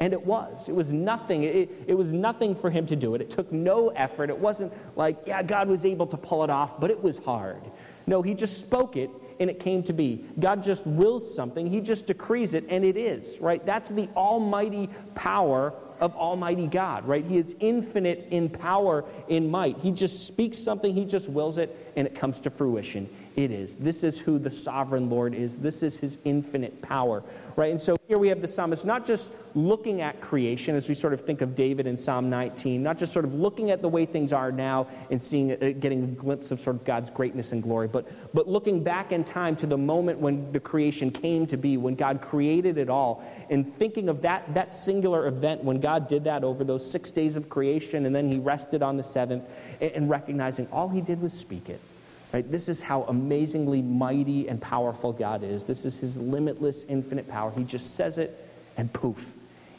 and 0.00 0.14
it 0.14 0.24
was. 0.24 0.66
It 0.66 0.74
was 0.74 0.90
nothing. 0.90 1.42
It, 1.42 1.70
it 1.86 1.94
was 1.94 2.14
nothing 2.14 2.54
for 2.54 2.70
him 2.70 2.86
to 2.86 2.96
do 2.96 3.14
it. 3.14 3.20
It 3.20 3.28
took 3.28 3.52
no 3.52 3.88
effort. 3.88 4.30
It 4.30 4.38
wasn't 4.38 4.72
like, 4.96 5.18
yeah, 5.26 5.42
God 5.42 5.68
was 5.68 5.84
able 5.84 6.06
to 6.06 6.16
pull 6.16 6.42
it 6.44 6.50
off, 6.50 6.80
but 6.80 6.90
it 6.90 7.02
was 7.02 7.18
hard. 7.18 7.60
No, 8.08 8.22
he 8.22 8.32
just 8.32 8.58
spoke 8.58 8.96
it 8.96 9.10
and 9.38 9.50
it 9.50 9.60
came 9.60 9.82
to 9.84 9.92
be. 9.92 10.24
God 10.40 10.62
just 10.62 10.86
wills 10.86 11.32
something, 11.32 11.66
he 11.66 11.82
just 11.82 12.06
decrees 12.06 12.54
it 12.54 12.64
and 12.70 12.84
it 12.84 12.96
is, 12.96 13.38
right? 13.38 13.64
That's 13.64 13.90
the 13.90 14.08
almighty 14.16 14.88
power 15.14 15.74
of 16.00 16.16
Almighty 16.16 16.68
God, 16.68 17.06
right? 17.06 17.24
He 17.24 17.36
is 17.36 17.54
infinite 17.60 18.28
in 18.30 18.48
power, 18.48 19.04
in 19.28 19.50
might. 19.50 19.78
He 19.78 19.90
just 19.90 20.26
speaks 20.26 20.56
something, 20.56 20.94
he 20.94 21.04
just 21.04 21.28
wills 21.28 21.58
it, 21.58 21.92
and 21.96 22.06
it 22.06 22.14
comes 22.14 22.38
to 22.40 22.50
fruition 22.50 23.08
it 23.38 23.52
is. 23.52 23.76
This 23.76 24.02
is 24.02 24.18
who 24.18 24.40
the 24.40 24.50
sovereign 24.50 25.08
Lord 25.08 25.32
is. 25.32 25.58
This 25.58 25.84
is 25.84 25.96
his 25.96 26.18
infinite 26.24 26.82
power, 26.82 27.22
right? 27.54 27.70
And 27.70 27.80
so 27.80 27.96
here 28.08 28.18
we 28.18 28.28
have 28.28 28.42
the 28.42 28.48
psalmist 28.48 28.84
not 28.84 29.06
just 29.06 29.32
looking 29.54 30.00
at 30.00 30.20
creation 30.20 30.74
as 30.74 30.88
we 30.88 30.94
sort 30.96 31.12
of 31.12 31.20
think 31.20 31.40
of 31.40 31.54
David 31.54 31.86
in 31.86 31.96
Psalm 31.96 32.28
19, 32.28 32.82
not 32.82 32.98
just 32.98 33.12
sort 33.12 33.24
of 33.24 33.34
looking 33.34 33.70
at 33.70 33.80
the 33.80 33.88
way 33.88 34.04
things 34.06 34.32
are 34.32 34.50
now 34.50 34.88
and 35.10 35.22
seeing, 35.22 35.52
uh, 35.52 35.72
getting 35.78 36.02
a 36.02 36.06
glimpse 36.06 36.50
of 36.50 36.58
sort 36.58 36.74
of 36.74 36.84
God's 36.84 37.10
greatness 37.10 37.52
and 37.52 37.62
glory, 37.62 37.86
but, 37.86 37.97
but 38.34 38.48
looking 38.48 38.82
back 38.82 39.12
in 39.12 39.24
time 39.24 39.56
to 39.56 39.66
the 39.66 39.78
moment 39.78 40.18
when 40.18 40.52
the 40.52 40.60
creation 40.60 41.10
came 41.10 41.46
to 41.46 41.56
be, 41.56 41.76
when 41.76 41.94
God 41.94 42.20
created 42.20 42.78
it 42.78 42.88
all, 42.88 43.24
and 43.50 43.66
thinking 43.66 44.08
of 44.08 44.22
that, 44.22 44.52
that 44.54 44.74
singular 44.74 45.26
event 45.26 45.64
when 45.64 45.80
God 45.80 46.08
did 46.08 46.24
that 46.24 46.44
over 46.44 46.64
those 46.64 46.88
six 46.88 47.10
days 47.10 47.36
of 47.36 47.48
creation 47.48 48.06
and 48.06 48.14
then 48.14 48.30
he 48.30 48.38
rested 48.38 48.82
on 48.82 48.96
the 48.96 49.04
seventh, 49.04 49.44
and, 49.80 49.92
and 49.92 50.10
recognizing 50.10 50.66
all 50.72 50.88
he 50.88 51.00
did 51.00 51.20
was 51.20 51.32
speak 51.32 51.68
it. 51.68 51.80
Right? 52.32 52.50
This 52.50 52.68
is 52.68 52.82
how 52.82 53.04
amazingly 53.04 53.80
mighty 53.80 54.48
and 54.48 54.60
powerful 54.60 55.12
God 55.12 55.42
is. 55.42 55.64
This 55.64 55.86
is 55.86 55.98
his 55.98 56.18
limitless, 56.18 56.84
infinite 56.84 57.26
power. 57.26 57.50
He 57.50 57.64
just 57.64 57.94
says 57.94 58.18
it, 58.18 58.46
and 58.76 58.92
poof, 58.92 59.32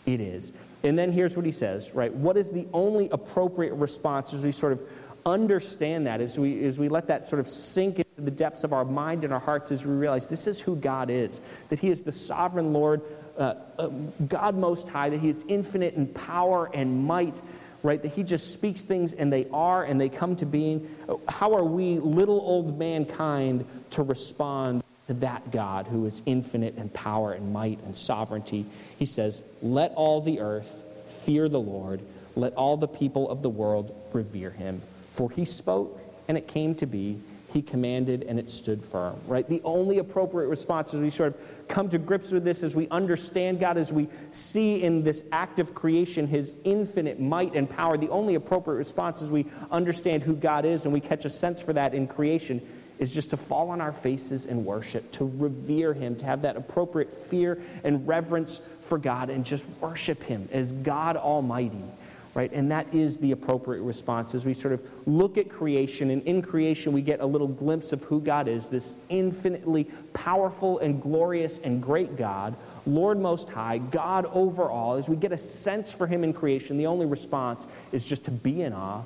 it 0.08 0.20
is. 0.20 0.52
And 0.84 0.98
then 0.98 1.12
here's 1.12 1.36
what 1.36 1.46
he 1.46 1.52
says, 1.52 1.94
right? 1.94 2.14
What 2.14 2.38
is 2.38 2.50
the 2.50 2.66
only 2.74 3.10
appropriate 3.12 3.74
response 3.74 4.34
as 4.34 4.44
we 4.44 4.52
sort 4.52 4.74
of 4.74 4.84
understand 5.26 6.08
that, 6.08 6.22
as 6.22 6.38
we, 6.38 6.64
as 6.66 6.80
we 6.80 6.90
let 6.90 7.08
that 7.08 7.28
sort 7.28 7.40
of 7.40 7.48
sink 7.48 7.98
into 7.98 8.22
the 8.22 8.32
depths 8.32 8.64
of 8.64 8.74
our 8.74 8.86
mind 8.86 9.24
and 9.24 9.34
our 9.34 9.40
hearts, 9.40 9.72
as 9.72 9.86
we 9.86 9.94
realize 9.94 10.28
this 10.28 10.48
is 10.48 10.60
who 10.60 10.76
God 10.76 11.10
is, 11.10 11.42
that 11.70 11.80
he 11.80 11.90
is 11.90 12.04
the 12.04 12.12
sovereign 12.12 12.74
Lord, 12.74 13.02
uh, 13.38 13.56
uh, 13.78 13.88
God 14.28 14.56
Most 14.56 14.90
High, 14.90 15.10
that 15.10 15.20
he 15.20 15.30
is 15.30 15.46
infinite 15.48 15.96
in 15.96 16.08
power 16.08 16.70
and 16.74 17.06
might 17.06 17.36
right? 17.84 18.02
That 18.02 18.10
he 18.10 18.24
just 18.24 18.54
speaks 18.54 18.82
things 18.82 19.14
and 19.14 19.32
they 19.32 19.48
are 19.54 19.84
and 19.84 20.00
they 20.00 20.10
come 20.10 20.36
to 20.38 20.46
being. 20.46 20.94
How 21.28 21.54
are 21.54 21.64
we, 21.64 21.98
little 22.00 22.40
old 22.40 22.78
mankind, 22.78 23.66
to 23.92 24.04
respond 24.04 24.84
to 25.08 25.14
that 25.16 25.52
God 25.52 25.88
who 25.88 26.06
is 26.06 26.22
infinite 26.26 26.78
in 26.78 26.90
power 26.90 27.34
and 27.34 27.54
might 27.54 27.80
and 27.84 27.96
sovereignty? 27.96 28.66
He 28.98 29.06
says, 29.06 29.44
Let 29.62 29.94
all 29.94 30.22
the 30.22 30.40
earth 30.40 30.84
fear 31.08 31.50
the 31.50 31.60
Lord, 31.60 32.02
let 32.36 32.54
all 32.54 32.78
the 32.78 32.88
people 32.88 33.30
of 33.30 33.42
the 33.42 33.50
world 33.50 33.96
revere 34.14 34.52
him. 34.52 34.82
For 35.20 35.30
he 35.30 35.44
spoke 35.44 36.00
and 36.30 36.38
it 36.38 36.48
came 36.48 36.76
to 36.76 36.86
be 36.86 37.20
he 37.52 37.62
commanded 37.62 38.24
and 38.24 38.40
it 38.40 38.50
stood 38.50 38.82
firm, 38.82 39.20
right? 39.28 39.46
The 39.50 39.62
only 39.66 39.98
appropriate 39.98 40.48
response 40.48 40.94
as 40.94 41.02
we 41.02 41.10
sort 41.10 41.36
of 41.36 41.68
come 41.68 41.90
to 41.90 41.98
grips 41.98 42.32
with 42.32 42.46
this, 42.46 42.64
as 42.64 42.74
we 42.74 42.88
understand 42.88 43.60
God, 43.60 43.78
as 43.78 43.92
we 43.92 44.08
see 44.30 44.82
in 44.82 45.04
this 45.04 45.26
act 45.34 45.60
of 45.60 45.76
creation 45.76 46.26
his 46.26 46.56
infinite 46.64 47.20
might 47.20 47.54
and 47.54 47.70
power, 47.70 47.98
the 47.98 48.08
only 48.08 48.36
appropriate 48.36 48.78
response 48.78 49.22
as 49.22 49.30
we 49.30 49.46
understand 49.72 50.24
who 50.24 50.38
God 50.38 50.64
is 50.64 50.86
and 50.86 50.94
we 50.94 51.02
catch 51.02 51.26
a 51.26 51.30
sense 51.30 51.62
for 51.62 51.74
that 51.74 51.94
in 51.94 52.08
creation 52.08 52.66
is 52.98 53.14
just 53.14 53.32
to 53.32 53.36
fall 53.36 53.72
on 53.72 53.82
our 53.82 53.92
faces 53.92 54.46
and 54.46 54.66
worship, 54.66 55.12
to 55.12 55.26
revere 55.36 55.94
him, 55.94 56.16
to 56.16 56.26
have 56.26 56.44
that 56.44 56.56
appropriate 56.56 57.12
fear 57.12 57.62
and 57.84 58.08
reverence 58.08 58.62
for 58.80 58.98
God 58.98 59.30
and 59.30 59.44
just 59.44 59.66
worship 59.82 60.24
him 60.24 60.48
as 60.54 60.72
God 60.72 61.18
Almighty 61.18 61.84
right? 62.34 62.52
And 62.54 62.72
that 62.72 62.94
is 62.94 63.18
the 63.18 63.32
appropriate 63.32 63.82
response 63.82 64.36
as 64.36 64.46
we 64.46 64.54
sort 64.54 64.74
of 64.74 64.84
look 65.06 65.38
at 65.38 65.50
creation. 65.50 66.12
And 66.12 66.22
in 66.24 66.42
creation, 66.42 66.94
we 66.94 67.02
get 67.02 67.22
a 67.22 67.26
little 67.26 67.48
glimpse 67.48 67.92
of 67.92 68.04
who 68.04 68.22
God 68.22 68.48
is 68.48 68.68
this 68.68 68.96
infinitely 69.10 69.86
powerful 70.14 70.80
and 70.80 71.02
glorious 71.02 71.60
and 71.60 71.82
great 71.82 72.18
God, 72.18 72.56
Lord 72.86 73.20
Most 73.20 73.50
High, 73.50 73.80
God 73.80 74.26
over 74.28 74.70
all. 74.70 74.94
As 74.94 75.10
we 75.10 75.16
get 75.16 75.32
a 75.32 75.38
sense 75.38 75.92
for 75.92 76.08
Him 76.08 76.24
in 76.24 76.34
creation, 76.34 76.78
the 76.78 76.88
only 76.88 77.06
response 77.06 77.68
is 77.92 78.06
just 78.06 78.26
to 78.26 78.32
be 78.32 78.62
in 78.62 78.74
awe. 78.74 79.02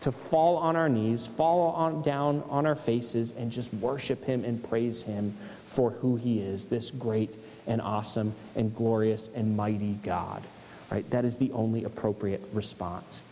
To 0.00 0.12
fall 0.12 0.58
on 0.58 0.76
our 0.76 0.88
knees, 0.90 1.26
fall 1.26 1.70
on, 1.70 2.02
down 2.02 2.44
on 2.50 2.66
our 2.66 2.74
faces, 2.74 3.32
and 3.38 3.50
just 3.50 3.72
worship 3.72 4.22
Him 4.22 4.44
and 4.44 4.62
praise 4.68 5.02
Him 5.02 5.34
for 5.64 5.92
who 5.92 6.16
He 6.16 6.40
is, 6.40 6.66
this 6.66 6.90
great 6.90 7.34
and 7.66 7.80
awesome 7.80 8.34
and 8.54 8.76
glorious 8.76 9.30
and 9.34 9.56
mighty 9.56 9.94
God. 10.02 10.42
Right? 10.94 11.10
That 11.10 11.24
is 11.24 11.38
the 11.38 11.50
only 11.50 11.82
appropriate 11.82 12.40
response. 12.52 13.24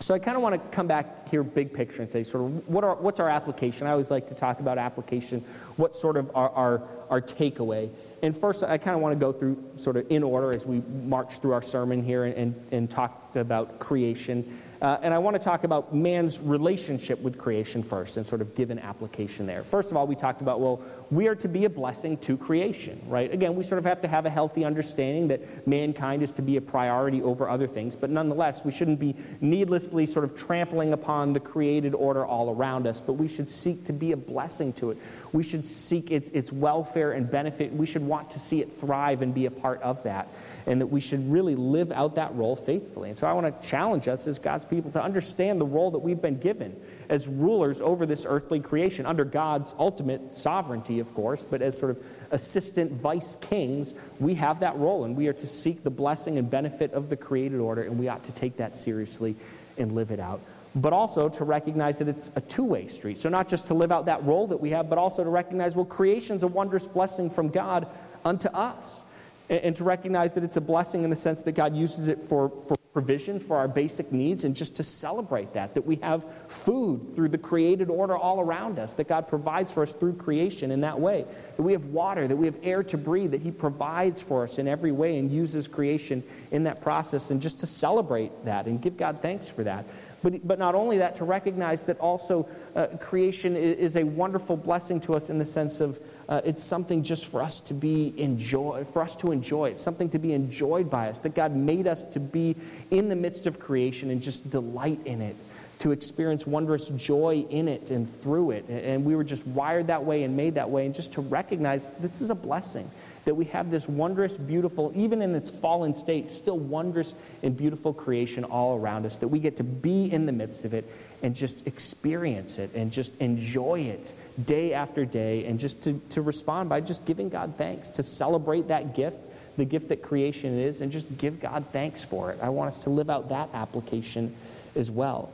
So 0.00 0.12
I 0.12 0.18
kind 0.18 0.36
of 0.36 0.42
want 0.42 0.54
to 0.54 0.76
come 0.76 0.86
back 0.86 1.26
here 1.30 1.42
big 1.42 1.72
picture 1.72 2.02
and 2.02 2.12
say 2.12 2.22
sort 2.22 2.44
of 2.44 2.68
what 2.68 2.84
are, 2.84 2.94
what's 2.96 3.20
our 3.20 3.30
application? 3.30 3.86
I 3.86 3.92
always 3.92 4.10
like 4.10 4.26
to 4.26 4.34
talk 4.34 4.60
about 4.60 4.76
application. 4.76 5.42
What 5.76 5.96
sort 5.96 6.18
of 6.18 6.30
our, 6.34 6.50
our, 6.50 6.82
our 7.08 7.22
takeaway? 7.22 7.88
And 8.22 8.36
first, 8.36 8.62
I 8.62 8.76
kind 8.76 8.94
of 8.94 9.00
want 9.00 9.14
to 9.14 9.18
go 9.18 9.32
through 9.32 9.64
sort 9.76 9.96
of 9.96 10.04
in 10.10 10.22
order 10.22 10.52
as 10.52 10.66
we 10.66 10.82
march 11.06 11.38
through 11.38 11.54
our 11.54 11.62
sermon 11.62 12.04
here 12.04 12.24
and, 12.24 12.34
and, 12.34 12.66
and 12.70 12.90
talk 12.90 13.34
about 13.34 13.78
creation. 13.78 14.60
Uh, 14.82 14.98
and 15.02 15.14
I 15.14 15.18
want 15.18 15.34
to 15.34 15.42
talk 15.42 15.64
about 15.64 15.94
man's 15.94 16.40
relationship 16.40 17.20
with 17.20 17.38
creation 17.38 17.82
first 17.82 18.16
and 18.16 18.26
sort 18.26 18.40
of 18.40 18.54
give 18.54 18.70
an 18.70 18.78
application 18.78 19.46
there. 19.46 19.62
First 19.62 19.90
of 19.90 19.96
all, 19.96 20.06
we 20.06 20.16
talked 20.16 20.40
about, 20.40 20.60
well, 20.60 20.82
we 21.10 21.28
are 21.28 21.34
to 21.36 21.48
be 21.48 21.64
a 21.64 21.70
blessing 21.70 22.16
to 22.18 22.36
creation, 22.36 23.00
right? 23.06 23.32
Again, 23.32 23.54
we 23.54 23.62
sort 23.62 23.78
of 23.78 23.84
have 23.84 24.00
to 24.02 24.08
have 24.08 24.26
a 24.26 24.30
healthy 24.30 24.64
understanding 24.64 25.28
that 25.28 25.66
mankind 25.66 26.22
is 26.22 26.32
to 26.32 26.42
be 26.42 26.56
a 26.56 26.60
priority 26.60 27.22
over 27.22 27.48
other 27.48 27.66
things, 27.66 27.96
but 27.96 28.10
nonetheless, 28.10 28.64
we 28.64 28.72
shouldn't 28.72 28.98
be 28.98 29.14
needlessly 29.40 30.06
sort 30.06 30.24
of 30.24 30.34
trampling 30.34 30.92
upon 30.92 31.32
the 31.32 31.40
created 31.40 31.94
order 31.94 32.24
all 32.24 32.50
around 32.50 32.86
us, 32.86 33.00
but 33.00 33.14
we 33.14 33.28
should 33.28 33.48
seek 33.48 33.84
to 33.84 33.92
be 33.92 34.12
a 34.12 34.16
blessing 34.16 34.72
to 34.74 34.90
it. 34.90 34.98
We 35.32 35.42
should 35.42 35.64
seek 35.64 36.10
its, 36.10 36.30
its 36.30 36.52
welfare 36.52 37.12
and 37.12 37.30
benefit. 37.30 37.72
We 37.72 37.86
should 37.86 38.02
want 38.02 38.30
to 38.30 38.38
see 38.38 38.60
it 38.60 38.72
thrive 38.72 39.22
and 39.22 39.34
be 39.34 39.46
a 39.46 39.50
part 39.50 39.82
of 39.82 40.02
that 40.04 40.28
and 40.66 40.80
that 40.80 40.86
we 40.86 41.00
should 41.00 41.30
really 41.30 41.54
live 41.54 41.92
out 41.92 42.14
that 42.14 42.34
role 42.34 42.56
faithfully. 42.56 43.10
And 43.10 43.18
so 43.18 43.26
I 43.26 43.32
want 43.32 43.60
to 43.60 43.68
challenge 43.68 44.08
us 44.08 44.26
as 44.26 44.38
God's 44.38 44.64
people 44.64 44.90
to 44.92 45.02
understand 45.02 45.60
the 45.60 45.66
role 45.66 45.90
that 45.90 45.98
we've 45.98 46.20
been 46.20 46.38
given 46.38 46.74
as 47.08 47.28
rulers 47.28 47.80
over 47.80 48.06
this 48.06 48.24
earthly 48.26 48.60
creation 48.60 49.04
under 49.04 49.24
God's 49.24 49.74
ultimate 49.78 50.34
sovereignty, 50.34 51.00
of 51.00 51.12
course, 51.14 51.44
but 51.48 51.60
as 51.60 51.76
sort 51.76 51.90
of 51.90 52.02
assistant 52.30 52.92
vice 52.92 53.36
kings, 53.36 53.94
we 54.20 54.34
have 54.34 54.60
that 54.60 54.76
role 54.76 55.04
and 55.04 55.14
we 55.16 55.28
are 55.28 55.34
to 55.34 55.46
seek 55.46 55.82
the 55.82 55.90
blessing 55.90 56.38
and 56.38 56.50
benefit 56.50 56.92
of 56.92 57.10
the 57.10 57.16
created 57.16 57.60
order, 57.60 57.82
and 57.82 57.98
we 57.98 58.08
ought 58.08 58.24
to 58.24 58.32
take 58.32 58.56
that 58.56 58.74
seriously 58.74 59.36
and 59.76 59.92
live 59.92 60.10
it 60.10 60.20
out 60.20 60.40
but 60.76 60.92
also 60.92 61.28
to 61.28 61.44
recognize 61.44 61.98
that 61.98 62.08
it's 62.08 62.32
a 62.34 62.40
two 62.40 62.64
way 62.64 62.88
street. 62.88 63.16
So, 63.16 63.28
not 63.28 63.46
just 63.46 63.68
to 63.68 63.74
live 63.74 63.92
out 63.92 64.06
that 64.06 64.24
role 64.24 64.48
that 64.48 64.56
we 64.56 64.70
have, 64.70 64.88
but 64.88 64.98
also 64.98 65.22
to 65.22 65.30
recognize, 65.30 65.76
well, 65.76 65.84
creation's 65.84 66.42
a 66.42 66.48
wondrous 66.48 66.88
blessing 66.88 67.30
from 67.30 67.48
God 67.48 67.86
unto 68.24 68.48
us 68.48 69.03
and 69.48 69.76
to 69.76 69.84
recognize 69.84 70.34
that 70.34 70.44
it's 70.44 70.56
a 70.56 70.60
blessing 70.60 71.04
in 71.04 71.10
the 71.10 71.16
sense 71.16 71.42
that 71.42 71.52
God 71.52 71.76
uses 71.76 72.08
it 72.08 72.22
for, 72.22 72.48
for 72.48 72.76
provision 72.94 73.40
for 73.40 73.56
our 73.56 73.66
basic 73.66 74.12
needs 74.12 74.44
and 74.44 74.54
just 74.54 74.76
to 74.76 74.82
celebrate 74.84 75.52
that, 75.52 75.74
that 75.74 75.84
we 75.84 75.96
have 75.96 76.24
food 76.46 77.12
through 77.14 77.28
the 77.28 77.36
created 77.36 77.90
order 77.90 78.16
all 78.16 78.40
around 78.40 78.78
us, 78.78 78.94
that 78.94 79.08
God 79.08 79.26
provides 79.26 79.72
for 79.72 79.82
us 79.82 79.92
through 79.92 80.14
creation 80.14 80.70
in 80.70 80.80
that 80.82 80.98
way, 80.98 81.26
that 81.56 81.62
we 81.62 81.72
have 81.72 81.86
water, 81.86 82.28
that 82.28 82.36
we 82.36 82.46
have 82.46 82.56
air 82.62 82.84
to 82.84 82.96
breathe, 82.96 83.32
that 83.32 83.42
He 83.42 83.50
provides 83.50 84.22
for 84.22 84.44
us 84.44 84.58
in 84.58 84.68
every 84.68 84.92
way 84.92 85.18
and 85.18 85.30
uses 85.30 85.66
creation 85.66 86.22
in 86.52 86.62
that 86.64 86.80
process, 86.80 87.32
and 87.32 87.42
just 87.42 87.58
to 87.60 87.66
celebrate 87.66 88.44
that 88.44 88.66
and 88.66 88.80
give 88.80 88.96
God 88.96 89.20
thanks 89.20 89.48
for 89.48 89.64
that. 89.64 89.84
But, 90.22 90.46
but 90.46 90.58
not 90.58 90.74
only 90.74 90.98
that, 90.98 91.16
to 91.16 91.24
recognize 91.24 91.82
that 91.82 91.98
also 91.98 92.48
uh, 92.74 92.86
creation 92.98 93.56
is, 93.56 93.76
is, 93.76 93.96
a 93.96 94.04
wonderful 94.04 94.56
blessing 94.56 94.98
to 95.00 95.14
us 95.14 95.28
in 95.28 95.38
the 95.38 95.44
sense 95.44 95.80
of 95.80 96.00
uh, 96.28 96.40
it's 96.44 96.62
something 96.62 97.02
just 97.02 97.26
for 97.26 97.42
us 97.42 97.60
to 97.62 97.74
be 97.74 98.14
enjoy, 98.20 98.84
for 98.84 99.02
us 99.02 99.16
to 99.16 99.32
enjoy. 99.32 99.70
It's 99.70 99.82
something 99.82 100.08
to 100.10 100.18
be 100.18 100.32
enjoyed 100.32 100.88
by 100.88 101.10
us. 101.10 101.18
That 101.20 101.34
God 101.34 101.54
made 101.54 101.86
us 101.86 102.04
to 102.04 102.20
be 102.20 102.56
in 102.90 103.08
the 103.08 103.16
midst 103.16 103.46
of 103.46 103.60
creation 103.60 104.10
and 104.10 104.22
just 104.22 104.48
delight 104.50 105.00
in 105.04 105.20
it, 105.20 105.36
to 105.80 105.92
experience 105.92 106.46
wondrous 106.46 106.88
joy 106.88 107.44
in 107.50 107.68
it 107.68 107.90
and 107.90 108.08
through 108.08 108.52
it. 108.52 108.68
And 108.68 109.04
we 109.04 109.16
were 109.16 109.24
just 109.24 109.46
wired 109.46 109.88
that 109.88 110.04
way 110.04 110.22
and 110.22 110.36
made 110.36 110.54
that 110.54 110.70
way, 110.70 110.86
and 110.86 110.94
just 110.94 111.12
to 111.14 111.20
recognize 111.20 111.92
this 112.00 112.20
is 112.20 112.30
a 112.30 112.34
blessing. 112.34 112.90
that 113.24 113.34
we 113.34 113.46
have 113.46 113.70
this 113.70 113.88
wondrous, 113.88 114.36
beautiful, 114.36 114.92
even 114.94 115.22
in 115.22 115.34
its 115.34 115.50
fallen 115.50 115.94
state, 115.94 116.28
still 116.28 116.58
wondrous 116.58 117.14
and 117.42 117.56
beautiful 117.56 117.92
creation 117.92 118.44
all 118.44 118.76
around 118.76 119.06
us, 119.06 119.16
that 119.18 119.28
we 119.28 119.38
get 119.38 119.56
to 119.56 119.64
be 119.64 120.12
in 120.12 120.26
the 120.26 120.32
midst 120.32 120.64
of 120.64 120.74
it 120.74 120.90
and 121.22 121.34
just 121.34 121.66
experience 121.66 122.58
it 122.58 122.70
and 122.74 122.92
just 122.92 123.16
enjoy 123.16 123.80
it 123.80 124.14
day 124.42 124.74
after 124.74 125.04
day 125.04 125.44
and 125.46 125.60
just 125.60 125.82
to, 125.82 126.00
to 126.10 126.22
respond 126.22 126.68
by 126.68 126.80
just 126.80 127.04
giving 127.04 127.28
God 127.28 127.54
thanks, 127.56 127.90
to 127.90 128.02
celebrate 128.02 128.68
that 128.68 128.94
gift, 128.94 129.18
the 129.56 129.64
gift 129.64 129.88
that 129.90 130.02
creation 130.02 130.58
is, 130.58 130.80
and 130.80 130.90
just 130.90 131.18
give 131.18 131.40
God 131.40 131.64
thanks 131.72 132.04
for 132.04 132.32
it. 132.32 132.38
I 132.42 132.48
want 132.48 132.68
us 132.68 132.78
to 132.84 132.90
live 132.90 133.10
out 133.10 133.28
that 133.28 133.48
application 133.54 134.34
as 134.74 134.90
well. 134.90 135.30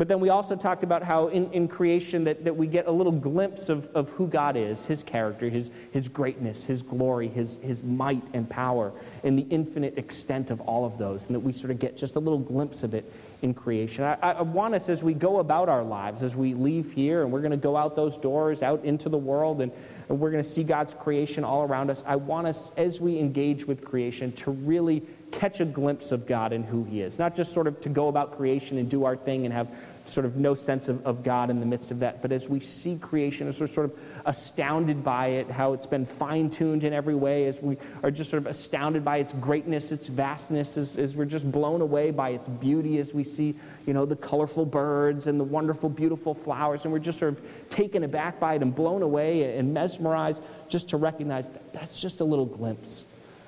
But 0.00 0.08
then 0.08 0.18
we 0.18 0.30
also 0.30 0.56
talked 0.56 0.82
about 0.82 1.02
how 1.02 1.28
in, 1.28 1.52
in 1.52 1.68
creation 1.68 2.24
that, 2.24 2.42
that 2.46 2.56
we 2.56 2.66
get 2.68 2.86
a 2.86 2.90
little 2.90 3.12
glimpse 3.12 3.68
of, 3.68 3.90
of 3.94 4.08
who 4.08 4.28
God 4.28 4.56
is, 4.56 4.86
his 4.86 5.02
character, 5.02 5.50
his, 5.50 5.68
his 5.90 6.08
greatness, 6.08 6.64
his 6.64 6.82
glory, 6.82 7.28
his, 7.28 7.58
his 7.58 7.82
might 7.82 8.24
and 8.32 8.48
power, 8.48 8.94
and 9.24 9.38
the 9.38 9.46
infinite 9.50 9.98
extent 9.98 10.50
of 10.50 10.58
all 10.62 10.86
of 10.86 10.96
those, 10.96 11.26
and 11.26 11.34
that 11.34 11.40
we 11.40 11.52
sort 11.52 11.70
of 11.70 11.78
get 11.78 11.98
just 11.98 12.16
a 12.16 12.18
little 12.18 12.38
glimpse 12.38 12.82
of 12.82 12.94
it 12.94 13.12
in 13.42 13.52
creation. 13.52 14.04
I, 14.04 14.16
I 14.22 14.40
want 14.40 14.74
us 14.74 14.88
as 14.88 15.04
we 15.04 15.12
go 15.12 15.38
about 15.38 15.68
our 15.68 15.84
lives, 15.84 16.22
as 16.22 16.34
we 16.34 16.54
leave 16.54 16.92
here, 16.92 17.22
and 17.22 17.30
we're 17.30 17.42
going 17.42 17.50
to 17.50 17.58
go 17.58 17.76
out 17.76 17.94
those 17.94 18.16
doors, 18.16 18.62
out 18.62 18.82
into 18.86 19.10
the 19.10 19.18
world, 19.18 19.60
and, 19.60 19.70
and 20.08 20.18
we're 20.18 20.30
going 20.30 20.42
to 20.42 20.48
see 20.48 20.64
God's 20.64 20.94
creation 20.94 21.44
all 21.44 21.62
around 21.62 21.90
us. 21.90 22.02
I 22.06 22.16
want 22.16 22.46
us, 22.46 22.72
as 22.78 23.02
we 23.02 23.18
engage 23.18 23.66
with 23.66 23.84
creation, 23.84 24.32
to 24.32 24.50
really 24.50 25.02
catch 25.30 25.60
a 25.60 25.64
glimpse 25.64 26.10
of 26.10 26.26
God 26.26 26.52
and 26.52 26.64
who 26.64 26.84
He 26.84 27.02
is. 27.02 27.18
Not 27.18 27.34
just 27.34 27.52
sort 27.52 27.66
of 27.66 27.80
to 27.82 27.88
go 27.88 28.08
about 28.08 28.36
creation 28.36 28.78
and 28.78 28.88
do 28.88 29.04
our 29.04 29.16
thing 29.16 29.44
and 29.44 29.54
have 29.54 29.68
sort 30.06 30.26
of 30.26 30.36
no 30.36 30.54
sense 30.54 30.88
of, 30.88 31.04
of 31.06 31.22
God 31.22 31.50
in 31.50 31.60
the 31.60 31.66
midst 31.66 31.90
of 31.90 32.00
that. 32.00 32.22
But 32.22 32.32
as 32.32 32.48
we 32.48 32.60
see 32.60 32.96
creation, 32.98 33.48
as 33.48 33.60
we're 33.60 33.66
sort 33.66 33.86
of 33.86 33.98
astounded 34.24 35.04
by 35.04 35.28
it, 35.28 35.50
how 35.50 35.72
it's 35.72 35.86
been 35.86 36.04
fine 36.04 36.50
tuned 36.50 36.84
in 36.84 36.92
every 36.92 37.14
way, 37.14 37.46
as 37.46 37.60
we 37.62 37.76
are 38.02 38.10
just 38.10 38.30
sort 38.30 38.42
of 38.42 38.46
astounded 38.46 39.04
by 39.04 39.18
its 39.18 39.32
greatness, 39.34 39.92
its 39.92 40.08
vastness, 40.08 40.76
as, 40.76 40.96
as 40.96 41.16
we're 41.16 41.24
just 41.24 41.50
blown 41.50 41.80
away 41.80 42.10
by 42.10 42.30
its 42.30 42.48
beauty, 42.48 42.98
as 42.98 43.14
we 43.14 43.24
see, 43.24 43.54
you 43.86 43.92
know, 43.92 44.04
the 44.04 44.16
colorful 44.16 44.66
birds 44.66 45.26
and 45.26 45.38
the 45.38 45.44
wonderful, 45.44 45.88
beautiful 45.88 46.34
flowers, 46.34 46.84
and 46.84 46.92
we're 46.92 46.98
just 46.98 47.18
sort 47.18 47.32
of 47.32 47.40
taken 47.68 48.04
aback 48.04 48.40
by 48.40 48.54
it 48.54 48.62
and 48.62 48.74
blown 48.74 49.02
away 49.02 49.56
and 49.56 49.72
mesmerized 49.72 50.42
just 50.68 50.88
to 50.88 50.96
recognize 50.96 51.48
that 51.48 51.72
that's 51.72 52.00
just 52.00 52.20
a 52.20 52.24
little 52.24 52.46
glimpse 52.46 53.04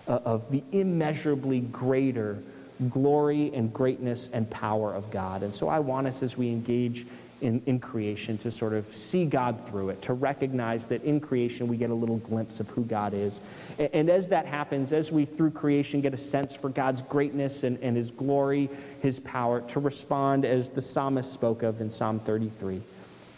uh, 0.08 0.20
of 0.24 0.50
the 0.50 0.62
immeasurably 0.72 1.60
greater 1.60 2.42
glory 2.90 3.52
and 3.54 3.72
greatness 3.72 4.28
and 4.32 4.48
power 4.50 4.94
of 4.94 5.10
God. 5.10 5.42
And 5.42 5.54
so 5.54 5.68
I 5.68 5.78
want 5.78 6.06
us 6.06 6.22
as 6.22 6.36
we 6.36 6.48
engage 6.48 7.06
in, 7.42 7.60
in 7.66 7.80
creation 7.80 8.38
to 8.38 8.50
sort 8.50 8.72
of 8.72 8.86
see 8.94 9.26
God 9.26 9.66
through 9.66 9.90
it, 9.90 10.00
to 10.02 10.14
recognize 10.14 10.86
that 10.86 11.02
in 11.02 11.20
creation 11.20 11.66
we 11.66 11.76
get 11.76 11.90
a 11.90 11.94
little 11.94 12.18
glimpse 12.18 12.60
of 12.60 12.70
who 12.70 12.84
God 12.84 13.14
is. 13.14 13.40
And, 13.78 13.90
and 13.92 14.10
as 14.10 14.28
that 14.28 14.46
happens, 14.46 14.92
as 14.92 15.10
we 15.10 15.24
through 15.24 15.50
creation 15.50 16.00
get 16.00 16.14
a 16.14 16.18
sense 16.18 16.54
for 16.54 16.68
God's 16.68 17.02
greatness 17.02 17.64
and, 17.64 17.78
and 17.82 17.96
his 17.96 18.12
glory, 18.12 18.70
his 19.00 19.18
power, 19.20 19.60
to 19.62 19.80
respond 19.80 20.44
as 20.44 20.70
the 20.70 20.82
psalmist 20.82 21.32
spoke 21.32 21.64
of 21.64 21.80
in 21.80 21.90
Psalm 21.90 22.20
33, 22.20 22.80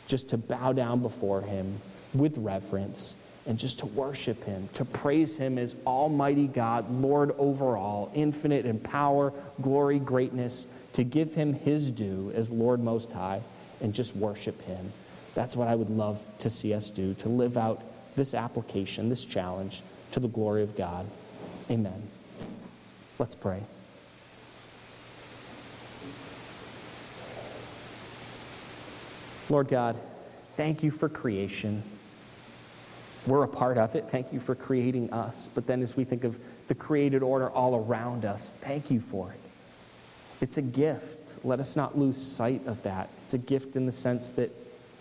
just 0.06 0.28
to 0.28 0.36
bow 0.36 0.72
down 0.72 1.00
before 1.00 1.40
him 1.40 1.80
with 2.12 2.36
reverence 2.36 3.14
and 3.46 3.58
just 3.58 3.80
to 3.80 3.86
worship 3.86 4.42
Him, 4.44 4.68
to 4.72 4.84
praise 4.84 5.36
Him 5.36 5.58
as 5.58 5.76
Almighty 5.86 6.46
God, 6.46 6.90
Lord 6.90 7.34
over 7.38 7.76
all, 7.76 8.10
infinite 8.14 8.64
in 8.64 8.78
power, 8.80 9.32
glory, 9.60 9.98
greatness, 9.98 10.66
to 10.94 11.04
give 11.04 11.34
Him 11.34 11.52
His 11.52 11.90
due 11.90 12.32
as 12.34 12.50
Lord 12.50 12.82
Most 12.82 13.12
High, 13.12 13.42
and 13.80 13.92
just 13.92 14.16
worship 14.16 14.60
Him. 14.62 14.92
That's 15.34 15.56
what 15.56 15.68
I 15.68 15.74
would 15.74 15.90
love 15.90 16.22
to 16.38 16.48
see 16.48 16.72
us 16.72 16.90
do, 16.90 17.14
to 17.14 17.28
live 17.28 17.58
out 17.58 17.82
this 18.16 18.34
application, 18.34 19.08
this 19.08 19.24
challenge 19.24 19.82
to 20.12 20.20
the 20.20 20.28
glory 20.28 20.62
of 20.62 20.76
God. 20.76 21.06
Amen. 21.70 22.02
Let's 23.18 23.34
pray. 23.34 23.60
Lord 29.50 29.68
God, 29.68 29.96
thank 30.56 30.82
you 30.82 30.90
for 30.90 31.08
creation. 31.08 31.82
We're 33.26 33.44
a 33.44 33.48
part 33.48 33.78
of 33.78 33.94
it. 33.94 34.10
Thank 34.10 34.32
you 34.32 34.40
for 34.40 34.54
creating 34.54 35.12
us. 35.12 35.48
But 35.54 35.66
then 35.66 35.80
as 35.82 35.96
we 35.96 36.04
think 36.04 36.24
of 36.24 36.38
the 36.68 36.74
created 36.74 37.22
order 37.22 37.48
all 37.50 37.76
around 37.76 38.24
us, 38.24 38.52
thank 38.60 38.90
you 38.90 39.00
for 39.00 39.30
it. 39.30 39.40
It's 40.40 40.58
a 40.58 40.62
gift. 40.62 41.44
Let 41.44 41.58
us 41.58 41.74
not 41.74 41.96
lose 41.96 42.20
sight 42.20 42.66
of 42.66 42.82
that. 42.82 43.08
It's 43.24 43.34
a 43.34 43.38
gift 43.38 43.76
in 43.76 43.86
the 43.86 43.92
sense 43.92 44.32
that 44.32 44.54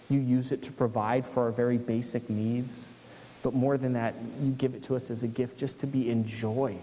you 0.10 0.20
use 0.20 0.52
it 0.52 0.62
to 0.64 0.72
provide 0.72 1.26
for 1.26 1.44
our 1.44 1.52
very 1.52 1.78
basic 1.78 2.30
needs. 2.30 2.90
But 3.42 3.54
more 3.54 3.78
than 3.78 3.94
that, 3.94 4.16
you 4.42 4.52
give 4.52 4.74
it 4.74 4.84
to 4.84 4.96
us 4.96 5.12
as 5.12 5.24
a 5.24 5.28
gift 5.28 5.58
just 5.58 5.80
to 5.80 5.88
be 5.88 6.10
enjoyed, 6.10 6.80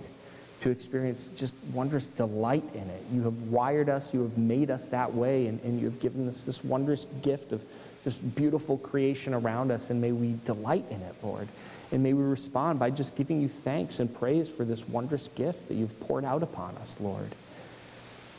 to 0.61 0.71
experience 0.71 1.31
just 1.35 1.55
wondrous 1.73 2.09
delight 2.09 2.65
in 2.75 2.83
it. 2.83 3.03
You 3.11 3.23
have 3.23 3.37
wired 3.45 3.89
us, 3.89 4.13
you 4.13 4.23
have 4.23 4.37
made 4.37 4.71
us 4.71 4.89
that 4.89 5.15
way, 5.15 5.47
and, 5.47 5.59
and 5.63 5.81
you 5.81 5.87
have 5.87 6.01
given 6.01 6.29
us 6.29 6.43
this 6.43 6.63
wondrous 6.63 7.07
gift 7.23 7.53
of 7.53 7.65
this 8.05 8.19
beautiful 8.19 8.79
creation 8.79 9.35
around 9.35 9.71
us, 9.71 9.91
and 9.91 10.01
may 10.01 10.13
we 10.13 10.37
delight 10.45 10.85
in 10.91 11.01
it, 11.03 11.15
Lord. 11.23 11.49
And 11.93 12.03
may 12.03 12.13
we 12.13 12.23
respond 12.23 12.79
by 12.79 12.91
just 12.91 13.17
giving 13.17 13.41
you 13.41 13.49
thanks 13.49 13.99
and 13.99 14.15
praise 14.15 14.49
for 14.49 14.65
this 14.65 14.89
wondrous 14.89 15.29
gift 15.29 15.69
that 15.69 15.75
you've 15.75 15.99
poured 16.01 16.25
out 16.25 16.43
upon 16.43 16.77
us, 16.77 16.97
Lord. 17.01 17.35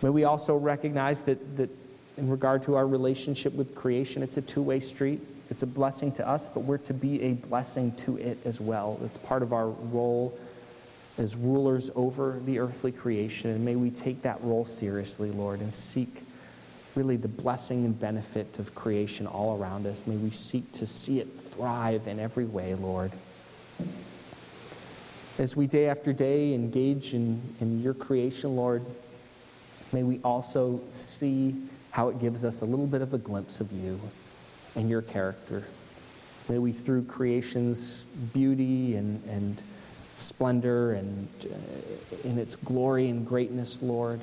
May 0.02 0.10
we 0.10 0.24
also 0.24 0.56
recognize 0.56 1.22
that, 1.22 1.58
that 1.58 1.70
in 2.18 2.30
regard 2.30 2.64
to 2.64 2.76
our 2.76 2.88
relationship 2.88 3.54
with 3.54 3.76
creation, 3.76 4.24
it's 4.24 4.38
a 4.38 4.42
two 4.42 4.62
way 4.62 4.80
street. 4.80 5.22
It's 5.50 5.64
a 5.64 5.68
blessing 5.68 6.14
to 6.14 6.28
us, 6.28 6.48
but 6.48 6.62
we're 6.62 6.78
to 6.78 6.94
be 6.94 7.22
a 7.24 7.34
blessing 7.34 7.92
to 7.98 8.18
it 8.18 8.38
as 8.46 8.62
well. 8.62 8.98
It's 9.04 9.18
part 9.18 9.44
of 9.44 9.52
our 9.52 9.68
role 9.68 10.38
as 11.18 11.36
rulers 11.36 11.92
over 11.94 12.40
the 12.46 12.60
earthly 12.60 12.94
creation. 12.94 13.52
And 13.52 13.66
may 13.66 13.76
we 13.76 13.92
take 13.92 14.22
that 14.22 14.42
role 14.42 14.64
seriously, 14.64 15.30
Lord, 15.30 15.60
and 15.60 15.74
seek 15.74 16.24
really 16.96 17.16
the 17.16 17.28
blessing 17.28 17.86
and 17.86 18.00
benefit 18.00 18.60
of 18.60 18.74
creation 18.76 19.28
all 19.28 19.58
around 19.58 19.86
us. 19.86 20.06
May 20.06 20.18
we 20.18 20.32
seek 20.32 20.72
to 20.74 20.86
see 20.86 21.20
it 21.20 21.28
thrive 21.52 22.08
in 22.08 22.20
every 22.20 22.46
way, 22.46 22.76
Lord. 22.76 23.12
As 25.38 25.56
we 25.56 25.68
day 25.68 25.88
after 25.88 26.14
day 26.14 26.54
engage 26.54 27.14
in, 27.14 27.42
in 27.62 27.82
your 27.82 27.94
creation, 27.94 28.56
Lord, 28.56 28.86
may 29.92 30.04
we 30.04 30.20
also 30.24 30.82
see 30.92 31.56
how 31.92 32.10
it 32.10 32.20
gives 32.20 32.46
us 32.46 32.62
a 32.62 32.66
little 32.66 32.88
bit 32.88 33.02
of 33.02 33.14
a 33.14 33.18
glimpse 33.18 33.60
of 33.60 33.72
you 33.72 34.00
and 34.76 34.90
your 34.90 35.02
character. 35.02 35.64
May 36.50 36.58
we, 36.58 36.74
through 36.74 37.04
creation's 37.04 38.06
beauty 38.34 38.96
and, 38.96 39.24
and 39.28 39.62
splendor 40.18 40.94
and 40.94 41.28
uh, 41.46 42.28
in 42.28 42.38
its 42.38 42.56
glory 42.56 43.10
and 43.10 43.26
greatness, 43.26 43.82
Lord, 43.82 44.22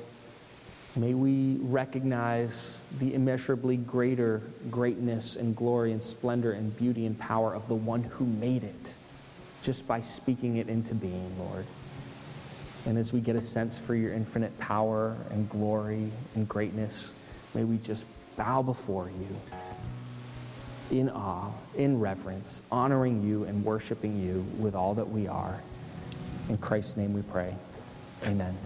May 0.99 1.15
we 1.15 1.59
recognize 1.61 2.81
the 2.99 3.15
immeasurably 3.15 3.77
greater 3.77 4.43
greatness 4.69 5.37
and 5.37 5.55
glory 5.55 5.93
and 5.93 6.03
splendor 6.03 6.53
and 6.53 6.77
beauty 6.77 7.07
and 7.07 7.17
power 7.17 7.55
of 7.55 7.69
the 7.69 7.77
one 7.77 8.03
who 8.03 8.27
made 8.27 8.65
it 8.65 8.95
just 9.63 9.87
by 9.87 10.01
speaking 10.01 10.57
it 10.57 10.69
into 10.69 10.97
being, 10.97 11.39
Lord. 11.39 11.67
And 12.85 12.99
as 12.99 13.13
we 13.13 13.21
get 13.21 13.37
a 13.37 13.41
sense 13.41 13.79
for 13.79 13.95
your 13.95 14.13
infinite 14.13 14.59
power 14.59 15.17
and 15.31 15.49
glory 15.49 16.11
and 16.35 16.49
greatness, 16.49 17.15
may 17.55 17.63
we 17.63 17.77
just 17.79 18.05
bow 18.37 18.63
before 18.63 19.09
you 19.09 20.97
in 20.99 21.11
awe, 21.11 21.53
in 21.77 22.01
reverence, 22.01 22.63
honoring 22.73 23.23
you 23.23 23.45
and 23.45 23.65
worshiping 23.65 24.21
you 24.21 24.45
with 24.59 24.75
all 24.75 24.95
that 24.95 25.09
we 25.09 25.29
are. 25.29 25.63
In 26.49 26.59
Christ's 26.59 26.97
name 26.97 27.13
we 27.13 27.23
pray. 27.23 27.55
Amen. 28.25 28.57